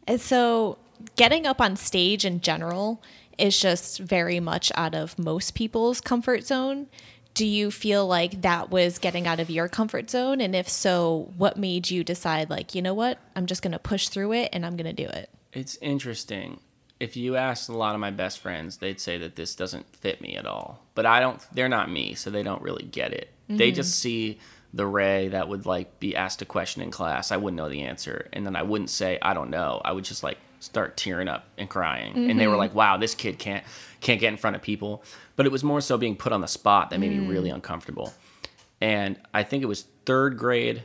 And 0.07 0.19
so, 0.19 0.79
getting 1.15 1.45
up 1.45 1.61
on 1.61 1.75
stage 1.75 2.25
in 2.25 2.41
general 2.41 3.03
is 3.37 3.59
just 3.59 3.99
very 3.99 4.39
much 4.39 4.71
out 4.75 4.95
of 4.95 5.19
most 5.19 5.53
people's 5.53 6.01
comfort 6.01 6.43
zone. 6.43 6.87
Do 7.35 7.45
you 7.45 7.69
feel 7.69 8.07
like 8.07 8.41
that 8.41 8.71
was 8.71 8.97
getting 8.97 9.27
out 9.27 9.39
of 9.39 9.49
your 9.49 9.69
comfort 9.69 10.09
zone? 10.09 10.41
And 10.41 10.55
if 10.55 10.67
so, 10.67 11.31
what 11.37 11.57
made 11.57 11.91
you 11.91 12.03
decide, 12.03 12.49
like, 12.49 12.73
you 12.73 12.81
know 12.81 12.95
what, 12.95 13.19
I'm 13.35 13.45
just 13.45 13.61
going 13.61 13.71
to 13.71 13.79
push 13.79 14.09
through 14.09 14.33
it 14.33 14.49
and 14.51 14.65
I'm 14.65 14.75
going 14.75 14.93
to 14.93 15.05
do 15.05 15.07
it? 15.07 15.29
It's 15.53 15.77
interesting 15.81 16.59
if 16.99 17.15
you 17.15 17.35
ask 17.35 17.69
a 17.69 17.73
lot 17.73 17.95
of 17.95 18.01
my 18.01 18.11
best 18.11 18.39
friends, 18.39 18.77
they'd 18.77 18.99
say 18.99 19.17
that 19.17 19.35
this 19.35 19.55
doesn't 19.55 19.95
fit 19.95 20.21
me 20.21 20.35
at 20.35 20.45
all. 20.45 20.85
But 20.95 21.05
I 21.05 21.19
don't. 21.19 21.41
They're 21.53 21.69
not 21.69 21.89
me, 21.89 22.13
so 22.13 22.29
they 22.29 22.43
don't 22.43 22.61
really 22.61 22.83
get 22.83 23.13
it. 23.13 23.29
Mm-hmm. 23.49 23.57
They 23.57 23.71
just 23.71 23.99
see 23.99 24.39
the 24.73 24.85
Ray 24.85 25.29
that 25.29 25.49
would 25.49 25.65
like 25.65 25.99
be 25.99 26.15
asked 26.15 26.41
a 26.41 26.45
question 26.45 26.81
in 26.81 26.91
class. 26.91 27.31
I 27.31 27.37
wouldn't 27.37 27.57
know 27.57 27.69
the 27.69 27.81
answer, 27.81 28.29
and 28.31 28.45
then 28.45 28.55
I 28.55 28.63
wouldn't 28.63 28.89
say 28.89 29.17
I 29.21 29.33
don't 29.33 29.49
know. 29.49 29.81
I 29.83 29.91
would 29.91 30.03
just 30.03 30.23
like 30.23 30.37
start 30.59 30.97
tearing 30.97 31.27
up 31.27 31.45
and 31.57 31.69
crying, 31.69 32.13
mm-hmm. 32.13 32.29
and 32.29 32.39
they 32.39 32.47
were 32.47 32.53
mm-hmm. 32.53 32.59
like, 32.59 32.75
"Wow, 32.75 32.97
this 32.97 33.15
kid 33.15 33.39
can't 33.39 33.63
can't 34.01 34.19
get 34.19 34.29
in 34.29 34.37
front 34.37 34.55
of 34.55 34.61
people." 34.61 35.03
But 35.35 35.45
it 35.45 35.51
was 35.51 35.63
more 35.63 35.81
so 35.81 35.97
being 35.97 36.15
put 36.15 36.31
on 36.31 36.41
the 36.41 36.47
spot 36.47 36.91
that 36.91 36.99
made 36.99 37.11
mm. 37.11 37.21
me 37.21 37.27
really 37.27 37.49
uncomfortable. 37.49 38.13
And 38.81 39.17
I 39.33 39.43
think 39.43 39.63
it 39.63 39.67
was 39.67 39.85
third 40.05 40.37
grade 40.37 40.83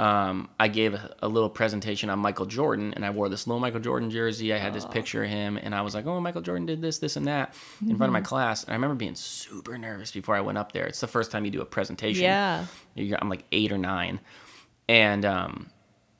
um, 0.00 0.48
I 0.58 0.68
gave 0.68 0.94
a, 0.94 1.14
a, 1.20 1.28
little 1.28 1.50
presentation 1.50 2.08
on 2.08 2.18
Michael 2.20 2.46
Jordan, 2.46 2.94
and 2.94 3.04
I 3.04 3.10
wore 3.10 3.28
this 3.28 3.46
little 3.46 3.60
Michael 3.60 3.80
Jordan 3.80 4.10
jersey. 4.10 4.50
I 4.54 4.56
had 4.56 4.72
this 4.72 4.86
picture 4.86 5.22
of 5.22 5.28
him, 5.28 5.58
and 5.58 5.74
I 5.74 5.82
was 5.82 5.94
like, 5.94 6.06
"Oh, 6.06 6.18
Michael 6.20 6.40
Jordan 6.40 6.64
did 6.64 6.80
this, 6.80 7.00
this, 7.00 7.16
and 7.16 7.26
that" 7.26 7.54
in 7.82 7.88
mm-hmm. 7.88 7.96
front 7.98 8.08
of 8.08 8.14
my 8.14 8.20
mm-hmm. 8.20 8.24
class. 8.24 8.64
And 8.64 8.70
I 8.70 8.76
remember 8.76 8.94
being 8.94 9.14
super 9.14 9.76
nervous 9.76 10.10
before 10.10 10.34
I 10.34 10.40
went 10.40 10.56
up 10.56 10.72
there. 10.72 10.86
It's 10.86 11.00
the 11.00 11.06
first 11.06 11.30
time 11.30 11.44
you 11.44 11.50
do 11.50 11.60
a 11.60 11.66
presentation. 11.66 12.22
Yeah, 12.22 12.64
I'm 12.96 13.28
like 13.28 13.44
eight 13.52 13.72
or 13.72 13.76
nine, 13.76 14.20
and 14.88 15.26
um, 15.26 15.68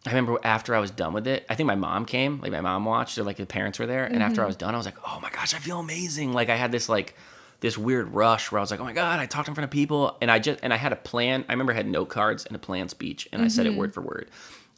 I 0.04 0.10
remember 0.10 0.38
after 0.44 0.74
I 0.74 0.78
was 0.78 0.90
done 0.90 1.14
with 1.14 1.26
it, 1.26 1.46
I 1.48 1.54
think 1.54 1.66
my 1.66 1.74
mom 1.74 2.04
came, 2.04 2.38
like 2.42 2.52
my 2.52 2.60
mom 2.60 2.84
watched, 2.84 3.16
or 3.16 3.22
like 3.22 3.38
the 3.38 3.46
parents 3.46 3.78
were 3.78 3.86
there, 3.86 4.04
and 4.04 4.16
mm-hmm. 4.16 4.22
after 4.24 4.42
I 4.42 4.44
mm-hmm. 4.44 4.48
was 4.48 4.56
done, 4.56 4.74
I 4.74 4.76
was 4.76 4.84
like, 4.84 4.98
"Oh 5.06 5.20
my 5.22 5.30
gosh, 5.30 5.54
I 5.54 5.58
feel 5.58 5.80
amazing!" 5.80 6.34
Like 6.34 6.50
I 6.50 6.56
had 6.56 6.70
this 6.70 6.90
like 6.90 7.16
this 7.61 7.77
weird 7.77 8.12
rush 8.14 8.51
where 8.51 8.59
I 8.59 8.62
was 8.62 8.70
like, 8.70 8.81
oh 8.81 8.85
my 8.85 8.92
god, 8.92 9.20
I 9.20 9.27
talked 9.27 9.49
in 9.49 9.55
front 9.55 9.64
of 9.64 9.70
people, 9.70 10.16
and 10.20 10.31
I 10.31 10.38
just 10.38 10.61
and 10.62 10.73
I 10.73 10.77
had 10.77 10.92
a 10.92 10.96
plan. 10.96 11.44
I 11.49 11.53
remember 11.53 11.73
I 11.73 11.77
had 11.77 11.87
note 11.87 12.09
cards 12.09 12.46
and 12.46 12.57
a 12.57 12.59
plan 12.59 12.88
speech, 12.88 13.29
and 13.33 13.40
mm-hmm. 13.40 13.46
I 13.46 13.49
said 13.49 13.66
it 13.66 13.70
mm-hmm. 13.70 13.79
word 13.79 13.94
for 13.94 14.01
word, 14.01 14.31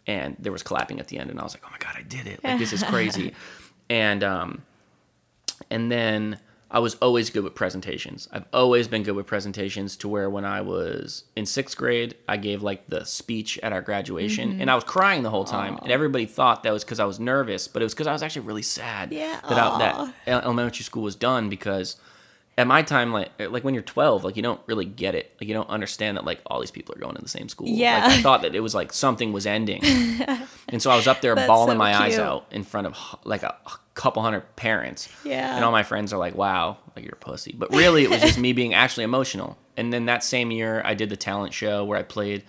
and 0.06 0.36
there 0.38 0.52
was 0.52 0.62
clapping 0.62 1.00
at 1.00 1.08
the 1.08 1.18
end, 1.18 1.30
and 1.30 1.40
I 1.40 1.44
was 1.44 1.54
like, 1.54 1.62
oh 1.64 1.70
my 1.70 1.78
god, 1.78 1.94
I 1.96 2.02
did 2.02 2.26
it! 2.26 2.42
Like 2.44 2.58
this 2.58 2.72
is 2.72 2.82
crazy, 2.82 3.34
and 3.90 4.22
um, 4.22 4.62
and 5.70 5.90
then. 5.90 6.38
I 6.74 6.78
was 6.78 6.94
always 7.02 7.28
good 7.28 7.44
with 7.44 7.54
presentations. 7.54 8.30
I've 8.32 8.46
always 8.50 8.88
been 8.88 9.02
good 9.02 9.14
with 9.14 9.26
presentations 9.26 9.94
to 9.98 10.08
where 10.08 10.30
when 10.30 10.46
I 10.46 10.62
was 10.62 11.24
in 11.36 11.44
sixth 11.44 11.76
grade, 11.76 12.14
I 12.26 12.38
gave 12.38 12.62
like 12.62 12.86
the 12.86 13.04
speech 13.04 13.58
at 13.62 13.74
our 13.74 13.82
graduation 13.82 14.52
mm-hmm. 14.52 14.60
and 14.62 14.70
I 14.70 14.74
was 14.74 14.84
crying 14.84 15.22
the 15.22 15.28
whole 15.28 15.44
time. 15.44 15.76
Aww. 15.76 15.82
And 15.82 15.92
everybody 15.92 16.24
thought 16.24 16.62
that 16.62 16.72
was 16.72 16.82
because 16.82 16.98
I 16.98 17.04
was 17.04 17.20
nervous, 17.20 17.68
but 17.68 17.82
it 17.82 17.84
was 17.84 17.92
because 17.92 18.06
I 18.06 18.14
was 18.14 18.22
actually 18.22 18.46
really 18.46 18.62
sad 18.62 19.12
yeah. 19.12 19.38
that, 19.50 19.58
I, 19.58 20.12
that 20.24 20.44
elementary 20.44 20.82
school 20.82 21.02
was 21.02 21.14
done 21.14 21.50
because 21.50 21.96
at 22.58 22.66
my 22.66 22.82
time, 22.82 23.12
like 23.12 23.30
like 23.38 23.64
when 23.64 23.72
you're 23.72 23.82
12, 23.82 24.24
like 24.24 24.36
you 24.36 24.42
don't 24.42 24.60
really 24.66 24.84
get 24.84 25.14
it. 25.14 25.34
Like 25.40 25.48
you 25.48 25.54
don't 25.54 25.70
understand 25.70 26.18
that 26.18 26.24
like 26.24 26.40
all 26.46 26.60
these 26.60 26.70
people 26.70 26.94
are 26.94 26.98
going 26.98 27.14
to 27.14 27.22
the 27.22 27.28
same 27.28 27.48
school. 27.48 27.66
Yeah. 27.66 28.04
Like, 28.06 28.18
I 28.18 28.22
thought 28.22 28.42
that 28.42 28.54
it 28.54 28.60
was 28.60 28.74
like 28.74 28.92
something 28.92 29.32
was 29.32 29.46
ending, 29.46 29.82
and 30.68 30.82
so 30.82 30.90
I 30.90 30.96
was 30.96 31.06
up 31.06 31.22
there 31.22 31.34
bawling 31.34 31.74
so 31.74 31.78
my 31.78 31.92
cute. 31.92 32.02
eyes 32.02 32.18
out 32.18 32.46
in 32.50 32.62
front 32.62 32.86
of 32.86 32.96
like 33.24 33.42
a, 33.42 33.56
a, 33.66 33.72
couple 33.94 34.22
hundred 34.22 34.54
parents. 34.56 35.08
Yeah. 35.24 35.54
And 35.54 35.64
all 35.64 35.72
my 35.72 35.82
friends 35.82 36.12
are 36.12 36.18
like, 36.18 36.34
"Wow, 36.34 36.76
like 36.94 37.04
you're 37.04 37.14
a 37.14 37.24
pussy," 37.24 37.54
but 37.56 37.70
really 37.70 38.04
it 38.04 38.10
was 38.10 38.20
just 38.20 38.38
me 38.38 38.52
being 38.60 38.74
actually 38.74 39.04
emotional. 39.04 39.56
And 39.78 39.90
then 39.90 40.04
that 40.04 40.22
same 40.22 40.50
year, 40.50 40.82
I 40.84 40.92
did 40.92 41.08
the 41.08 41.16
talent 41.16 41.54
show 41.54 41.84
where 41.84 41.98
I 41.98 42.02
played 42.02 42.44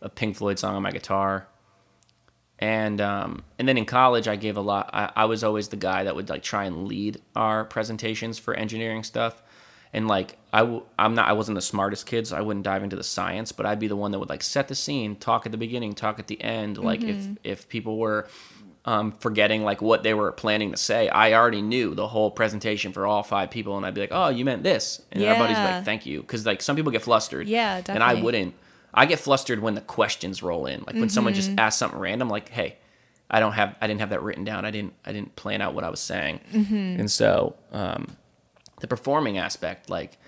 a 0.00 0.08
Pink 0.08 0.36
Floyd 0.36 0.58
song 0.58 0.74
on 0.74 0.82
my 0.82 0.92
guitar. 0.92 1.46
And 2.58 3.00
um, 3.02 3.44
and 3.58 3.68
then 3.68 3.76
in 3.76 3.84
college, 3.84 4.28
I 4.28 4.36
gave 4.36 4.56
a 4.56 4.60
lot. 4.62 4.88
I, 4.94 5.10
I 5.14 5.24
was 5.26 5.44
always 5.44 5.68
the 5.68 5.76
guy 5.76 6.04
that 6.04 6.16
would 6.16 6.30
like 6.30 6.42
try 6.42 6.64
and 6.64 6.86
lead 6.86 7.20
our 7.36 7.64
presentations 7.66 8.38
for 8.38 8.54
engineering 8.54 9.02
stuff 9.02 9.41
and 9.92 10.08
like 10.08 10.38
I 10.52 10.60
w- 10.60 10.82
I'm 10.98 11.14
not 11.14 11.28
I 11.28 11.32
wasn't 11.32 11.56
the 11.56 11.62
smartest 11.62 12.06
kid, 12.06 12.26
so 12.26 12.36
I 12.36 12.40
wouldn't 12.40 12.64
dive 12.64 12.82
into 12.82 12.96
the 12.96 13.04
science, 13.04 13.52
but 13.52 13.66
I'd 13.66 13.78
be 13.78 13.88
the 13.88 13.96
one 13.96 14.10
that 14.12 14.18
would 14.18 14.28
like 14.28 14.42
set 14.42 14.68
the 14.68 14.74
scene, 14.74 15.16
talk 15.16 15.46
at 15.46 15.52
the 15.52 15.58
beginning, 15.58 15.94
talk 15.94 16.18
at 16.18 16.26
the 16.26 16.40
end. 16.42 16.78
Like 16.78 17.00
mm-hmm. 17.00 17.34
if 17.44 17.60
if 17.60 17.68
people 17.68 17.98
were 17.98 18.28
um, 18.84 19.12
forgetting 19.12 19.62
like 19.62 19.80
what 19.80 20.02
they 20.02 20.14
were 20.14 20.32
planning 20.32 20.72
to 20.72 20.76
say, 20.76 21.08
I 21.08 21.34
already 21.34 21.62
knew 21.62 21.94
the 21.94 22.08
whole 22.08 22.30
presentation 22.30 22.92
for 22.92 23.06
all 23.06 23.22
five 23.22 23.50
people, 23.50 23.76
and 23.76 23.86
I'd 23.86 23.94
be 23.94 24.00
like, 24.00 24.12
"Oh, 24.12 24.28
you 24.28 24.44
meant 24.44 24.62
this," 24.62 25.02
and 25.12 25.22
yeah. 25.22 25.30
everybody's 25.30 25.58
like, 25.58 25.84
"Thank 25.84 26.06
you," 26.06 26.20
because 26.20 26.44
like 26.46 26.62
some 26.62 26.74
people 26.74 26.90
get 26.90 27.02
flustered, 27.02 27.46
yeah, 27.46 27.80
definitely. 27.80 27.94
and 27.94 28.18
I 28.18 28.22
wouldn't. 28.22 28.54
I 28.94 29.06
get 29.06 29.20
flustered 29.20 29.60
when 29.60 29.74
the 29.74 29.80
questions 29.80 30.42
roll 30.42 30.66
in. 30.66 30.80
Like 30.80 30.88
when 30.88 31.04
mm-hmm. 31.04 31.08
someone 31.08 31.34
just 31.34 31.50
mm-hmm. 31.50 31.60
asks 31.60 31.78
something 31.78 31.98
random, 31.98 32.28
like, 32.28 32.48
"Hey, 32.48 32.76
I 33.30 33.40
don't 33.40 33.52
have, 33.52 33.76
I 33.80 33.86
didn't 33.86 34.00
have 34.00 34.10
that 34.10 34.22
written 34.22 34.44
down. 34.44 34.64
I 34.64 34.70
didn't, 34.70 34.94
I 35.04 35.12
didn't 35.12 35.36
plan 35.36 35.60
out 35.60 35.74
what 35.74 35.84
I 35.84 35.90
was 35.90 36.00
saying." 36.00 36.40
Mm-hmm. 36.52 37.00
And 37.00 37.10
so, 37.10 37.54
um, 37.70 38.16
the 38.82 38.86
performing 38.86 39.38
aspect, 39.38 39.88
like, 39.88 40.18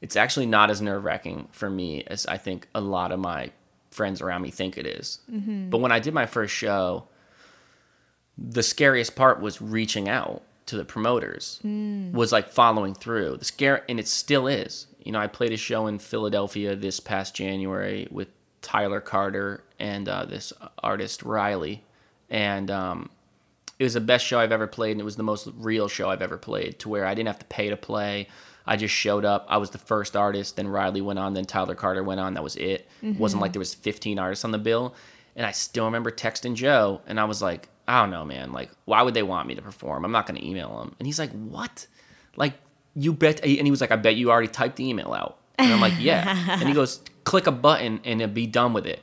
it's 0.00 0.16
actually 0.16 0.46
not 0.46 0.70
as 0.70 0.82
nerve 0.82 1.04
wracking 1.04 1.48
for 1.52 1.70
me 1.70 2.02
as 2.08 2.26
I 2.26 2.36
think 2.36 2.68
a 2.74 2.80
lot 2.80 3.12
of 3.12 3.20
my 3.20 3.52
friends 3.90 4.20
around 4.20 4.42
me 4.42 4.50
think 4.50 4.76
it 4.76 4.86
is. 4.86 5.20
Mm-hmm. 5.30 5.70
But 5.70 5.78
when 5.78 5.92
I 5.92 6.00
did 6.00 6.12
my 6.12 6.26
first 6.26 6.54
show, 6.54 7.04
the 8.36 8.62
scariest 8.62 9.14
part 9.14 9.40
was 9.40 9.62
reaching 9.62 10.08
out 10.08 10.42
to 10.66 10.76
the 10.76 10.84
promoters, 10.84 11.60
mm. 11.64 12.12
was 12.12 12.32
like 12.32 12.48
following 12.48 12.94
through. 12.94 13.36
The 13.38 13.44
scare, 13.44 13.84
and 13.88 13.98
it 13.98 14.08
still 14.08 14.46
is 14.46 14.88
you 15.08 15.12
know, 15.12 15.20
I 15.20 15.26
played 15.26 15.52
a 15.52 15.56
show 15.56 15.86
in 15.86 15.98
Philadelphia 16.00 16.76
this 16.76 17.00
past 17.00 17.34
January 17.34 18.08
with 18.10 18.28
Tyler 18.60 19.00
Carter 19.00 19.64
and 19.78 20.06
uh, 20.06 20.26
this 20.26 20.52
artist 20.82 21.22
Riley, 21.22 21.82
and 22.28 22.70
um, 22.70 23.08
it 23.78 23.84
was 23.84 23.94
the 23.94 24.00
best 24.00 24.24
show 24.24 24.38
I've 24.40 24.52
ever 24.52 24.66
played, 24.66 24.92
and 24.92 25.00
it 25.00 25.04
was 25.04 25.16
the 25.16 25.22
most 25.22 25.48
real 25.56 25.88
show 25.88 26.10
I've 26.10 26.22
ever 26.22 26.36
played. 26.36 26.78
To 26.80 26.88
where 26.88 27.06
I 27.06 27.14
didn't 27.14 27.28
have 27.28 27.38
to 27.38 27.46
pay 27.46 27.68
to 27.70 27.76
play. 27.76 28.28
I 28.66 28.76
just 28.76 28.94
showed 28.94 29.24
up. 29.24 29.46
I 29.48 29.56
was 29.56 29.70
the 29.70 29.78
first 29.78 30.14
artist. 30.16 30.56
Then 30.56 30.68
Riley 30.68 31.00
went 31.00 31.18
on. 31.18 31.34
Then 31.34 31.44
Tyler 31.44 31.74
Carter 31.74 32.02
went 32.02 32.20
on. 32.20 32.34
That 32.34 32.42
was 32.42 32.56
it. 32.56 32.88
Mm-hmm. 32.98 33.12
It 33.12 33.18
wasn't 33.18 33.40
like 33.40 33.52
there 33.52 33.60
was 33.60 33.74
15 33.74 34.18
artists 34.18 34.44
on 34.44 34.50
the 34.50 34.58
bill. 34.58 34.94
And 35.36 35.46
I 35.46 35.52
still 35.52 35.84
remember 35.86 36.10
texting 36.10 36.54
Joe, 36.54 37.00
and 37.06 37.18
I 37.18 37.24
was 37.24 37.40
like, 37.40 37.68
I 37.86 38.02
don't 38.02 38.10
know, 38.10 38.24
man. 38.24 38.52
Like, 38.52 38.70
why 38.84 39.02
would 39.02 39.14
they 39.14 39.22
want 39.22 39.48
me 39.48 39.54
to 39.54 39.62
perform? 39.62 40.04
I'm 40.04 40.12
not 40.12 40.26
going 40.26 40.38
to 40.38 40.46
email 40.46 40.82
him. 40.82 40.94
And 40.98 41.06
he's 41.06 41.18
like, 41.18 41.30
What? 41.30 41.86
Like, 42.36 42.54
you 42.98 43.12
bet 43.12 43.40
and 43.44 43.64
he 43.64 43.70
was 43.70 43.80
like 43.80 43.92
i 43.92 43.96
bet 43.96 44.16
you 44.16 44.30
already 44.30 44.48
typed 44.48 44.76
the 44.76 44.88
email 44.88 45.12
out 45.12 45.38
and 45.58 45.72
i'm 45.72 45.80
like 45.80 45.94
yeah 45.98 46.56
and 46.60 46.68
he 46.68 46.74
goes 46.74 47.00
click 47.24 47.46
a 47.46 47.52
button 47.52 48.00
and 48.04 48.20
it'll 48.20 48.32
be 48.32 48.46
done 48.46 48.72
with 48.72 48.86
it 48.86 49.00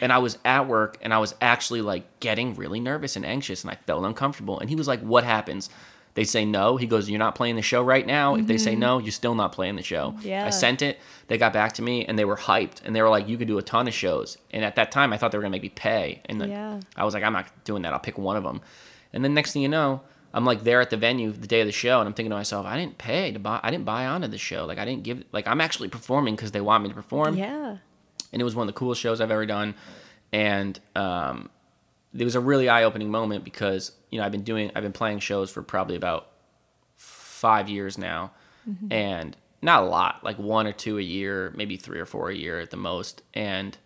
and 0.00 0.12
i 0.12 0.18
was 0.18 0.38
at 0.44 0.66
work 0.66 0.98
and 1.02 1.12
i 1.12 1.18
was 1.18 1.34
actually 1.40 1.80
like 1.80 2.04
getting 2.20 2.54
really 2.54 2.80
nervous 2.80 3.16
and 3.16 3.24
anxious 3.24 3.62
and 3.62 3.70
i 3.70 3.74
felt 3.86 4.04
uncomfortable 4.04 4.58
and 4.58 4.70
he 4.70 4.76
was 4.76 4.88
like 4.88 5.00
what 5.00 5.24
happens 5.24 5.70
they 6.14 6.24
say 6.24 6.44
no 6.44 6.76
he 6.76 6.86
goes 6.86 7.08
you're 7.08 7.18
not 7.18 7.34
playing 7.34 7.56
the 7.56 7.62
show 7.62 7.82
right 7.82 8.06
now 8.06 8.32
mm-hmm. 8.32 8.40
if 8.40 8.46
they 8.46 8.58
say 8.58 8.72
mm-hmm. 8.72 8.80
no 8.80 8.98
you're 8.98 9.12
still 9.12 9.34
not 9.34 9.52
playing 9.52 9.76
the 9.76 9.82
show 9.82 10.14
yeah. 10.22 10.46
i 10.46 10.50
sent 10.50 10.82
it 10.82 10.98
they 11.28 11.38
got 11.38 11.52
back 11.52 11.72
to 11.72 11.82
me 11.82 12.04
and 12.04 12.18
they 12.18 12.24
were 12.24 12.36
hyped 12.36 12.80
and 12.84 12.94
they 12.94 13.02
were 13.02 13.10
like 13.10 13.28
you 13.28 13.36
could 13.36 13.48
do 13.48 13.58
a 13.58 13.62
ton 13.62 13.86
of 13.86 13.94
shows 13.94 14.38
and 14.50 14.64
at 14.64 14.76
that 14.76 14.90
time 14.90 15.12
i 15.12 15.16
thought 15.16 15.32
they 15.32 15.38
were 15.38 15.42
going 15.42 15.52
to 15.52 15.56
make 15.56 15.62
me 15.62 15.68
pay 15.68 16.20
and 16.26 16.40
yeah. 16.48 16.80
i 16.96 17.04
was 17.04 17.14
like 17.14 17.22
i'm 17.22 17.32
not 17.32 17.46
doing 17.64 17.82
that 17.82 17.92
i'll 17.92 17.98
pick 17.98 18.18
one 18.18 18.36
of 18.36 18.44
them 18.44 18.60
and 19.12 19.24
then 19.24 19.34
next 19.34 19.52
thing 19.52 19.62
you 19.62 19.68
know 19.68 20.00
I'm 20.36 20.44
like 20.44 20.64
there 20.64 20.82
at 20.82 20.90
the 20.90 20.98
venue 20.98 21.32
the 21.32 21.46
day 21.46 21.62
of 21.62 21.66
the 21.66 21.72
show, 21.72 21.98
and 21.98 22.06
I'm 22.06 22.12
thinking 22.12 22.28
to 22.28 22.36
myself, 22.36 22.66
I 22.66 22.76
didn't 22.76 22.98
pay 22.98 23.32
to 23.32 23.38
buy, 23.38 23.58
I 23.62 23.70
didn't 23.70 23.86
buy 23.86 24.04
onto 24.04 24.28
the 24.28 24.36
show. 24.36 24.66
Like 24.66 24.76
I 24.76 24.84
didn't 24.84 25.02
give, 25.02 25.24
like 25.32 25.46
I'm 25.46 25.62
actually 25.62 25.88
performing 25.88 26.36
because 26.36 26.52
they 26.52 26.60
want 26.60 26.82
me 26.82 26.90
to 26.90 26.94
perform. 26.94 27.38
Yeah. 27.38 27.78
And 28.32 28.40
it 28.40 28.44
was 28.44 28.54
one 28.54 28.68
of 28.68 28.74
the 28.74 28.78
coolest 28.78 29.00
shows 29.00 29.20
I've 29.20 29.30
ever 29.30 29.46
done, 29.46 29.74
and 30.32 30.78
um, 30.94 31.50
it 32.16 32.24
was 32.24 32.34
a 32.34 32.40
really 32.40 32.68
eye 32.68 32.84
opening 32.84 33.10
moment 33.10 33.44
because 33.44 33.92
you 34.10 34.18
know 34.18 34.26
I've 34.26 34.32
been 34.32 34.42
doing, 34.42 34.70
I've 34.74 34.82
been 34.82 34.92
playing 34.92 35.20
shows 35.20 35.50
for 35.50 35.62
probably 35.62 35.96
about 35.96 36.28
five 36.96 37.68
years 37.68 37.98
now, 37.98 38.32
mm-hmm. 38.68 38.92
and 38.92 39.36
not 39.62 39.82
a 39.82 39.86
lot, 39.86 40.22
like 40.22 40.38
one 40.38 40.66
or 40.66 40.72
two 40.72 40.98
a 40.98 41.02
year, 41.02 41.52
maybe 41.56 41.76
three 41.76 41.98
or 41.98 42.06
four 42.06 42.30
a 42.30 42.34
year 42.34 42.60
at 42.60 42.70
the 42.70 42.76
most, 42.76 43.22
and 43.34 43.76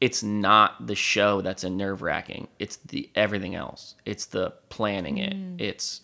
it's 0.00 0.22
not 0.22 0.86
the 0.86 0.94
show 0.94 1.42
that's 1.42 1.62
a 1.62 1.70
nerve 1.70 2.02
wracking. 2.02 2.48
It's 2.58 2.76
the 2.76 3.10
everything 3.14 3.54
else. 3.54 3.94
It's 4.06 4.26
the 4.26 4.54
planning 4.68 5.18
it. 5.18 5.34
Mm. 5.34 5.60
It's 5.60 6.00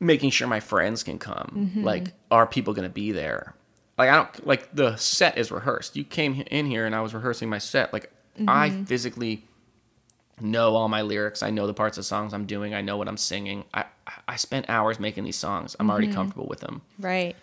making 0.00 0.30
sure 0.30 0.48
my 0.48 0.60
friends 0.60 1.02
can 1.02 1.18
come. 1.18 1.52
Mm-hmm. 1.54 1.84
Like, 1.84 2.12
are 2.30 2.46
people 2.46 2.72
gonna 2.74 2.88
be 2.88 3.12
there? 3.12 3.54
Like 4.02 4.10
I 4.10 4.16
don't 4.16 4.46
like 4.46 4.74
the 4.74 4.96
set 4.96 5.38
is 5.38 5.52
rehearsed. 5.52 5.96
You 5.96 6.04
came 6.04 6.42
in 6.50 6.66
here 6.66 6.86
and 6.86 6.94
I 6.94 7.00
was 7.00 7.14
rehearsing 7.14 7.48
my 7.48 7.58
set. 7.58 7.92
Like 7.92 8.12
I 8.48 8.70
mm-hmm. 8.70 8.84
physically 8.84 9.44
know 10.40 10.74
all 10.74 10.88
my 10.88 11.02
lyrics. 11.02 11.42
I 11.42 11.50
know 11.50 11.66
the 11.66 11.74
parts 11.74 11.98
of 11.98 12.04
songs 12.04 12.34
I'm 12.34 12.46
doing. 12.46 12.74
I 12.74 12.80
know 12.80 12.96
what 12.96 13.06
I'm 13.06 13.16
singing. 13.16 13.64
I 13.72 13.84
I 14.26 14.36
spent 14.36 14.68
hours 14.68 14.98
making 14.98 15.24
these 15.24 15.36
songs. 15.36 15.76
I'm 15.78 15.88
already 15.88 16.08
mm-hmm. 16.08 16.16
comfortable 16.16 16.46
with 16.48 16.60
them. 16.60 16.82
Right. 16.98 17.36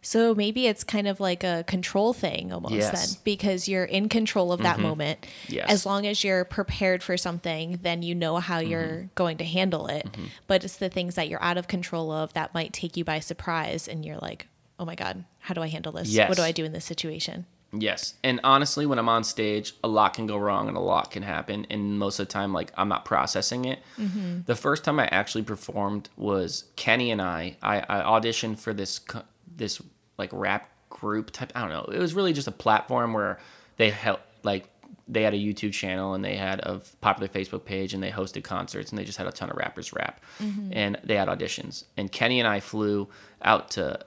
So 0.00 0.34
maybe 0.34 0.68
it's 0.68 0.84
kind 0.84 1.08
of 1.08 1.18
like 1.18 1.42
a 1.42 1.64
control 1.66 2.12
thing 2.12 2.52
almost 2.52 2.74
Yes. 2.74 3.14
then 3.14 3.20
because 3.24 3.68
you're 3.68 3.84
in 3.84 4.08
control 4.08 4.52
of 4.52 4.62
that 4.62 4.74
mm-hmm. 4.74 4.84
moment. 4.84 5.26
Yes. 5.48 5.68
As 5.68 5.84
long 5.84 6.06
as 6.06 6.22
you're 6.22 6.44
prepared 6.44 7.02
for 7.02 7.16
something, 7.16 7.80
then 7.82 8.02
you 8.02 8.14
know 8.14 8.36
how 8.36 8.60
you're 8.60 9.08
going 9.16 9.38
to 9.38 9.44
handle 9.44 9.88
it. 9.88 10.06
But 10.46 10.62
it's 10.62 10.76
the 10.76 10.88
things 10.88 11.16
that 11.16 11.28
you're 11.28 11.42
out 11.42 11.58
of 11.58 11.66
control 11.66 12.12
of 12.12 12.32
that 12.34 12.54
might 12.54 12.72
take 12.72 12.96
you 12.96 13.04
by 13.04 13.18
surprise 13.18 13.88
and 13.88 14.04
you're 14.04 14.18
like, 14.18 14.46
"Oh 14.78 14.84
my 14.84 14.94
god, 14.94 15.24
how 15.48 15.54
do 15.54 15.62
I 15.62 15.68
handle 15.68 15.92
this? 15.92 16.08
Yes. 16.10 16.28
What 16.28 16.36
do 16.36 16.44
I 16.44 16.52
do 16.52 16.64
in 16.64 16.72
this 16.72 16.84
situation?" 16.84 17.46
Yes. 17.72 18.14
And 18.22 18.40
honestly, 18.44 18.86
when 18.86 18.98
I'm 18.98 19.08
on 19.08 19.24
stage, 19.24 19.74
a 19.82 19.88
lot 19.88 20.14
can 20.14 20.26
go 20.26 20.36
wrong 20.38 20.68
and 20.68 20.76
a 20.76 20.80
lot 20.80 21.10
can 21.10 21.22
happen. 21.22 21.66
And 21.68 21.98
most 21.98 22.18
of 22.18 22.26
the 22.26 22.32
time, 22.32 22.52
like, 22.52 22.72
I'm 22.78 22.88
not 22.88 23.04
processing 23.04 23.66
it. 23.66 23.80
Mm-hmm. 23.98 24.40
The 24.46 24.56
first 24.56 24.84
time 24.84 24.98
I 24.98 25.06
actually 25.06 25.42
performed 25.42 26.08
was 26.16 26.64
Kenny 26.76 27.10
and 27.10 27.20
I. 27.20 27.56
I, 27.62 27.80
I 27.80 28.20
auditioned 28.20 28.58
for 28.58 28.72
this, 28.72 29.00
this 29.54 29.82
like 30.16 30.30
rap 30.32 30.70
group 30.88 31.30
type. 31.30 31.52
I 31.54 31.60
don't 31.60 31.68
know. 31.68 31.94
It 31.94 31.98
was 31.98 32.14
really 32.14 32.32
just 32.32 32.48
a 32.48 32.52
platform 32.52 33.12
where 33.12 33.38
they 33.76 33.90
help, 33.90 34.20
like, 34.42 34.70
they 35.06 35.22
had 35.22 35.34
a 35.34 35.38
YouTube 35.38 35.74
channel 35.74 36.14
and 36.14 36.24
they 36.24 36.36
had 36.36 36.60
a 36.60 36.80
popular 37.02 37.28
Facebook 37.28 37.66
page 37.66 37.92
and 37.92 38.02
they 38.02 38.10
hosted 38.10 38.44
concerts 38.44 38.90
and 38.90 38.98
they 38.98 39.04
just 39.04 39.18
had 39.18 39.26
a 39.26 39.32
ton 39.32 39.50
of 39.50 39.56
rappers 39.56 39.92
rap. 39.92 40.22
Mm-hmm. 40.40 40.70
And 40.72 40.98
they 41.04 41.16
had 41.16 41.28
auditions. 41.28 41.84
And 41.98 42.10
Kenny 42.10 42.40
and 42.40 42.48
I 42.48 42.60
flew 42.60 43.08
out 43.42 43.72
to 43.72 44.00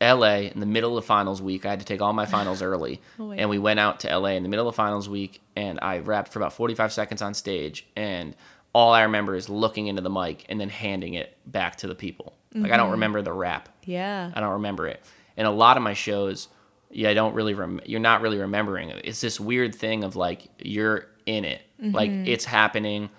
LA 0.00 0.48
in 0.52 0.60
the 0.60 0.66
middle 0.66 0.96
of 0.96 1.04
finals 1.04 1.42
week. 1.42 1.66
I 1.66 1.70
had 1.70 1.80
to 1.80 1.86
take 1.86 2.00
all 2.00 2.12
my 2.12 2.26
finals 2.36 2.62
early. 2.62 3.00
Oh 3.18 3.32
and 3.32 3.50
we 3.50 3.58
went 3.58 3.80
out 3.80 4.00
to 4.00 4.18
LA 4.18 4.30
in 4.30 4.42
the 4.42 4.48
middle 4.48 4.68
of 4.68 4.74
finals 4.74 5.08
week 5.08 5.42
and 5.56 5.78
I 5.80 5.98
rapped 5.98 6.32
for 6.32 6.38
about 6.38 6.52
45 6.52 6.92
seconds 6.92 7.22
on 7.22 7.34
stage 7.34 7.86
and 7.96 8.34
all 8.72 8.92
I 8.92 9.02
remember 9.02 9.34
is 9.34 9.48
looking 9.48 9.88
into 9.88 10.00
the 10.00 10.10
mic 10.10 10.46
and 10.48 10.60
then 10.60 10.68
handing 10.68 11.14
it 11.14 11.36
back 11.44 11.76
to 11.76 11.88
the 11.88 11.94
people. 11.94 12.34
Like 12.54 12.72
I 12.72 12.76
don't 12.76 12.86
mm-hmm. 12.86 12.92
remember 12.92 13.22
the 13.22 13.32
rap. 13.32 13.68
Yeah. 13.84 14.30
I 14.34 14.40
don't 14.40 14.54
remember 14.54 14.88
it. 14.88 15.02
And 15.36 15.46
a 15.46 15.50
lot 15.50 15.76
of 15.76 15.82
my 15.82 15.94
shows, 15.94 16.48
yeah, 16.90 17.10
I 17.10 17.14
don't 17.14 17.34
really 17.34 17.54
rem- 17.54 17.80
you're 17.84 18.00
not 18.00 18.22
really 18.22 18.38
remembering 18.38 18.90
it. 18.90 19.02
It's 19.04 19.20
this 19.20 19.38
weird 19.38 19.74
thing 19.74 20.02
of 20.02 20.16
like 20.16 20.48
you're 20.58 21.06
in 21.26 21.44
it. 21.44 21.62
Like 21.78 22.10
mm-hmm. 22.10 22.26
it's 22.26 22.44
happening 22.44 23.10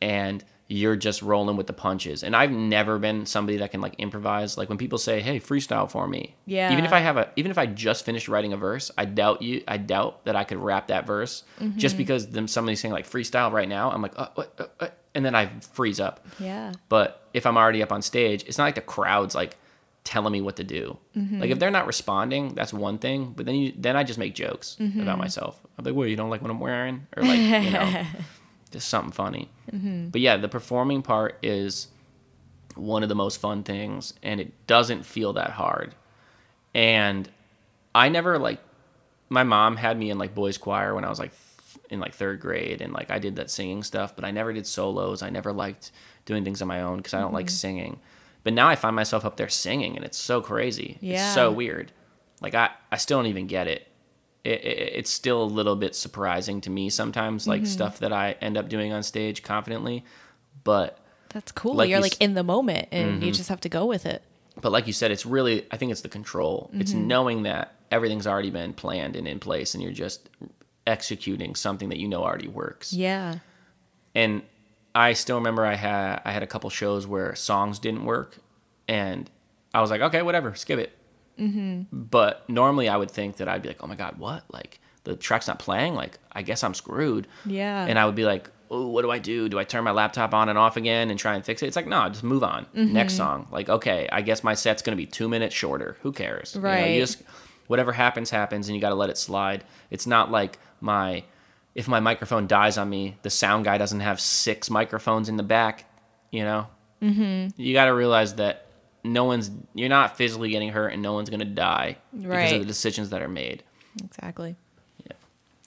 and 0.00 0.42
you're 0.72 0.94
just 0.94 1.20
rolling 1.20 1.56
with 1.56 1.66
the 1.66 1.72
punches. 1.72 2.22
And 2.22 2.36
I've 2.36 2.52
never 2.52 2.98
been 3.00 3.26
somebody 3.26 3.58
that 3.58 3.72
can 3.72 3.80
like 3.80 3.96
improvise. 3.98 4.56
Like 4.56 4.68
when 4.68 4.78
people 4.78 4.98
say, 4.98 5.20
"Hey, 5.20 5.40
freestyle 5.40 5.90
for 5.90 6.06
me." 6.06 6.36
Yeah. 6.46 6.72
Even 6.72 6.84
if 6.84 6.92
I 6.92 7.00
have 7.00 7.16
a 7.16 7.28
even 7.34 7.50
if 7.50 7.58
I 7.58 7.66
just 7.66 8.04
finished 8.04 8.28
writing 8.28 8.52
a 8.52 8.56
verse, 8.56 8.90
I 8.96 9.04
doubt 9.04 9.42
you 9.42 9.64
I 9.66 9.78
doubt 9.78 10.24
that 10.26 10.36
I 10.36 10.44
could 10.44 10.58
rap 10.58 10.86
that 10.86 11.06
verse 11.06 11.42
just 11.76 11.96
because 11.96 12.28
them 12.28 12.46
somebody's 12.46 12.78
saying 12.80 12.92
like 12.94 13.08
freestyle 13.10 13.50
right 13.50 13.68
now. 13.68 13.90
I'm 13.90 14.00
like, 14.00 14.12
uh, 14.16 14.28
uh, 14.36 14.64
uh," 14.78 14.88
and 15.14 15.24
then 15.24 15.34
I 15.34 15.50
freeze 15.72 15.98
up. 15.98 16.24
Yeah. 16.38 16.72
But 16.88 17.26
if 17.34 17.46
I'm 17.46 17.56
already 17.56 17.82
up 17.82 17.90
on 17.90 18.00
stage, 18.00 18.44
it's 18.46 18.56
not 18.56 18.64
like 18.64 18.76
the 18.76 18.80
crowd's 18.80 19.34
like 19.34 19.56
telling 20.04 20.32
me 20.32 20.40
what 20.40 20.54
to 20.56 20.64
do. 20.64 20.96
Mm-hmm. 21.16 21.40
Like 21.40 21.50
if 21.50 21.58
they're 21.58 21.70
not 21.72 21.86
responding, 21.88 22.54
that's 22.54 22.72
one 22.72 22.98
thing. 22.98 23.32
But 23.36 23.44
then 23.44 23.56
you 23.56 23.72
then 23.76 23.96
I 23.96 24.04
just 24.04 24.20
make 24.20 24.34
jokes 24.36 24.76
Mm-hmm. 24.80 25.00
about 25.00 25.18
myself. 25.18 25.60
I'm 25.76 25.84
like, 25.84 25.94
"Well, 25.96 26.06
You 26.06 26.14
don't 26.14 26.30
like 26.30 26.42
what 26.42 26.50
I'm 26.52 26.60
wearing?" 26.60 27.06
Or 27.16 27.24
like, 27.24 27.38
you 27.40 27.70
know, 27.70 28.02
just 28.70 28.88
something 28.88 29.12
funny. 29.12 29.48
Mm-hmm. 29.72 30.08
But 30.08 30.20
yeah, 30.20 30.36
the 30.36 30.48
performing 30.48 31.02
part 31.02 31.38
is 31.42 31.88
one 32.76 33.02
of 33.02 33.08
the 33.08 33.14
most 33.14 33.40
fun 33.40 33.62
things, 33.62 34.14
and 34.22 34.40
it 34.40 34.66
doesn't 34.66 35.04
feel 35.04 35.32
that 35.34 35.50
hard. 35.50 35.94
And 36.74 37.28
I 37.94 38.08
never 38.08 38.38
like 38.38 38.60
my 39.28 39.44
mom 39.44 39.76
had 39.76 39.98
me 39.98 40.10
in 40.10 40.18
like 40.18 40.34
boys 40.34 40.58
choir 40.58 40.94
when 40.94 41.04
I 41.04 41.08
was 41.08 41.18
like 41.18 41.30
th- 41.30 41.84
in 41.88 42.00
like 42.00 42.14
third 42.14 42.40
grade 42.40 42.80
and 42.80 42.92
like 42.92 43.10
I 43.10 43.18
did 43.18 43.36
that 43.36 43.50
singing 43.50 43.82
stuff, 43.82 44.14
but 44.14 44.24
I 44.24 44.30
never 44.30 44.52
did 44.52 44.66
solos. 44.66 45.22
I 45.22 45.30
never 45.30 45.52
liked 45.52 45.92
doing 46.26 46.44
things 46.44 46.60
on 46.60 46.68
my 46.68 46.82
own 46.82 46.98
because 46.98 47.14
I 47.14 47.20
don't 47.20 47.32
like 47.32 47.48
singing. 47.48 48.00
But 48.42 48.54
now 48.54 48.68
I 48.68 48.76
find 48.76 48.96
myself 48.96 49.24
up 49.24 49.36
there 49.36 49.48
singing 49.48 49.96
and 49.96 50.04
it's 50.04 50.18
so 50.18 50.40
crazy. 50.40 50.98
It's 51.14 51.34
so 51.34 51.52
weird. 51.52 51.92
Like 52.40 52.54
I, 52.54 52.70
I 52.90 52.96
still 52.96 53.18
don't 53.18 53.26
even 53.26 53.46
get 53.46 53.66
it. 53.66 53.86
It, 54.44 54.64
it. 54.64 54.92
It's 54.96 55.10
still 55.10 55.42
a 55.42 55.44
little 55.44 55.76
bit 55.76 55.94
surprising 55.94 56.60
to 56.62 56.70
me 56.70 56.88
sometimes, 56.90 57.46
like 57.46 57.66
stuff 57.66 57.98
that 57.98 58.12
I 58.12 58.36
end 58.40 58.56
up 58.56 58.68
doing 58.68 58.92
on 58.92 59.02
stage 59.02 59.42
confidently. 59.42 60.04
But 60.64 60.98
That's 61.30 61.52
cool. 61.52 61.74
Like 61.74 61.88
you're 61.90 61.98
you 61.98 62.02
like 62.02 62.12
s- 62.12 62.18
Mm-hmm. 62.18 62.24
in 62.24 62.34
the 62.34 62.44
moment 62.44 62.88
and 62.92 63.22
you 63.22 63.32
just 63.32 63.48
have 63.50 63.60
to 63.62 63.68
go 63.68 63.84
with 63.86 64.06
it. 64.06 64.22
but 64.60 64.72
like 64.72 64.86
you 64.86 64.92
said, 64.92 65.10
it's 65.10 65.24
really 65.26 65.66
I 65.70 65.76
think 65.76 65.92
it's 65.92 66.00
the 66.02 66.08
control. 66.08 66.70
It's 66.72 66.92
knowing 66.92 67.42
that 67.44 67.74
everything's 67.90 68.26
already 68.26 68.50
been 68.50 68.72
planned 68.72 69.16
and 69.16 69.26
in 69.28 69.38
place, 69.40 69.74
and 69.74 69.82
you're 69.82 69.92
just 69.92 70.28
executing 70.86 71.54
something 71.54 71.88
that 71.90 71.98
you 71.98 72.08
know 72.08 72.22
already 72.22 72.48
works. 72.48 72.92
Yeah. 72.92 73.38
And 74.14 74.42
I 74.94 75.12
still 75.12 75.36
remember 75.36 75.64
I 75.64 75.74
had 75.74 76.20
I 76.24 76.32
had 76.32 76.42
a 76.42 76.46
couple 76.46 76.68
shows 76.70 77.06
where 77.06 77.34
songs 77.34 77.78
didn't 77.78 78.04
work, 78.04 78.38
and 78.88 79.30
I 79.74 79.80
was 79.80 79.90
like, 79.90 80.00
okay, 80.00 80.22
whatever, 80.22 80.54
skip 80.54 80.78
it. 80.78 80.92
But 81.92 82.48
normally 82.48 82.88
I 82.88 82.96
would 82.96 83.10
think 83.10 83.36
that 83.36 83.48
I'd 83.48 83.62
be 83.62 83.68
like, 83.68 83.82
oh 83.82 83.86
my 83.86 83.96
god, 83.96 84.18
what? 84.18 84.44
Like 84.52 84.80
the 85.04 85.16
track's 85.16 85.48
not 85.48 85.58
playing. 85.58 85.94
Like 85.94 86.18
I 86.32 86.42
guess 86.42 86.62
I'm 86.62 86.74
screwed. 86.74 87.26
Yeah. 87.46 87.86
And 87.86 87.98
I 87.98 88.06
would 88.06 88.14
be 88.14 88.24
like, 88.24 88.50
oh, 88.70 88.88
what 88.88 89.02
do 89.02 89.10
I 89.10 89.18
do? 89.18 89.48
Do 89.48 89.58
I 89.58 89.64
turn 89.64 89.82
my 89.84 89.90
laptop 89.90 90.32
on 90.34 90.48
and 90.48 90.58
off 90.58 90.76
again 90.76 91.10
and 91.10 91.18
try 91.18 91.34
and 91.34 91.44
fix 91.44 91.62
it? 91.62 91.66
It's 91.66 91.76
like, 91.76 91.86
no, 91.86 92.08
just 92.08 92.22
move 92.22 92.44
on. 92.44 92.66
Mm-hmm. 92.66 92.92
Next 92.92 93.14
song. 93.16 93.48
Like, 93.50 93.68
okay, 93.68 94.08
I 94.12 94.20
guess 94.20 94.44
my 94.44 94.54
set's 94.54 94.82
gonna 94.82 94.96
be 94.96 95.06
two 95.06 95.28
minutes 95.28 95.54
shorter. 95.54 95.96
Who 96.02 96.12
cares? 96.12 96.54
You 96.54 96.60
know, 96.60 96.68
Right. 96.68 96.94
you 96.94 97.00
just 97.00 97.22
whatever 97.70 97.92
happens, 97.92 98.30
happens, 98.30 98.68
and 98.68 98.74
you 98.74 98.80
got 98.80 98.88
to 98.88 98.96
let 98.96 99.10
it 99.10 99.16
slide. 99.16 99.62
It's 99.90 100.04
not 100.04 100.30
like 100.30 100.58
my 100.80 101.22
if 101.76 101.86
my 101.86 102.00
microphone 102.00 102.48
dies 102.48 102.76
on 102.76 102.90
me, 102.90 103.16
the 103.22 103.30
sound 103.30 103.64
guy 103.64 103.78
doesn't 103.78 104.00
have 104.00 104.20
six 104.20 104.68
microphones 104.68 105.28
in 105.28 105.36
the 105.36 105.44
back. 105.44 105.84
You 106.32 106.42
know, 106.42 106.66
mm-hmm. 107.00 107.60
you 107.60 107.72
got 107.72 107.84
to 107.84 107.94
realize 107.94 108.34
that 108.34 108.66
no 109.04 109.24
one's 109.24 109.50
you're 109.74 109.88
not 109.88 110.16
physically 110.16 110.50
getting 110.50 110.70
hurt, 110.70 110.88
and 110.88 111.02
no 111.02 111.12
one's 111.12 111.30
gonna 111.30 111.44
die 111.44 111.96
because 112.16 112.52
of 112.52 112.60
the 112.60 112.66
decisions 112.66 113.10
that 113.10 113.22
are 113.22 113.28
made. 113.28 113.62
Exactly. 114.04 114.56
Yeah. 115.06 115.12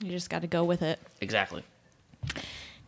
You 0.02 0.12
just 0.12 0.30
got 0.30 0.42
to 0.42 0.48
go 0.48 0.64
with 0.64 0.82
it. 0.82 1.00
Exactly. 1.22 1.64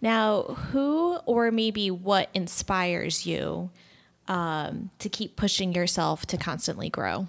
Now, 0.02 0.44
who 0.44 1.16
or 1.26 1.52
maybe 1.52 1.90
what 1.92 2.30
inspires 2.34 3.26
you 3.26 3.70
um, 4.28 4.92
to 5.00 5.10
keep 5.10 5.36
pushing 5.36 5.74
yourself 5.74 6.26
to 6.28 6.38
constantly 6.38 6.90
grow? 6.90 7.28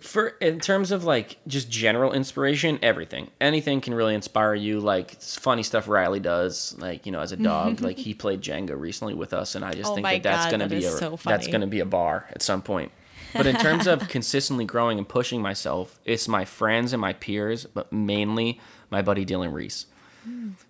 For 0.00 0.28
in 0.40 0.60
terms 0.60 0.92
of 0.92 1.04
like 1.04 1.38
just 1.46 1.70
general 1.70 2.12
inspiration 2.12 2.78
everything. 2.82 3.30
Anything 3.40 3.80
can 3.80 3.94
really 3.94 4.14
inspire 4.14 4.54
you 4.54 4.80
like 4.80 5.14
it's 5.14 5.36
funny 5.36 5.62
stuff 5.62 5.88
riley 5.88 6.20
does 6.20 6.74
like 6.78 7.06
you 7.06 7.12
know 7.12 7.20
as 7.20 7.32
a 7.32 7.36
dog. 7.36 7.80
Like 7.88 7.98
he 7.98 8.12
played 8.12 8.40
jenga 8.42 8.78
recently 8.78 9.14
with 9.14 9.32
us 9.32 9.54
and 9.54 9.64
i 9.64 9.72
just 9.72 9.90
Oh 9.90 9.94
think 9.94 10.06
that 10.06 10.22
that's 10.22 10.50
gonna 10.50 10.68
that 10.68 10.78
be 10.78 10.84
a 10.84 10.90
so 10.90 11.18
that's 11.24 11.46
gonna 11.46 11.66
be 11.66 11.80
a 11.80 11.86
bar 11.86 12.26
at 12.30 12.42
some 12.42 12.60
point. 12.62 12.92
But 13.32 13.46
in 13.46 13.56
terms 13.56 13.86
of 13.86 14.08
consistently 14.08 14.64
growing 14.64 14.98
and 14.98 15.08
pushing 15.08 15.40
myself 15.40 15.98
it's 16.04 16.28
my 16.28 16.44
friends 16.44 16.92
and 16.92 17.00
my 17.00 17.12
peers 17.12 17.66
but 17.66 17.92
mainly 17.92 18.60
my 18.90 19.00
buddy 19.02 19.24
dylan 19.24 19.52
reese 19.52 19.86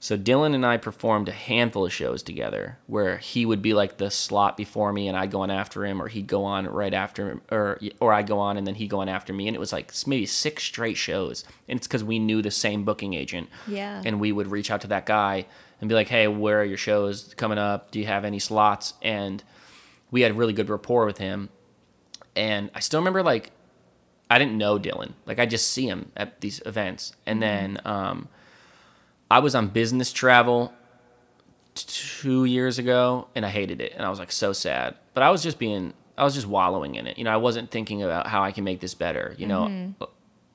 so 0.00 0.16
Dylan 0.16 0.54
and 0.54 0.64
I 0.64 0.76
performed 0.76 1.28
a 1.28 1.32
handful 1.32 1.86
of 1.86 1.92
shows 1.92 2.22
together 2.22 2.78
where 2.86 3.18
he 3.18 3.44
would 3.46 3.62
be 3.62 3.74
like 3.74 3.96
the 3.98 4.10
slot 4.10 4.56
before 4.56 4.92
me 4.92 5.08
and 5.08 5.16
I'd 5.16 5.30
go 5.30 5.40
on 5.40 5.50
after 5.50 5.84
him 5.84 6.00
or 6.00 6.08
he'd 6.08 6.26
go 6.26 6.44
on 6.44 6.66
right 6.66 6.94
after 6.94 7.30
him 7.30 7.40
or 7.50 7.78
or 8.00 8.12
I'd 8.12 8.26
go 8.26 8.38
on 8.38 8.56
and 8.56 8.66
then 8.66 8.74
he'd 8.76 8.90
go 8.90 9.00
on 9.00 9.08
after 9.08 9.32
me. 9.32 9.46
And 9.48 9.56
it 9.56 9.60
was 9.60 9.72
like 9.72 9.92
maybe 10.06 10.26
six 10.26 10.62
straight 10.64 10.96
shows. 10.96 11.44
And 11.68 11.78
it's 11.78 11.86
because 11.86 12.04
we 12.04 12.18
knew 12.18 12.42
the 12.42 12.50
same 12.50 12.84
booking 12.84 13.14
agent. 13.14 13.48
Yeah. 13.66 14.02
and 14.04 14.20
we 14.20 14.32
would 14.32 14.48
reach 14.48 14.70
out 14.70 14.80
to 14.82 14.88
that 14.88 15.06
guy 15.06 15.46
and 15.80 15.88
be 15.88 15.94
like 15.94 16.08
hey 16.08 16.28
where 16.28 16.60
are 16.60 16.64
your 16.64 16.78
shows 16.78 17.34
coming 17.36 17.58
up? 17.58 17.90
Do 17.90 17.98
you 17.98 18.06
have 18.06 18.24
any 18.24 18.38
slots? 18.38 18.94
And 19.02 19.42
we 20.10 20.22
had 20.22 20.36
really 20.36 20.52
good 20.52 20.68
rapport 20.68 21.06
with 21.06 21.18
him. 21.18 21.50
And 22.36 22.70
I 22.74 22.80
still 22.80 23.00
remember 23.00 23.22
like 23.22 23.50
I 24.30 24.38
didn't 24.38 24.58
know 24.58 24.78
Dylan. 24.78 25.12
Like 25.26 25.38
I 25.38 25.46
just 25.46 25.70
see 25.70 25.86
him 25.86 26.12
at 26.16 26.40
these 26.40 26.60
events. 26.66 27.12
And 27.26 27.42
then 27.42 27.80
um, 27.84 28.28
I 29.30 29.40
was 29.40 29.54
on 29.54 29.68
business 29.68 30.12
travel 30.12 30.72
two 31.74 32.44
years 32.44 32.78
ago, 32.78 33.28
and 33.34 33.44
I 33.44 33.50
hated 33.50 33.80
it, 33.80 33.92
and 33.94 34.04
I 34.04 34.10
was 34.10 34.18
like 34.18 34.32
so 34.32 34.52
sad. 34.52 34.94
But 35.14 35.22
I 35.22 35.30
was 35.30 35.42
just 35.42 35.58
being, 35.58 35.94
I 36.16 36.24
was 36.24 36.34
just 36.34 36.46
wallowing 36.46 36.94
in 36.94 37.06
it. 37.06 37.18
You 37.18 37.24
know, 37.24 37.32
I 37.32 37.36
wasn't 37.36 37.70
thinking 37.70 38.02
about 38.02 38.26
how 38.26 38.42
I 38.42 38.52
can 38.52 38.64
make 38.64 38.80
this 38.80 38.94
better. 38.94 39.34
You 39.38 39.46
know, 39.46 39.62
mm-hmm. 39.62 40.04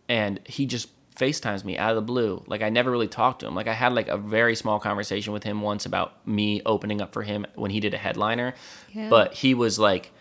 and 0.09 0.39
he 0.45 0.65
just 0.65 0.89
FaceTimes 1.15 1.63
me 1.63 1.77
out 1.77 1.91
of 1.91 1.95
the 1.95 2.01
blue. 2.01 2.43
Like 2.47 2.61
I 2.61 2.69
never 2.69 2.89
really 2.89 3.07
talked 3.07 3.41
to 3.41 3.47
him. 3.47 3.55
Like 3.55 3.67
I 3.67 3.73
had 3.73 3.93
like 3.93 4.07
a 4.07 4.17
very 4.17 4.55
small 4.55 4.79
conversation 4.79 5.33
with 5.33 5.43
him 5.43 5.61
once 5.61 5.85
about 5.85 6.25
me 6.27 6.61
opening 6.65 7.01
up 7.01 7.13
for 7.13 7.21
him 7.21 7.45
when 7.55 7.71
he 7.71 7.79
did 7.79 7.93
a 7.93 7.97
headliner. 7.97 8.55
Yeah. 8.91 9.09
But 9.09 9.33
he 9.33 9.53
was 9.53 9.77
like 9.77 10.11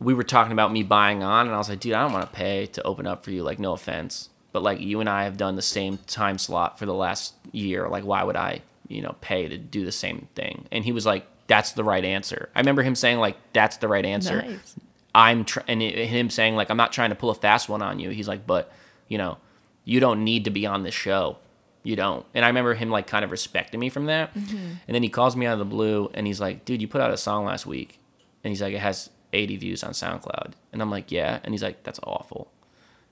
we 0.00 0.14
were 0.14 0.22
talking 0.22 0.52
about 0.52 0.72
me 0.72 0.82
buying 0.82 1.22
on 1.22 1.46
and 1.46 1.54
I 1.54 1.58
was 1.58 1.68
like, 1.68 1.80
dude, 1.80 1.94
I 1.94 2.02
don't 2.02 2.12
want 2.12 2.30
to 2.30 2.36
pay 2.36 2.66
to 2.66 2.82
open 2.84 3.06
up 3.06 3.24
for 3.24 3.30
you. 3.30 3.42
Like, 3.42 3.58
no 3.58 3.72
offense. 3.72 4.30
But 4.58 4.64
like 4.64 4.80
you 4.80 4.98
and 4.98 5.08
I 5.08 5.22
have 5.22 5.36
done 5.36 5.54
the 5.54 5.62
same 5.62 5.98
time 6.08 6.36
slot 6.36 6.80
for 6.80 6.84
the 6.84 6.92
last 6.92 7.34
year. 7.52 7.88
Like, 7.88 8.02
why 8.02 8.24
would 8.24 8.34
I, 8.34 8.62
you 8.88 9.00
know, 9.00 9.14
pay 9.20 9.46
to 9.46 9.56
do 9.56 9.84
the 9.84 9.92
same 9.92 10.26
thing? 10.34 10.66
And 10.72 10.84
he 10.84 10.90
was 10.90 11.06
like, 11.06 11.24
that's 11.46 11.70
the 11.70 11.84
right 11.84 12.04
answer. 12.04 12.48
I 12.56 12.58
remember 12.58 12.82
him 12.82 12.96
saying 12.96 13.18
like, 13.20 13.36
that's 13.52 13.76
the 13.76 13.86
right 13.86 14.04
answer. 14.04 14.42
Nice. 14.42 14.74
I'm 15.14 15.44
tr- 15.44 15.60
and 15.68 15.80
it- 15.80 16.08
him 16.08 16.28
saying 16.28 16.56
like 16.56 16.70
I'm 16.70 16.76
not 16.76 16.92
trying 16.92 17.10
to 17.10 17.14
pull 17.14 17.30
a 17.30 17.36
fast 17.36 17.68
one 17.68 17.82
on 17.82 18.00
you. 18.00 18.10
He's 18.10 18.26
like, 18.26 18.48
but 18.48 18.72
you 19.06 19.16
know, 19.16 19.38
you 19.84 20.00
don't 20.00 20.24
need 20.24 20.46
to 20.46 20.50
be 20.50 20.66
on 20.66 20.82
this 20.82 20.92
show. 20.94 21.36
You 21.84 21.94
don't. 21.94 22.26
And 22.34 22.44
I 22.44 22.48
remember 22.48 22.74
him 22.74 22.90
like 22.90 23.06
kind 23.06 23.24
of 23.24 23.30
respecting 23.30 23.78
me 23.78 23.90
from 23.90 24.06
that. 24.06 24.34
Mm-hmm. 24.34 24.56
And 24.56 24.94
then 24.96 25.04
he 25.04 25.08
calls 25.08 25.36
me 25.36 25.46
out 25.46 25.52
of 25.52 25.60
the 25.60 25.64
blue 25.66 26.10
and 26.14 26.26
he's 26.26 26.40
like, 26.40 26.64
dude, 26.64 26.82
you 26.82 26.88
put 26.88 27.00
out 27.00 27.12
a 27.12 27.16
song 27.16 27.44
last 27.44 27.64
week, 27.64 28.00
and 28.42 28.50
he's 28.50 28.60
like, 28.60 28.74
it 28.74 28.80
has 28.80 29.08
80 29.32 29.56
views 29.58 29.84
on 29.84 29.92
SoundCloud. 29.92 30.54
And 30.72 30.82
I'm 30.82 30.90
like, 30.90 31.12
yeah. 31.12 31.38
And 31.44 31.54
he's 31.54 31.62
like, 31.62 31.84
that's 31.84 32.00
awful. 32.02 32.50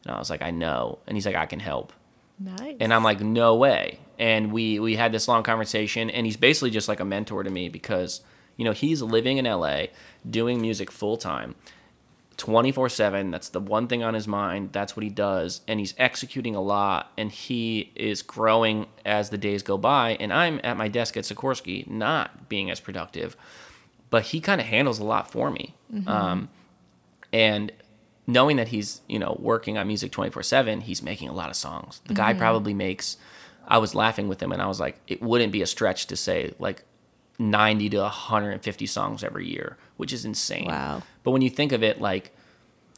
And 0.07 0.15
I 0.15 0.19
was 0.19 0.31
like, 0.31 0.43
I 0.43 0.53
know. 0.53 1.01
And 1.07 1.17
he's 1.17 1.27
like, 1.27 1.35
I 1.35 1.47
can 1.47 1.61
help. 1.61 1.93
Nice. 2.39 2.77
And 2.81 2.95
I'm 2.95 3.03
like, 3.03 3.21
no 3.21 3.57
way. 3.57 3.99
And 4.19 4.53
we 4.53 4.79
we 4.79 4.97
had 4.97 5.13
this 5.13 5.29
long 5.29 5.43
conversation, 5.43 6.11
and 6.11 6.25
he's 6.25 6.37
basically 6.37 6.71
just 6.71 6.89
like 6.89 7.01
a 7.01 7.05
mentor 7.05 7.43
to 7.43 7.51
me 7.51 7.69
because 7.69 8.21
you 8.57 8.65
know 8.65 8.73
he's 8.73 9.03
living 9.03 9.39
in 9.39 9.45
LA, 9.45 9.87
doing 10.29 10.61
music 10.61 10.91
full 10.91 11.17
time, 11.17 11.55
24 12.37 12.89
seven. 12.89 13.31
That's 13.31 13.51
the 13.51 13.61
one 13.61 13.89
thing 13.89 14.03
on 14.03 14.15
his 14.15 14.27
mind. 14.27 14.73
That's 14.73 14.97
what 14.97 15.03
he 15.03 15.11
does, 15.11 15.61
and 15.69 15.81
he's 15.81 15.95
executing 15.99 16.55
a 16.55 16.63
lot, 16.63 17.13
and 17.19 17.31
he 17.31 17.93
is 17.95 18.23
growing 18.23 18.87
as 19.05 19.29
the 19.31 19.39
days 19.39 19.63
go 19.63 19.77
by. 19.77 20.17
And 20.19 20.33
I'm 20.33 20.61
at 20.65 20.79
my 20.79 20.89
desk 20.89 21.17
at 21.17 21.25
Sikorsky, 21.25 21.87
not 21.87 22.49
being 22.49 22.71
as 22.71 22.81
productive, 22.81 23.37
but 24.09 24.23
he 24.25 24.41
kind 24.41 24.61
of 24.61 24.67
handles 24.67 24.99
a 24.99 25.05
lot 25.05 25.31
for 25.31 25.51
me. 25.51 25.75
Um, 26.07 26.49
and 27.33 27.73
knowing 28.27 28.57
that 28.57 28.69
he's 28.69 29.01
you 29.09 29.19
know 29.19 29.37
working 29.41 29.79
on 29.79 29.87
music 29.87 30.13
24/7 30.13 30.83
he's 30.83 31.03
making 31.03 31.29
a 31.29 31.33
lot 31.33 31.51
of 31.51 31.57
songs. 31.57 32.01
The 32.07 32.15
guy 32.15 32.31
mm-hmm. 32.31 32.41
probably 32.41 32.75
makes 32.75 33.17
I 33.69 33.79
was 33.79 33.95
laughing 33.95 34.29
with 34.29 34.43
him 34.43 34.53
and 34.53 34.61
I 34.61 34.67
was 34.67 34.81
like 34.81 35.01
it 35.07 35.23
wouldn't 35.23 35.53
be 35.53 35.63
a 35.63 35.67
stretch 35.67 36.07
to 36.07 36.17
say 36.17 36.55
like 36.59 36.85
90 37.39 37.91
to 37.91 37.99
150 37.99 38.87
songs 38.87 39.23
every 39.23 39.49
year 39.49 39.77
which 39.97 40.13
is 40.13 40.25
insane. 40.25 40.67
Wow. 40.67 41.03
but 41.23 41.31
when 41.31 41.43
you 41.43 41.51
think 41.51 41.73
of 41.73 41.83
it 41.83 42.01
like 42.01 42.33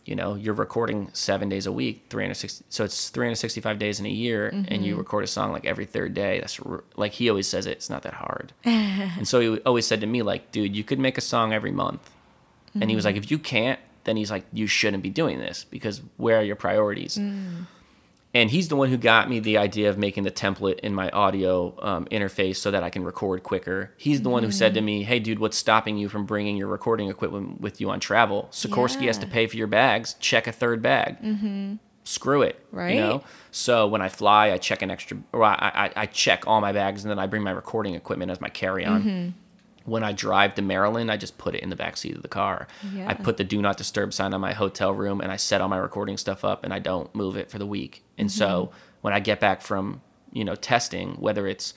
you 0.05 0.15
know 0.15 0.35
you're 0.35 0.55
recording 0.55 1.11
7 1.13 1.49
days 1.51 1.67
a 1.67 1.73
week 1.73 2.07
360 2.09 2.65
so 2.71 2.85
it's 2.85 3.11
365 3.11 3.79
days 3.79 4.01
in 4.01 4.07
a 4.07 4.11
year 4.11 4.49
and 4.49 4.85
you 4.85 4.93
mm-hmm. 4.93 5.01
record 5.01 5.25
a 5.25 5.27
song 5.27 5.53
like 5.53 5.67
every 5.67 5.85
third 5.85 6.15
day 6.15 6.41
that's 6.41 6.59
r- 6.61 6.85
like 6.97 7.13
he 7.13 7.29
always 7.29 7.47
says 7.47 7.67
it 7.67 7.73
it's 7.73 7.91
not 7.91 8.03
that 8.03 8.15
hard. 8.15 8.53
And 8.65 9.27
so 9.27 9.41
he 9.41 9.59
always 9.61 9.87
said 9.87 10.01
to 10.01 10.07
me 10.07 10.23
like 10.23 10.53
dude 10.53 10.75
you 10.75 10.85
could 10.85 10.99
make 10.99 11.19
a 11.19 11.23
song 11.23 11.53
every 11.53 11.73
month. 11.73 12.11
And 12.81 12.91
he 12.91 12.97
was 12.97 13.05
like, 13.05 13.15
mm-hmm. 13.15 13.25
if 13.25 13.31
you 13.31 13.39
can't, 13.39 13.81
then 14.09 14.17
he's 14.17 14.31
like, 14.31 14.47
you 14.53 14.67
shouldn't 14.67 15.03
be 15.03 15.11
doing 15.11 15.39
this 15.39 15.65
because 15.65 16.01
where 16.17 16.39
are 16.39 16.43
your 16.43 16.57
priorities? 16.57 17.19
Mm. 17.19 17.67
And 18.35 18.51
he's 18.51 18.69
the 18.69 18.77
one 18.77 18.89
who 18.89 18.97
got 18.97 19.29
me 19.29 19.41
the 19.41 19.57
idea 19.57 19.89
of 19.89 19.99
making 19.99 20.25
the 20.25 20.31
template 20.31 20.81
in 20.81 20.95
my 20.95 21.09
audio 21.11 21.75
um, 21.83 22.05
interface 22.07 22.57
so 22.57 22.71
that 22.71 22.83
I 22.83 22.91
can 22.91 23.03
record 23.03 23.43
quicker. 23.43 23.93
He's 23.97 24.23
the 24.23 24.29
one 24.29 24.43
who 24.43 24.51
said 24.51 24.75
to 24.75 24.81
me, 24.81 25.03
mm. 25.03 25.07
hey, 25.07 25.19
dude, 25.19 25.39
what's 25.39 25.57
stopping 25.57 25.97
you 25.97 26.09
from 26.09 26.27
bringing 26.27 26.57
your 26.57 26.69
recording 26.69 27.09
equipment 27.09 27.61
with 27.61 27.81
you 27.81 27.91
on 27.91 28.01
travel? 28.01 28.49
Sikorsky 28.51 29.07
has 29.07 29.19
to 29.19 29.27
pay 29.27 29.47
for 29.47 29.57
your 29.57 29.67
bags. 29.67 30.15
Check 30.21 30.47
a 30.47 30.53
third 30.53 30.83
bag. 30.83 31.21
Mm-hmm. 31.23 31.75
Screw 32.05 32.43
it. 32.43 32.65
Right. 32.71 32.95
You 32.95 33.01
know? 33.01 33.25
So 33.51 33.87
when 33.87 34.01
I 34.01 34.09
fly, 34.09 34.53
I 34.53 34.59
check 34.59 34.83
an 34.83 34.91
extra, 34.91 35.19
or 35.33 35.45
I, 35.45 35.55
I, 35.75 36.03
I 36.03 36.07
check 36.07 36.45
all 36.47 36.61
my 36.61 36.73
bags 36.73 37.05
and 37.05 37.11
then 37.11 37.19
I 37.19 37.27
bring 37.27 37.43
my 37.43 37.51
recording 37.51 37.95
equipment 37.95 38.31
as 38.31 38.41
my 38.41 38.49
carry 38.49 38.85
on 38.85 39.03
mm-hmm. 39.03 39.29
When 39.89 40.05
I 40.05 40.13
drive 40.13 40.55
to 40.57 40.63
Maryland, 40.63 41.11
I 41.11 41.17
just 41.17 41.39
put 41.39 41.55
it 41.55 41.63
in 41.63 41.71
the 41.71 41.77
back 41.77 41.97
seat 41.97 42.15
of 42.17 42.23
the 42.23 42.29
car. 42.29 42.69
Yeah. 42.95 43.09
I 43.09 43.15
put 43.15 43.37
the 43.37 43.45
do 43.45 43.61
not 43.63 43.77
disturb 43.77 44.13
sign 44.13 44.35
on 44.35 44.41
my 44.41 44.53
hotel 44.53 44.93
room 44.93 45.21
and 45.21 45.33
I 45.33 45.37
set 45.37 45.61
all 45.61 45.69
my 45.69 45.79
recording 45.79 46.17
stuff 46.17 46.45
up 46.45 46.65
and 46.65 46.73
I 46.75 46.79
don't 46.79 47.13
move 47.15 47.37
it 47.37 47.51
for 47.51 47.59
the 47.59 47.67
week. 47.67 48.05
And 48.17 48.31
so 48.31 48.67
mm-hmm. 48.67 48.77
when 49.03 49.15
I 49.15 49.21
get 49.21 49.41
back 49.41 49.63
from, 49.63 50.03
you 50.33 50.45
know, 50.45 50.55
testing, 50.55 51.15
whether 51.15 51.47
it's 51.47 51.75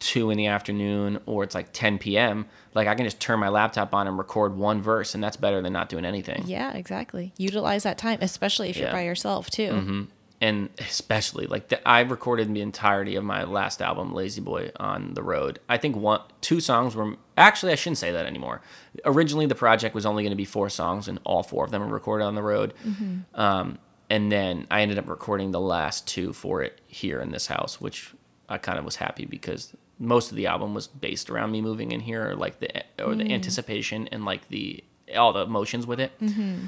two 0.00 0.30
in 0.30 0.36
the 0.36 0.46
afternoon 0.46 1.20
or 1.26 1.44
it's 1.44 1.54
like 1.54 1.72
10 1.72 1.98
p.m., 1.98 2.46
like 2.74 2.88
I 2.88 2.94
can 2.96 3.04
just 3.04 3.20
turn 3.20 3.38
my 3.38 3.48
laptop 3.48 3.94
on 3.94 4.08
and 4.08 4.18
record 4.18 4.56
one 4.56 4.82
verse 4.82 5.14
and 5.14 5.22
that's 5.22 5.36
better 5.36 5.62
than 5.62 5.72
not 5.72 5.88
doing 5.88 6.04
anything. 6.04 6.42
yeah, 6.46 6.72
exactly. 6.72 7.32
Utilize 7.38 7.84
that 7.84 7.98
time, 7.98 8.18
especially 8.20 8.68
if 8.70 8.76
you're 8.76 8.88
Yeah. 8.88 8.92
by 8.92 9.02
yourself 9.02 9.48
too. 9.48 9.70
Mm-hmm. 9.70 10.02
And 10.42 10.70
especially 10.78 11.46
like 11.46 11.68
the, 11.68 11.88
I 11.88 12.00
recorded 12.00 12.52
the 12.52 12.60
entirety 12.60 13.14
of 13.14 13.22
my 13.22 13.44
last 13.44 13.80
album, 13.80 14.12
Lazy 14.12 14.40
Boy, 14.40 14.72
on 14.74 15.14
the 15.14 15.22
road. 15.22 15.60
I 15.68 15.78
think 15.78 15.94
one, 15.94 16.20
two 16.40 16.58
songs 16.58 16.96
were 16.96 17.14
actually 17.36 17.70
I 17.70 17.76
shouldn't 17.76 17.98
say 17.98 18.10
that 18.10 18.26
anymore. 18.26 18.60
Originally, 19.04 19.46
the 19.46 19.54
project 19.54 19.94
was 19.94 20.04
only 20.04 20.24
going 20.24 20.32
to 20.32 20.36
be 20.36 20.44
four 20.44 20.68
songs, 20.68 21.06
and 21.06 21.20
all 21.22 21.44
four 21.44 21.64
of 21.64 21.70
them 21.70 21.80
were 21.80 21.94
recorded 21.94 22.24
on 22.24 22.34
the 22.34 22.42
road. 22.42 22.74
Mm-hmm. 22.84 23.40
Um, 23.40 23.78
and 24.10 24.32
then 24.32 24.66
I 24.68 24.82
ended 24.82 24.98
up 24.98 25.08
recording 25.08 25.52
the 25.52 25.60
last 25.60 26.08
two 26.08 26.32
for 26.32 26.60
it 26.60 26.80
here 26.88 27.20
in 27.20 27.30
this 27.30 27.46
house, 27.46 27.80
which 27.80 28.12
I 28.48 28.58
kind 28.58 28.80
of 28.80 28.84
was 28.84 28.96
happy 28.96 29.24
because 29.24 29.74
most 30.00 30.32
of 30.32 30.36
the 30.36 30.48
album 30.48 30.74
was 30.74 30.88
based 30.88 31.30
around 31.30 31.52
me 31.52 31.60
moving 31.60 31.92
in 31.92 32.00
here, 32.00 32.30
or 32.30 32.34
like 32.34 32.58
the 32.58 32.82
or 33.00 33.14
the 33.14 33.24
mm. 33.24 33.32
anticipation 33.32 34.08
and 34.10 34.24
like 34.24 34.48
the 34.48 34.82
all 35.16 35.32
the 35.32 35.42
emotions 35.42 35.86
with 35.86 36.00
it. 36.00 36.18
Mm-hmm. 36.20 36.66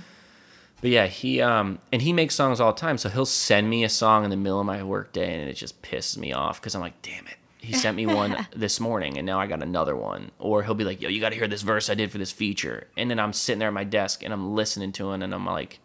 But 0.84 0.90
yeah, 0.90 1.06
he 1.06 1.40
um 1.40 1.78
and 1.92 2.02
he 2.02 2.12
makes 2.12 2.34
songs 2.34 2.60
all 2.60 2.74
the 2.74 2.78
time. 2.78 2.98
So 2.98 3.08
he'll 3.08 3.24
send 3.24 3.70
me 3.70 3.84
a 3.84 3.88
song 3.88 4.22
in 4.22 4.28
the 4.28 4.36
middle 4.36 4.60
of 4.60 4.66
my 4.66 4.82
work 4.82 5.14
day, 5.14 5.40
and 5.40 5.48
it 5.48 5.54
just 5.54 5.80
pisses 5.80 6.18
me 6.18 6.34
off 6.34 6.60
because 6.60 6.74
I'm 6.74 6.82
like, 6.82 7.00
damn 7.00 7.26
it. 7.26 7.36
He 7.56 7.72
sent 7.72 7.96
me 7.96 8.04
one 8.04 8.46
this 8.54 8.78
morning, 8.78 9.16
and 9.16 9.24
now 9.24 9.40
I 9.40 9.46
got 9.46 9.62
another 9.62 9.96
one. 9.96 10.30
Or 10.38 10.62
he'll 10.62 10.74
be 10.74 10.84
like, 10.84 11.00
yo, 11.00 11.08
you 11.08 11.22
got 11.22 11.30
to 11.30 11.36
hear 11.36 11.48
this 11.48 11.62
verse 11.62 11.88
I 11.88 11.94
did 11.94 12.12
for 12.12 12.18
this 12.18 12.32
feature, 12.32 12.88
and 12.98 13.10
then 13.10 13.18
I'm 13.18 13.32
sitting 13.32 13.60
there 13.60 13.68
at 13.68 13.74
my 13.74 13.84
desk 13.84 14.22
and 14.22 14.30
I'm 14.30 14.54
listening 14.54 14.92
to 14.92 15.12
it, 15.12 15.22
and 15.22 15.34
I'm 15.34 15.46
like, 15.46 15.78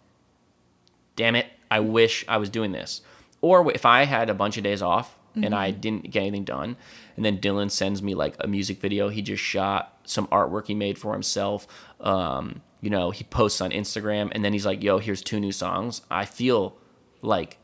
damn 1.16 1.38
it, 1.38 1.48
I 1.72 1.80
wish 1.80 2.26
I 2.28 2.36
was 2.36 2.50
doing 2.50 2.74
this. 2.74 3.00
Or 3.40 3.72
if 3.72 3.86
I 3.86 4.04
had 4.04 4.30
a 4.30 4.34
bunch 4.34 4.58
of 4.58 4.66
days 4.66 4.82
off 4.82 5.18
and 5.34 5.56
I 5.56 5.72
didn't 5.72 6.12
get 6.12 6.24
anything 6.24 6.44
done, 6.44 6.76
and 7.16 7.24
then 7.24 7.38
Dylan 7.38 7.72
sends 7.72 8.04
me 8.04 8.16
like 8.16 8.36
a 8.42 8.48
music 8.48 8.82
video 8.82 9.08
he 9.08 9.22
just 9.22 9.42
shot, 9.42 9.98
some 10.04 10.28
artwork 10.28 10.68
he 10.68 10.74
made 10.74 10.98
for 10.98 11.14
himself. 11.14 11.68
Um, 12.02 12.64
you 12.82 12.90
know, 12.90 13.12
he 13.12 13.24
posts 13.26 13.62
on 13.62 13.72
Instagram, 13.72 14.32
and 14.34 14.44
then 14.44 14.54
he's 14.54 14.66
like, 14.66 14.82
"Yo, 14.84 15.00
here's 15.00 15.22
two 15.22 15.40
new 15.40 15.52
songs." 15.52 16.02
I 16.10 16.26
feel 16.26 16.76
like 17.22 17.58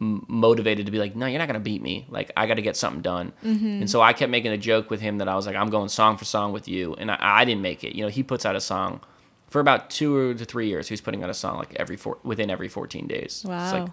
m- 0.00 0.24
motivated 0.28 0.86
to 0.86 0.92
be 0.92 0.98
like, 0.98 1.14
"No, 1.16 1.26
you're 1.26 1.38
not 1.38 1.46
gonna 1.48 1.60
beat 1.60 1.82
me. 1.82 2.06
Like, 2.08 2.30
I 2.36 2.46
got 2.46 2.54
to 2.54 2.62
get 2.62 2.76
something 2.76 3.02
done." 3.02 3.32
Mm-hmm. 3.44 3.66
And 3.82 3.90
so 3.90 4.00
I 4.00 4.12
kept 4.12 4.30
making 4.30 4.52
a 4.52 4.58
joke 4.58 4.90
with 4.90 5.00
him 5.00 5.18
that 5.18 5.28
I 5.28 5.34
was 5.36 5.46
like, 5.46 5.56
"I'm 5.56 5.70
going 5.70 5.88
song 5.88 6.16
for 6.16 6.24
song 6.24 6.52
with 6.52 6.66
you," 6.68 6.94
and 6.94 7.10
I, 7.10 7.18
I 7.20 7.44
didn't 7.44 7.62
make 7.62 7.84
it. 7.84 7.94
You 7.96 8.02
know, 8.02 8.08
he 8.10 8.22
puts 8.22 8.44
out 8.46 8.56
a 8.56 8.60
song 8.60 9.00
for 9.48 9.60
about 9.60 9.90
two 9.90 10.34
to 10.34 10.44
three 10.44 10.68
years. 10.68 10.88
He's 10.88 11.00
putting 11.00 11.22
out 11.24 11.30
a 11.30 11.34
song 11.34 11.56
like 11.58 11.74
every 11.76 11.96
four 11.96 12.18
within 12.22 12.50
every 12.50 12.68
14 12.68 13.06
days. 13.06 13.24
It's 13.24 13.44
Wow. 13.44 13.72
like 13.72 13.88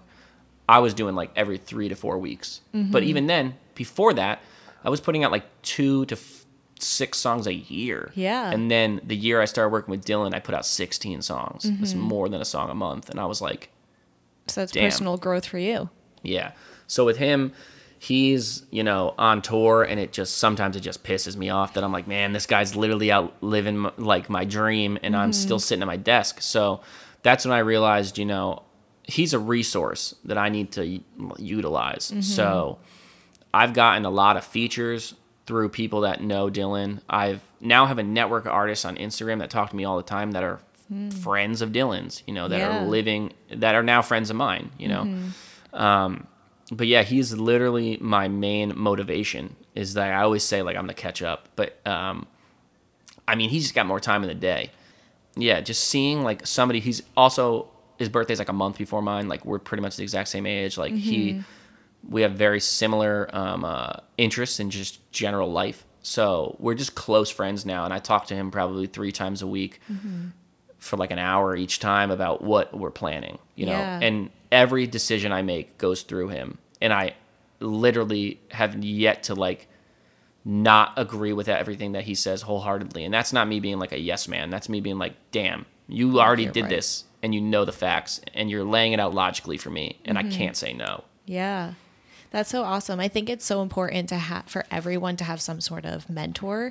I 0.67 0.79
was 0.79 0.93
doing 0.93 1.15
like 1.15 1.31
every 1.35 1.57
three 1.57 1.87
to 1.89 1.95
four 1.95 2.17
weeks. 2.17 2.61
But 2.73 2.79
mm-hmm. 2.79 3.03
even 3.03 3.27
then, 3.27 3.55
before 3.75 4.13
that, 4.15 4.41
I 4.83 4.89
was 4.89 4.99
putting 4.99 5.23
out 5.23 5.31
like 5.31 5.45
two 5.61 6.05
to 6.07 6.15
f- 6.15 6.44
six 6.79 7.17
songs 7.17 7.47
a 7.47 7.53
year. 7.53 8.11
Yeah. 8.15 8.51
And 8.51 8.69
then 8.69 8.99
the 9.03 9.15
year 9.15 9.41
I 9.41 9.45
started 9.45 9.69
working 9.71 9.91
with 9.91 10.03
Dylan, 10.05 10.33
I 10.35 10.39
put 10.39 10.53
out 10.55 10.65
16 10.65 11.21
songs. 11.21 11.65
It's 11.65 11.93
Mm-hmm. 11.93 11.99
more 12.01 12.27
than 12.29 12.41
a 12.41 12.45
song 12.45 12.69
a 12.69 12.75
month. 12.75 13.09
And 13.09 13.19
I 13.19 13.25
was 13.25 13.41
like, 13.41 13.69
So 14.47 14.61
that's 14.61 14.71
Damn. 14.73 14.83
personal 14.85 15.17
growth 15.17 15.45
for 15.45 15.57
you. 15.57 15.89
yeah. 16.23 16.51
So 16.87 17.03
with 17.05 17.17
him, 17.17 17.51
he's, 17.97 18.63
you 18.69 18.83
know, 18.83 19.15
on 19.17 19.41
tour 19.41 19.81
and 19.83 19.99
it 19.99 20.11
just 20.11 20.37
sometimes 20.37 20.75
it 20.75 20.81
just 20.81 21.03
pisses 21.03 21.35
me 21.35 21.49
off 21.49 21.73
that 21.73 21.83
I'm 21.83 21.91
like, 21.91 22.07
man, 22.07 22.33
this 22.33 22.45
guy's 22.45 22.75
literally 22.75 23.11
out 23.11 23.33
living 23.41 23.89
like 23.97 24.29
my 24.29 24.45
dream 24.45 24.99
and 25.01 25.15
I'm 25.15 25.33
still 25.33 25.57
sitting 25.59 25.81
at 25.81 25.87
my 25.87 25.97
desk. 25.97 26.41
So 26.41 26.81
that's 27.23 27.43
when 27.45 27.53
I 27.53 27.59
realized, 27.59 28.17
you 28.19 28.25
know, 28.25 28.61
he's 29.03 29.33
a 29.33 29.39
resource 29.39 30.13
that 30.25 30.37
I 30.37 30.49
need 30.49 30.71
to 30.73 30.99
utilize. 31.39 32.13
So 32.21 32.77
I've 33.53 33.73
gotten 33.73 34.05
a 34.05 34.09
lot 34.09 34.37
of 34.37 34.43
features 34.43 35.15
through 35.45 35.69
people 35.69 36.01
that 36.01 36.21
know 36.23 36.49
Dylan. 36.49 37.01
I've 37.09 37.41
now 37.61 37.85
have 37.85 37.97
a 37.99 38.03
network 38.03 38.45
of 38.45 38.51
artists 38.51 38.85
on 38.85 38.95
Instagram 38.97 39.39
that 39.39 39.49
talk 39.49 39.69
to 39.69 39.75
me 39.75 39.85
all 39.85 39.97
the 39.97 40.03
time 40.03 40.31
that 40.31 40.43
are 40.43 40.59
friends 41.21 41.61
of 41.61 41.71
Dylan's, 41.71 42.21
you 42.27 42.33
know, 42.33 42.47
that 42.47 42.59
Yeah. 42.59 42.83
are 42.83 42.85
living 42.87 43.33
that 43.51 43.73
are 43.75 43.83
now 43.83 44.01
friends 44.01 44.29
of 44.29 44.35
mine, 44.35 44.69
you 44.77 44.87
know. 44.87 45.19
Um, 45.73 46.27
but 46.71 46.87
yeah, 46.87 47.03
he's 47.03 47.33
literally 47.33 47.97
my 48.01 48.27
main 48.27 48.73
motivation. 48.75 49.55
Is 49.75 49.93
that 49.95 50.11
I 50.11 50.21
always 50.23 50.43
say 50.43 50.61
like 50.61 50.77
I'm 50.77 50.87
the 50.87 50.93
catch 50.93 51.21
up, 51.21 51.49
but 51.55 51.85
um, 51.87 52.27
I 53.27 53.35
mean 53.35 53.49
he's 53.49 53.63
just 53.63 53.75
got 53.75 53.85
more 53.85 53.99
time 53.99 54.23
in 54.23 54.29
the 54.29 54.35
day. 54.35 54.71
Yeah, 55.35 55.59
just 55.61 55.83
seeing 55.85 56.23
like 56.23 56.47
somebody. 56.47 56.79
He's 56.79 57.01
also 57.17 57.67
his 57.99 58.07
birthday's 58.09 58.39
like 58.39 58.49
a 58.49 58.53
month 58.53 58.77
before 58.77 59.01
mine. 59.01 59.27
Like 59.27 59.43
we're 59.45 59.59
pretty 59.59 59.81
much 59.81 59.95
the 59.97 60.03
exact 60.03 60.29
same 60.29 60.45
age. 60.45 60.77
Like 60.77 60.93
he, 60.93 61.41
we 62.09 62.21
have 62.21 62.33
very 62.33 62.59
similar 62.59 63.29
um, 63.33 63.63
uh, 63.65 63.93
interests 64.17 64.59
in 64.59 64.69
just 64.69 64.99
general 65.11 65.51
life. 65.51 65.85
So 66.01 66.55
we're 66.59 66.75
just 66.75 66.93
close 66.95 67.29
friends 67.31 67.65
now. 67.65 67.83
And 67.85 67.93
I 67.93 67.99
talk 67.99 68.27
to 68.27 68.35
him 68.35 68.51
probably 68.51 68.85
three 68.87 69.11
times 69.11 69.41
a 69.41 69.47
week 69.47 69.79
for 70.77 70.97
like 70.97 71.09
an 71.11 71.17
hour 71.19 71.55
each 71.55 71.79
time 71.79 72.11
about 72.11 72.43
what 72.43 72.77
we're 72.77 72.91
planning, 72.91 73.39
you 73.55 73.65
know? 73.65 73.71
Yeah. 73.71 73.99
And 74.03 74.29
every 74.51 74.85
decision 74.85 75.31
I 75.31 75.41
make 75.41 75.77
goes 75.79 76.03
through 76.03 76.27
him. 76.29 76.59
And 76.79 76.93
I 76.93 77.15
literally 77.59 78.39
have 78.51 78.83
yet 78.83 79.23
to 79.23 79.33
like 79.35 79.67
not 80.43 80.93
agree 80.97 81.33
with 81.33 81.49
everything 81.49 81.93
that 81.93 82.03
he 82.03 82.13
says 82.13 82.43
wholeheartedly. 82.43 83.03
And 83.03 83.11
that's 83.13 83.33
not 83.33 83.47
me 83.47 83.59
being 83.59 83.79
like 83.79 83.91
a 83.91 83.99
yes 83.99 84.27
man. 84.27 84.51
That's 84.51 84.69
me 84.69 84.81
being 84.81 84.99
like, 84.99 85.13
damn, 85.31 85.65
you 85.87 86.19
already 86.19 86.43
You're 86.43 86.51
did 86.51 86.61
right. 86.63 86.69
this 86.69 87.05
and 87.23 87.33
you 87.33 87.41
know 87.41 87.65
the 87.65 87.71
facts 87.71 88.21
and 88.35 88.51
you're 88.51 88.63
laying 88.63 88.93
it 88.93 88.99
out 88.99 89.15
logically 89.15 89.57
for 89.57 89.71
me. 89.71 89.99
And 90.05 90.17
Mm-hmm. 90.19 90.27
I 90.27 90.31
can't 90.31 90.55
say 90.55 90.73
no. 90.73 91.03
Yeah. 91.25 91.73
That's 92.35 92.49
so 92.49 92.63
awesome. 92.63 92.99
I 92.99 93.07
think 93.07 93.29
it's 93.29 93.45
so 93.45 93.61
important 93.61 94.09
to 94.09 94.15
have 94.17 94.43
for 94.47 94.65
everyone 94.69 95.15
to 95.17 95.23
have 95.23 95.39
some 95.39 95.61
sort 95.61 95.85
of 95.85 96.09
mentor 96.09 96.65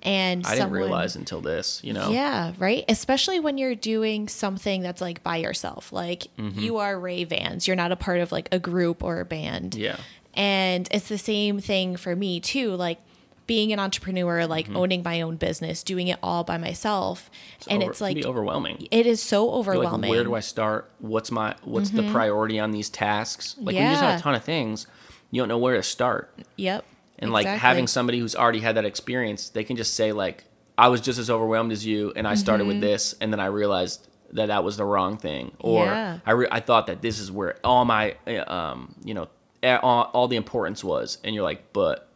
and 0.00 0.44
Mm-hmm. 0.44 0.46
I 0.46 0.54
didn't 0.54 0.70
realize 0.70 1.16
until 1.16 1.40
this, 1.40 1.80
you 1.82 1.92
know? 1.92 2.10
Yeah, 2.10 2.52
right. 2.60 2.84
Especially 2.88 3.40
when 3.40 3.58
you're 3.58 3.74
doing 3.74 4.28
something 4.28 4.80
that's 4.80 5.00
like 5.00 5.24
by 5.24 5.38
yourself. 5.38 5.92
Like 5.92 6.28
Mm-hmm. 6.38 6.60
you 6.60 6.76
are 6.76 6.96
Ray 7.00 7.24
Vans. 7.24 7.66
You're 7.66 7.74
not 7.74 7.90
a 7.90 7.96
part 7.96 8.20
of 8.20 8.30
like 8.30 8.48
a 8.52 8.60
group 8.60 9.02
or 9.02 9.18
a 9.18 9.24
band. 9.24 9.74
Yeah. 9.74 9.96
And 10.34 10.86
it's 10.92 11.08
the 11.08 11.18
same 11.18 11.58
thing 11.58 11.96
for 11.96 12.14
me 12.14 12.38
too. 12.38 12.70
Like 12.76 12.98
being 13.46 13.72
an 13.72 13.78
entrepreneur, 13.78 14.46
like 14.46 14.66
Mm-hmm. 14.66 14.76
owning 14.76 15.02
my 15.02 15.20
own 15.20 15.36
business, 15.36 15.82
doing 15.82 16.08
it 16.08 16.18
all 16.22 16.44
by 16.44 16.58
myself. 16.58 17.30
and 17.68 17.82
Over- 17.82 17.90
it's 17.92 18.00
it 18.00 18.04
can 18.04 18.06
like 18.08 18.16
be 18.16 18.24
overwhelming. 18.24 18.86
it 18.90 19.06
is 19.06 19.22
so 19.22 19.50
overwhelming. 19.52 19.92
Mm-hmm. 19.92 20.02
Like, 20.02 20.10
where 20.10 20.24
do 20.24 20.34
I 20.34 20.40
start? 20.40 20.90
What's 20.98 21.30
my 21.30 21.54
what's 21.64 21.90
the 21.90 22.02
priority 22.10 22.58
on 22.60 22.70
these 22.70 22.88
tasks? 22.90 23.56
Like 23.58 23.74
when 23.74 23.84
you 23.84 23.90
just 23.90 24.02
have 24.02 24.18
a 24.18 24.22
ton 24.22 24.34
of 24.34 24.44
things, 24.44 24.86
you 25.30 25.40
don't 25.40 25.48
know 25.48 25.58
where 25.58 25.76
to 25.76 25.82
start. 25.82 26.32
Yep. 26.56 26.84
And 27.18 27.32
like 27.32 27.46
having 27.46 27.86
somebody 27.86 28.18
who's 28.18 28.34
already 28.36 28.60
had 28.60 28.76
that 28.76 28.84
experience, 28.84 29.48
they 29.48 29.64
can 29.64 29.76
just 29.76 29.94
say 29.94 30.12
like, 30.12 30.44
"I 30.76 30.88
was 30.88 31.00
just 31.00 31.18
as 31.18 31.30
overwhelmed 31.30 31.70
as 31.72 31.84
you, 31.86 32.12
and 32.16 32.26
I 32.26 32.34
started 32.34 32.66
with 32.66 32.80
this, 32.80 33.14
and 33.20 33.32
then 33.32 33.38
I 33.40 33.46
realized 33.46 34.08
that 34.32 34.46
that 34.46 34.64
was 34.64 34.76
the 34.76 34.84
wrong 34.84 35.16
thing, 35.18 35.52
or 35.60 35.84
Mm-hmm. 35.86 35.94
Yeah. 35.94 36.18
I 36.26 36.30
re- 36.32 36.48
I 36.50 36.60
thought 36.60 36.86
that 36.88 37.02
this 37.02 37.18
is 37.18 37.30
where 37.30 37.58
all 37.62 37.84
my 37.84 38.16
uh, 38.26 38.50
um 38.52 38.94
you 39.04 39.14
know 39.14 39.28
eh, 39.62 39.76
all, 39.82 40.04
all 40.14 40.26
the 40.28 40.36
importance 40.36 40.82
was," 40.82 41.18
and 41.24 41.34
you're 41.34 41.44
like, 41.44 41.72
"But." 41.72 42.08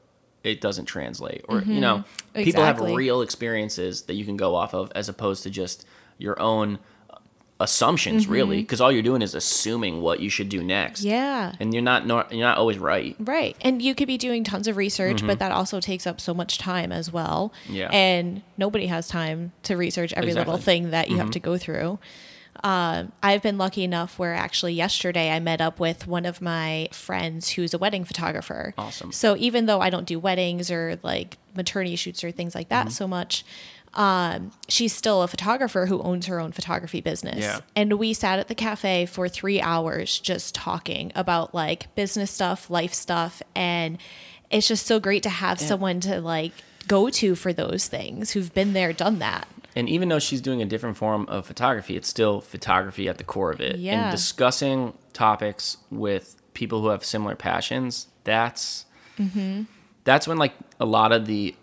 It 0.47 0.61
doesn't 0.61 0.87
translate, 0.87 1.45
or 1.49 1.61
you 1.63 1.81
know, 1.81 2.05
people 2.35 2.63
have 2.63 2.77
Mm-hmm. 2.77 2.95
Real 2.95 3.21
experiences 3.23 4.03
that 4.03 4.15
you 4.15 4.25
can 4.25 4.37
go 4.37 4.55
off 4.55 4.75
of, 4.75 4.93
as 4.95 5.09
opposed 5.09 5.43
to 5.43 5.51
just 5.51 5.85
your 6.19 6.41
own 6.41 6.79
assumptions, 7.59 8.27
really, 8.27 8.61
because 8.61 8.81
all 8.83 8.93
you're 8.93 9.03
doing 9.03 9.23
is 9.23 9.35
assuming 9.35 10.03
what 10.03 10.21
you 10.21 10.29
should 10.29 10.49
do 10.49 10.63
next. 10.63 11.01
Mm-hmm. 11.01 11.09
Yeah. 11.09 11.53
and 11.59 11.73
you're 11.73 11.83
not 11.83 12.07
you're 12.07 12.47
not 12.47 12.59
always 12.59 12.79
right. 12.79 13.17
Right. 13.19 13.57
And 13.63 13.81
you 13.81 13.95
could 13.95 14.07
be 14.07 14.19
doing 14.19 14.45
tons 14.45 14.69
of 14.69 14.77
research, 14.77 15.27
but 15.27 15.39
that 15.39 15.53
also 15.53 15.81
takes 15.81 16.07
up 16.07 16.21
so 16.21 16.35
much 16.35 16.59
time 16.59 16.93
as 16.93 17.13
well. 17.13 17.53
Mm-hmm. 17.65 17.75
Yeah. 17.75 17.89
And 17.93 18.43
nobody 18.57 18.87
has 18.87 19.09
time 19.09 19.53
to 19.65 19.77
research 19.77 20.13
every 20.13 20.35
little 20.35 20.59
thing 20.59 20.91
that 20.91 21.11
you 21.11 21.17
have 21.17 21.31
to 21.33 21.41
go 21.41 21.57
through. 21.59 21.99
Um, 22.65 23.13
I've 23.23 23.43
been 23.43 23.59
lucky 23.59 23.85
enough 23.85 24.19
where 24.19 24.35
actually 24.35 24.75
yesterday 24.75 25.31
I 25.31 25.41
met 25.41 25.61
up 25.61 25.79
with 25.81 26.07
one 26.07 26.27
of 26.27 26.41
my 26.41 26.89
friends 26.93 27.51
who's 27.51 27.75
a 27.75 27.79
wedding 27.79 28.05
photographer. 28.05 28.75
Awesome. 28.79 29.13
So 29.13 29.37
even 29.37 29.67
though 29.67 29.81
I 29.81 29.91
don't 29.91 30.07
do 30.07 30.19
weddings 30.19 30.71
or 30.71 30.99
like 31.03 31.39
maternity 31.55 31.97
shoots 31.97 32.23
or 32.25 32.31
things 32.31 32.55
like 32.55 32.69
Mm-hmm. 32.69 32.89
that 32.89 32.93
so 32.93 33.07
much, 33.07 33.45
um, 33.95 34.51
she's 34.69 34.93
still 34.93 35.23
a 35.23 35.29
photographer 35.29 35.87
who 35.87 36.03
owns 36.03 36.27
her 36.27 36.39
own 36.41 36.53
photography 36.53 37.01
business. 37.01 37.39
Yeah. 37.39 37.61
And 37.75 37.95
we 37.95 38.13
sat 38.13 38.39
at 38.39 38.49
the 38.49 38.55
cafe 38.55 39.07
for 39.07 39.29
three 39.29 39.61
hours 39.61 40.19
just 40.19 40.55
talking 40.55 41.13
about 41.15 41.55
like 41.55 41.95
business 41.95 42.31
stuff, 42.31 42.69
life 42.69 42.93
stuff. 42.93 43.41
And 43.55 43.99
it's 44.51 44.69
just 44.69 44.87
so 44.87 45.01
great 45.01 45.23
to 45.23 45.31
have 45.31 45.59
someone 45.59 46.01
to 46.01 46.21
like 46.21 46.53
go 46.87 47.09
to 47.11 47.35
for 47.35 47.53
those 47.53 47.89
things 47.89 48.33
who've 48.33 48.53
been 48.53 48.75
there, 48.75 48.93
done 48.93 49.19
that. 49.21 49.49
And 49.77 49.89
even 49.89 50.09
though 50.09 50.19
she's 50.19 50.41
doing 50.41 50.61
a 50.63 50.65
different 50.65 50.97
form 50.97 51.27
of 51.29 51.47
photography, 51.47 51.97
it's 51.97 52.09
still 52.09 52.41
photography 52.41 53.09
at 53.09 53.19
the 53.19 53.25
core 53.25 53.53
of 53.53 53.61
it. 53.61 53.77
Yeah. 53.77 53.93
And 54.09 54.11
discussing 54.11 54.95
topics 55.13 55.77
with 55.91 56.35
people 56.55 56.81
who 56.81 56.89
have 56.89 57.05
similar 57.05 57.37
passions, 57.37 58.09
that's 58.25 58.87
Mm-hmm. 59.19 59.63
that's 60.05 60.29
when 60.29 60.37
like 60.37 60.53
a 60.79 60.85
lot 60.85 61.11
of 61.13 61.25
the 61.27 61.55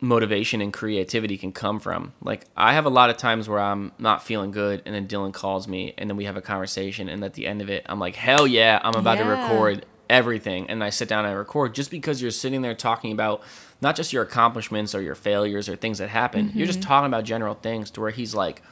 motivation 0.00 0.60
and 0.60 0.72
creativity 0.72 1.36
can 1.36 1.52
come 1.52 1.80
from. 1.80 2.12
Like 2.22 2.44
I 2.56 2.72
have 2.72 2.86
a 2.86 2.90
lot 2.90 3.10
of 3.10 3.16
times 3.16 3.48
where 3.48 3.58
I'm 3.60 3.92
not 3.98 4.22
feeling 4.22 4.50
good 4.50 4.82
and 4.86 4.94
then 4.94 5.06
Dylan 5.08 5.32
calls 5.32 5.66
me 5.68 5.94
and 5.98 6.08
then 6.08 6.16
we 6.16 6.24
have 6.24 6.36
a 6.36 6.40
conversation 6.40 7.08
and 7.08 7.22
at 7.24 7.34
the 7.34 7.46
end 7.46 7.60
of 7.62 7.68
it 7.70 7.84
I'm 7.86 7.98
like, 7.98 8.16
"Hell 8.16 8.46
yeah, 8.46 8.80
I'm 8.82 8.94
about 8.94 9.18
to 9.18 9.24
record 9.24 9.86
everything." 10.10 10.68
And 10.70 10.82
I 10.82 10.90
sit 10.90 11.08
down 11.08 11.24
and 11.24 11.32
I 11.32 11.36
record 11.36 11.74
just 11.74 11.90
because 11.90 12.20
you're 12.22 12.30
sitting 12.30 12.62
there 12.62 12.74
talking 12.74 13.12
about 13.12 13.42
not 13.80 13.96
just 13.96 14.12
your 14.12 14.22
accomplishments 14.22 14.94
or 14.94 15.00
your 15.00 15.14
failures 15.14 15.68
or 15.68 15.76
things 15.76 15.98
that 15.98 16.08
happen. 16.08 16.52
You're 16.54 16.66
just 16.66 16.80
mm-hmm. 16.80 16.88
talking 16.88 17.06
about 17.06 17.24
general 17.24 17.54
things 17.54 17.90
to 17.92 18.00
where 18.00 18.10
he's 18.10 18.34
like, 18.34 18.62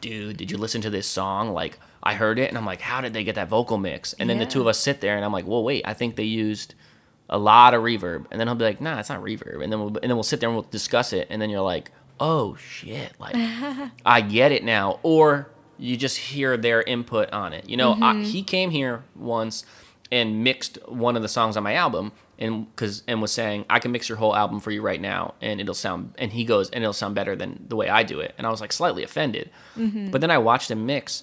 dude, 0.00 0.36
did 0.36 0.50
you 0.50 0.58
listen 0.58 0.80
to 0.82 0.90
this 0.90 1.06
song? 1.06 1.52
Like, 1.52 1.78
I 2.02 2.14
heard 2.14 2.38
it, 2.38 2.50
and 2.50 2.58
I'm 2.58 2.66
like, 2.66 2.82
how 2.82 3.00
did 3.00 3.14
they 3.14 3.24
get 3.24 3.36
that 3.36 3.48
vocal 3.48 3.78
mix? 3.78 4.12
And 4.14 4.28
then 4.28 4.38
the 4.38 4.46
two 4.46 4.60
of 4.60 4.66
us 4.66 4.78
sit 4.78 5.00
there, 5.00 5.16
and 5.16 5.24
I'm 5.24 5.32
like, 5.32 5.46
well, 5.46 5.64
wait, 5.64 5.82
I 5.86 5.94
think 5.94 6.16
they 6.16 6.24
used 6.24 6.74
a 7.30 7.38
lot 7.38 7.72
of 7.72 7.82
reverb. 7.82 8.26
And 8.30 8.38
then 8.38 8.46
he'll 8.46 8.54
be 8.54 8.66
like, 8.66 8.82
nah, 8.82 8.98
it's 8.98 9.08
not 9.08 9.22
reverb. 9.22 9.62
And 9.62 9.72
then 9.72 9.80
we'll, 9.80 9.96
and 9.96 10.10
then 10.10 10.14
we'll 10.14 10.22
sit 10.22 10.40
there 10.40 10.50
and 10.50 10.56
we'll 10.56 10.68
discuss 10.70 11.14
it, 11.14 11.26
and 11.30 11.40
then 11.40 11.48
you're 11.48 11.62
like, 11.62 11.90
oh 12.20 12.54
shit, 12.56 13.18
like, 13.18 13.34
I 14.04 14.20
get 14.20 14.52
it 14.52 14.62
now. 14.62 15.00
Or 15.02 15.50
you 15.78 15.96
just 15.96 16.18
hear 16.18 16.56
their 16.58 16.82
input 16.82 17.32
on 17.32 17.54
it. 17.54 17.68
You 17.68 17.78
know, 17.78 17.92
I, 17.92 18.12
mm-hmm. 18.12 18.22
he 18.24 18.42
came 18.42 18.70
here 18.70 19.04
once 19.16 19.64
and 20.12 20.44
mixed 20.44 20.78
one 20.86 21.16
of 21.16 21.22
the 21.22 21.28
songs 21.28 21.56
on 21.56 21.62
my 21.62 21.74
album 21.74 22.12
and 22.38 22.66
because 22.74 23.02
and 23.06 23.22
was 23.22 23.32
saying 23.32 23.64
I 23.70 23.78
can 23.78 23.92
mix 23.92 24.08
your 24.08 24.18
whole 24.18 24.34
album 24.34 24.60
for 24.60 24.70
you 24.70 24.82
right 24.82 25.00
now 25.00 25.34
and 25.40 25.60
it'll 25.60 25.74
sound 25.74 26.14
and 26.18 26.32
he 26.32 26.44
goes 26.44 26.70
and 26.70 26.82
it'll 26.82 26.92
sound 26.92 27.14
better 27.14 27.36
than 27.36 27.64
the 27.68 27.76
way 27.76 27.88
I 27.88 28.02
do 28.02 28.20
it. 28.20 28.34
And 28.38 28.46
I 28.46 28.50
was 28.50 28.60
like 28.60 28.72
slightly 28.72 29.02
offended. 29.02 29.50
Mm-hmm. 29.76 30.10
But 30.10 30.20
then 30.20 30.30
I 30.30 30.38
watched 30.38 30.70
him 30.70 30.86
mix 30.86 31.22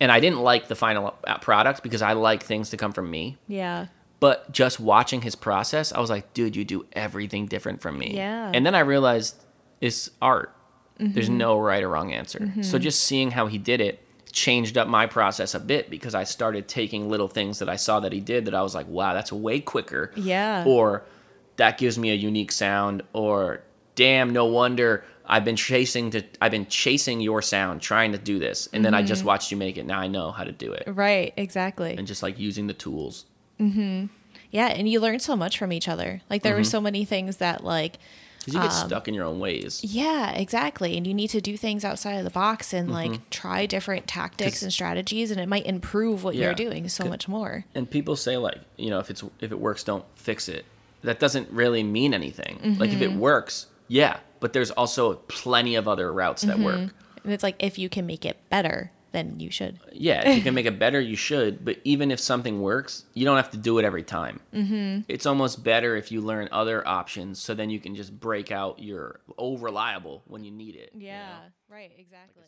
and 0.00 0.12
I 0.12 0.20
didn't 0.20 0.40
like 0.40 0.68
the 0.68 0.74
final 0.74 1.14
uh, 1.26 1.38
product 1.38 1.82
because 1.82 2.02
I 2.02 2.12
like 2.12 2.42
things 2.42 2.70
to 2.70 2.76
come 2.76 2.92
from 2.92 3.10
me. 3.10 3.38
Yeah. 3.48 3.86
but 4.20 4.50
just 4.52 4.78
watching 4.80 5.22
his 5.22 5.34
process 5.34 5.92
I 5.92 6.00
was 6.00 6.10
like 6.10 6.32
dude 6.34 6.56
you 6.56 6.64
do 6.64 6.86
everything 6.92 7.46
different 7.46 7.80
from 7.82 7.98
me. 7.98 8.16
Yeah. 8.16 8.50
and 8.54 8.64
then 8.66 8.74
I 8.74 8.80
realized 8.80 9.42
it's 9.80 10.10
art. 10.22 10.54
Mm-hmm. 11.00 11.12
There's 11.12 11.28
no 11.28 11.58
right 11.58 11.82
or 11.82 11.88
wrong 11.88 12.12
answer. 12.12 12.38
Mm-hmm. 12.38 12.62
So 12.62 12.78
just 12.78 13.02
seeing 13.02 13.32
how 13.32 13.46
he 13.48 13.58
did 13.58 13.80
it 13.80 14.03
changed 14.34 14.76
up 14.76 14.88
my 14.88 15.06
process 15.06 15.54
a 15.54 15.60
bit 15.60 15.88
because 15.88 16.14
I 16.14 16.24
started 16.24 16.68
taking 16.68 17.08
little 17.08 17.28
things 17.28 17.60
that 17.60 17.68
I 17.68 17.76
saw 17.76 18.00
that 18.00 18.12
he 18.12 18.20
did 18.20 18.44
that 18.46 18.54
I 18.54 18.62
was 18.62 18.74
like, 18.74 18.88
wow, 18.88 19.14
that's 19.14 19.32
way 19.32 19.60
quicker. 19.60 20.10
Yeah. 20.16 20.64
Or 20.66 21.04
that 21.56 21.78
gives 21.78 21.96
me 21.98 22.10
a 22.10 22.14
unique 22.14 22.52
sound. 22.52 23.02
Or 23.12 23.62
damn, 23.94 24.32
no 24.32 24.44
wonder 24.44 25.04
I've 25.26 25.44
been 25.44 25.56
chasing 25.56 26.10
to 26.10 26.22
I've 26.42 26.50
been 26.50 26.66
chasing 26.66 27.20
your 27.20 27.40
sound, 27.40 27.80
trying 27.80 28.12
to 28.12 28.18
do 28.18 28.38
this, 28.38 28.68
and 28.74 28.84
then 28.84 28.92
I 28.92 29.02
just 29.02 29.24
watched 29.24 29.50
you 29.50 29.56
make 29.56 29.78
it. 29.78 29.86
Now 29.86 29.98
I 30.00 30.06
know 30.08 30.32
how 30.32 30.44
to 30.44 30.52
do 30.52 30.72
it, 30.72 30.84
Right. 30.86 31.32
Exactly. 31.36 31.96
and 31.96 32.06
just 32.06 32.22
like 32.22 32.38
using 32.38 32.66
the 32.66 32.74
tools. 32.74 33.24
Mm-hmm. 33.58 34.06
Yeah. 34.50 34.66
And 34.66 34.88
you 34.88 35.00
learn 35.00 35.20
so 35.20 35.34
much 35.36 35.58
from 35.58 35.72
each 35.72 35.88
other. 35.88 36.20
Like 36.28 36.42
there 36.42 36.54
were 36.56 36.64
so 36.64 36.80
many 36.80 37.04
things 37.04 37.38
that 37.38 37.64
like, 37.64 37.96
Because 38.44 38.54
you 38.54 38.60
get 38.60 38.72
um, 38.72 38.88
stuck 38.88 39.08
in 39.08 39.14
your 39.14 39.24
own 39.24 39.38
ways. 39.38 39.82
Yeah, 39.82 40.32
exactly. 40.32 40.96
And 40.96 41.06
you 41.06 41.14
need 41.14 41.28
to 41.28 41.40
do 41.40 41.56
things 41.56 41.84
outside 41.84 42.14
of 42.14 42.24
the 42.24 42.30
box 42.30 42.72
and 42.72 42.90
like 42.92 43.10
mm-hmm. 43.10 43.22
try 43.30 43.66
different 43.66 44.06
tactics 44.06 44.58
Mm-hmm. 44.58 44.66
and 44.66 44.72
strategies 44.72 45.30
and 45.30 45.40
it 45.40 45.48
might 45.48 45.66
improve 45.66 46.24
what 46.24 46.34
Yeah. 46.34 46.46
you're 46.46 46.54
doing 46.54 46.88
so 46.88 47.04
much 47.04 47.28
more. 47.28 47.64
and 47.74 47.90
people 47.90 48.16
say 48.16 48.36
like 48.36 48.58
you 48.76 48.90
know 48.90 48.98
if 48.98 49.10
it's 49.10 49.22
if 49.40 49.50
it 49.52 49.58
works 49.58 49.82
don't 49.84 50.04
fix 50.16 50.48
it 50.48 50.64
that 51.02 51.18
doesn't 51.18 51.50
really 51.50 51.82
mean 51.82 52.12
anything 52.14 52.76
like 52.78 52.90
if 52.90 53.00
it 53.00 53.10
mm-hmm. 53.10 53.20
works 53.20 53.66
yeah 53.88 54.18
but 54.40 54.52
there's 54.52 54.70
also 54.72 55.14
plenty 55.28 55.74
of 55.74 55.86
other 55.88 56.12
routes 56.12 56.42
that 56.42 56.58
work 56.58 56.76
mm-hmm. 56.76 56.96
And 57.24 57.32
it's 57.32 57.42
like 57.42 57.56
if 57.58 57.78
you 57.78 57.88
can 57.88 58.04
make 58.06 58.26
it 58.26 58.36
better, 58.50 58.90
then 59.14 59.40
you 59.40 59.50
should. 59.50 59.78
yeah 59.92 60.28
if 60.28 60.36
you 60.36 60.42
can 60.42 60.54
make 60.58 60.66
it 60.66 60.78
better 60.78 61.00
you 61.00 61.16
should 61.16 61.64
but 61.64 61.78
even 61.84 62.10
if 62.10 62.20
something 62.20 62.60
works 62.60 63.04
you 63.14 63.24
don't 63.24 63.36
have 63.36 63.50
to 63.50 63.56
do 63.56 63.78
it 63.78 63.84
every 63.84 64.02
time 64.02 64.40
mm-hmm. 64.52 65.00
it's 65.08 65.24
almost 65.24 65.64
better 65.64 65.96
if 65.96 66.12
you 66.12 66.20
learn 66.20 66.48
other 66.52 66.86
options 66.86 67.38
so 67.38 67.54
then 67.54 67.70
you 67.70 67.80
can 67.80 67.94
just 67.94 68.18
break 68.18 68.52
out 68.52 68.78
your 68.78 69.20
oh 69.38 69.56
reliable 69.56 70.22
when 70.26 70.44
you 70.44 70.50
need 70.50 70.74
it 70.74 70.90
you 70.94 71.08
know? 71.08 71.74
right, 71.74 71.92
exactly. 71.98 72.42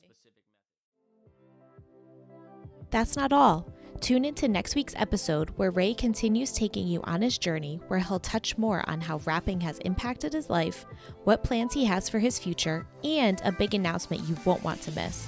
That's 2.91 3.17
not 3.17 3.33
all. 3.33 3.69
Tune 4.01 4.25
into 4.25 4.47
next 4.47 4.75
week's 4.75 4.95
episode 4.97 5.51
where 5.57 5.71
Ray 5.71 5.95
continues 5.95 6.53
taking 6.53 6.87
you 6.87 7.01
on 7.05 7.23
his 7.23 7.39
journey, 7.39 7.81
where 7.89 7.99
he'll 7.99 8.21
touch 8.21 8.59
more 8.59 8.89
on 8.89 9.01
how 9.01 9.19
rapping 9.25 9.61
has 9.63 9.79
impacted 9.79 10.33
his 10.33 10.51
life, 10.51 10.85
what 11.25 11.43
plans 11.43 11.73
he 11.73 11.85
has 11.87 12.09
for 12.09 12.19
his 12.19 12.39
future, 12.39 12.87
and 13.03 13.41
a 13.45 13.53
big 13.53 13.75
announcement 13.75 14.29
you 14.29 14.37
won't 14.45 14.63
want 14.63 14.83
to 14.83 14.93
miss. 14.93 15.27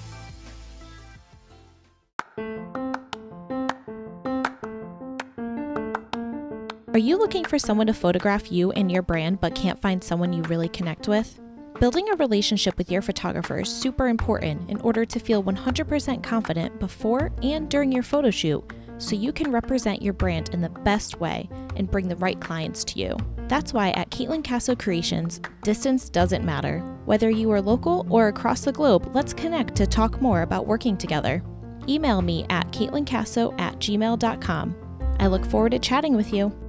Are 6.99 7.11
you 7.11 7.17
looking 7.17 7.45
for 7.45 7.61
someone 7.61 7.87
to 7.87 7.95
photograph 7.95 8.51
you 8.51 8.73
and 8.73 8.91
your 8.91 9.03
brand 9.03 9.41
but 9.41 9.55
can't 9.55 9.81
find 9.81 10.03
someone 10.03 10.33
you 10.33 10.43
really 10.43 10.69
connect 10.69 11.07
with? 11.07 11.39
Building 11.79 12.09
a 12.09 12.17
relationship 12.17 12.77
with 12.77 12.91
your 12.91 13.03
photographer 13.03 13.61
is 13.61 13.69
super 13.69 14.09
important 14.09 14.69
in 14.69 14.81
order 14.81 15.05
to 15.05 15.21
feel 15.21 15.41
100% 15.45 16.25
confident 16.25 16.81
before 16.81 17.31
and 17.41 17.71
during 17.71 17.93
your 17.93 18.03
photo 18.03 18.33
shoot, 18.33 18.65
so 18.99 19.15
you 19.15 19.33
can 19.33 19.53
represent 19.53 20.03
your 20.03 20.13
brand 20.13 20.49
in 20.53 20.61
the 20.61 20.71
best 20.71 21.21
way 21.21 21.49
and 21.77 21.89
bring 21.89 22.09
the 22.09 22.17
right 22.17 22.41
clients 22.41 22.83
to 22.87 22.99
you. 22.99 23.17
That's 23.47 23.73
why 23.73 23.91
at 23.91 24.11
Caitlin 24.11 24.43
Casso 24.43 24.77
Creations, 24.77 25.41
distance 25.63 26.09
doesn't 26.09 26.45
matter. 26.45 26.81
Whether 27.05 27.31
you 27.31 27.49
are 27.53 27.63
local 27.63 28.09
or 28.11 28.27
across 28.27 28.63
the 28.63 28.73
globe, 28.73 29.09
let's 29.15 29.33
connect 29.33 29.77
to 29.77 29.87
talk 29.87 30.21
more 30.21 30.43
about 30.43 30.67
working 30.67 30.97
together. 30.97 31.45
Email 31.89 32.23
me 32.23 32.45
at 32.51 32.73
caitlincasso 32.73 33.55
at 33.61 33.79
gmail.com. 33.79 34.75
I 35.21 35.29
look 35.29 35.47
forward 35.47 35.71
to 35.71 35.79
chatting 35.79 36.17
with 36.17 36.33
you. 36.33 36.68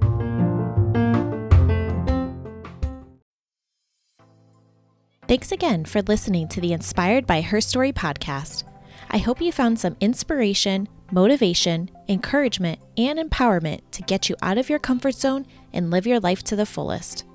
Thanks 5.30 5.52
again 5.52 5.84
for 5.84 6.02
listening 6.02 6.48
to 6.48 6.60
the 6.60 6.72
Inspired 6.72 7.24
by 7.24 7.40
Her 7.40 7.60
Story 7.60 7.92
podcast. 7.92 8.64
I 9.12 9.18
hope 9.18 9.40
you 9.40 9.52
found 9.52 9.78
some 9.78 9.96
inspiration, 10.00 10.88
motivation, 11.12 11.88
encouragement, 12.08 12.80
and 12.96 13.16
empowerment 13.16 13.82
to 13.92 14.02
get 14.02 14.28
you 14.28 14.34
out 14.42 14.58
of 14.58 14.68
your 14.68 14.80
comfort 14.80 15.14
zone 15.14 15.46
and 15.72 15.88
live 15.88 16.04
your 16.04 16.18
life 16.18 16.42
to 16.42 16.56
the 16.56 16.66
fullest. 16.66 17.26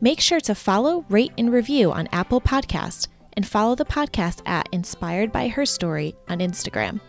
Make 0.00 0.18
sure 0.18 0.40
to 0.40 0.54
follow, 0.54 1.04
rate, 1.10 1.32
and 1.36 1.52
review 1.52 1.92
on 1.92 2.08
Apple 2.10 2.40
Podcasts 2.40 3.08
and 3.34 3.46
follow 3.46 3.74
the 3.74 3.84
podcast 3.84 4.40
at 4.46 4.70
Inspired 4.72 5.30
by 5.30 5.48
Her 5.48 5.66
Story 5.66 6.14
on 6.28 6.38
Instagram. 6.38 7.02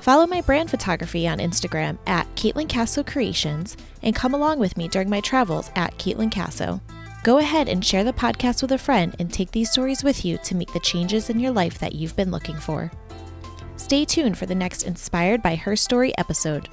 Follow 0.00 0.26
my 0.26 0.40
brand 0.40 0.68
photography 0.68 1.28
on 1.28 1.38
Instagram 1.38 1.96
at 2.08 2.26
Caitlin 2.34 2.66
Casso 2.66 3.06
Creations 3.06 3.76
and 4.02 4.16
come 4.16 4.34
along 4.34 4.58
with 4.58 4.76
me 4.76 4.88
during 4.88 5.08
my 5.08 5.20
travels 5.20 5.70
at 5.76 5.96
Caitlin 5.96 6.28
Casso. 6.28 6.80
Go 7.24 7.38
ahead 7.38 7.68
and 7.68 7.84
share 7.84 8.04
the 8.04 8.12
podcast 8.12 8.62
with 8.62 8.72
a 8.72 8.78
friend 8.78 9.14
and 9.18 9.32
take 9.32 9.50
these 9.50 9.70
stories 9.70 10.04
with 10.04 10.24
you 10.24 10.38
to 10.44 10.54
make 10.54 10.72
the 10.72 10.80
changes 10.80 11.30
in 11.30 11.40
your 11.40 11.50
life 11.50 11.78
that 11.78 11.94
you've 11.94 12.16
been 12.16 12.30
looking 12.30 12.56
for. 12.56 12.90
Stay 13.76 14.04
tuned 14.04 14.38
for 14.38 14.46
the 14.46 14.54
next 14.54 14.84
Inspired 14.84 15.42
by 15.42 15.56
Her 15.56 15.76
Story 15.76 16.16
episode. 16.16 16.68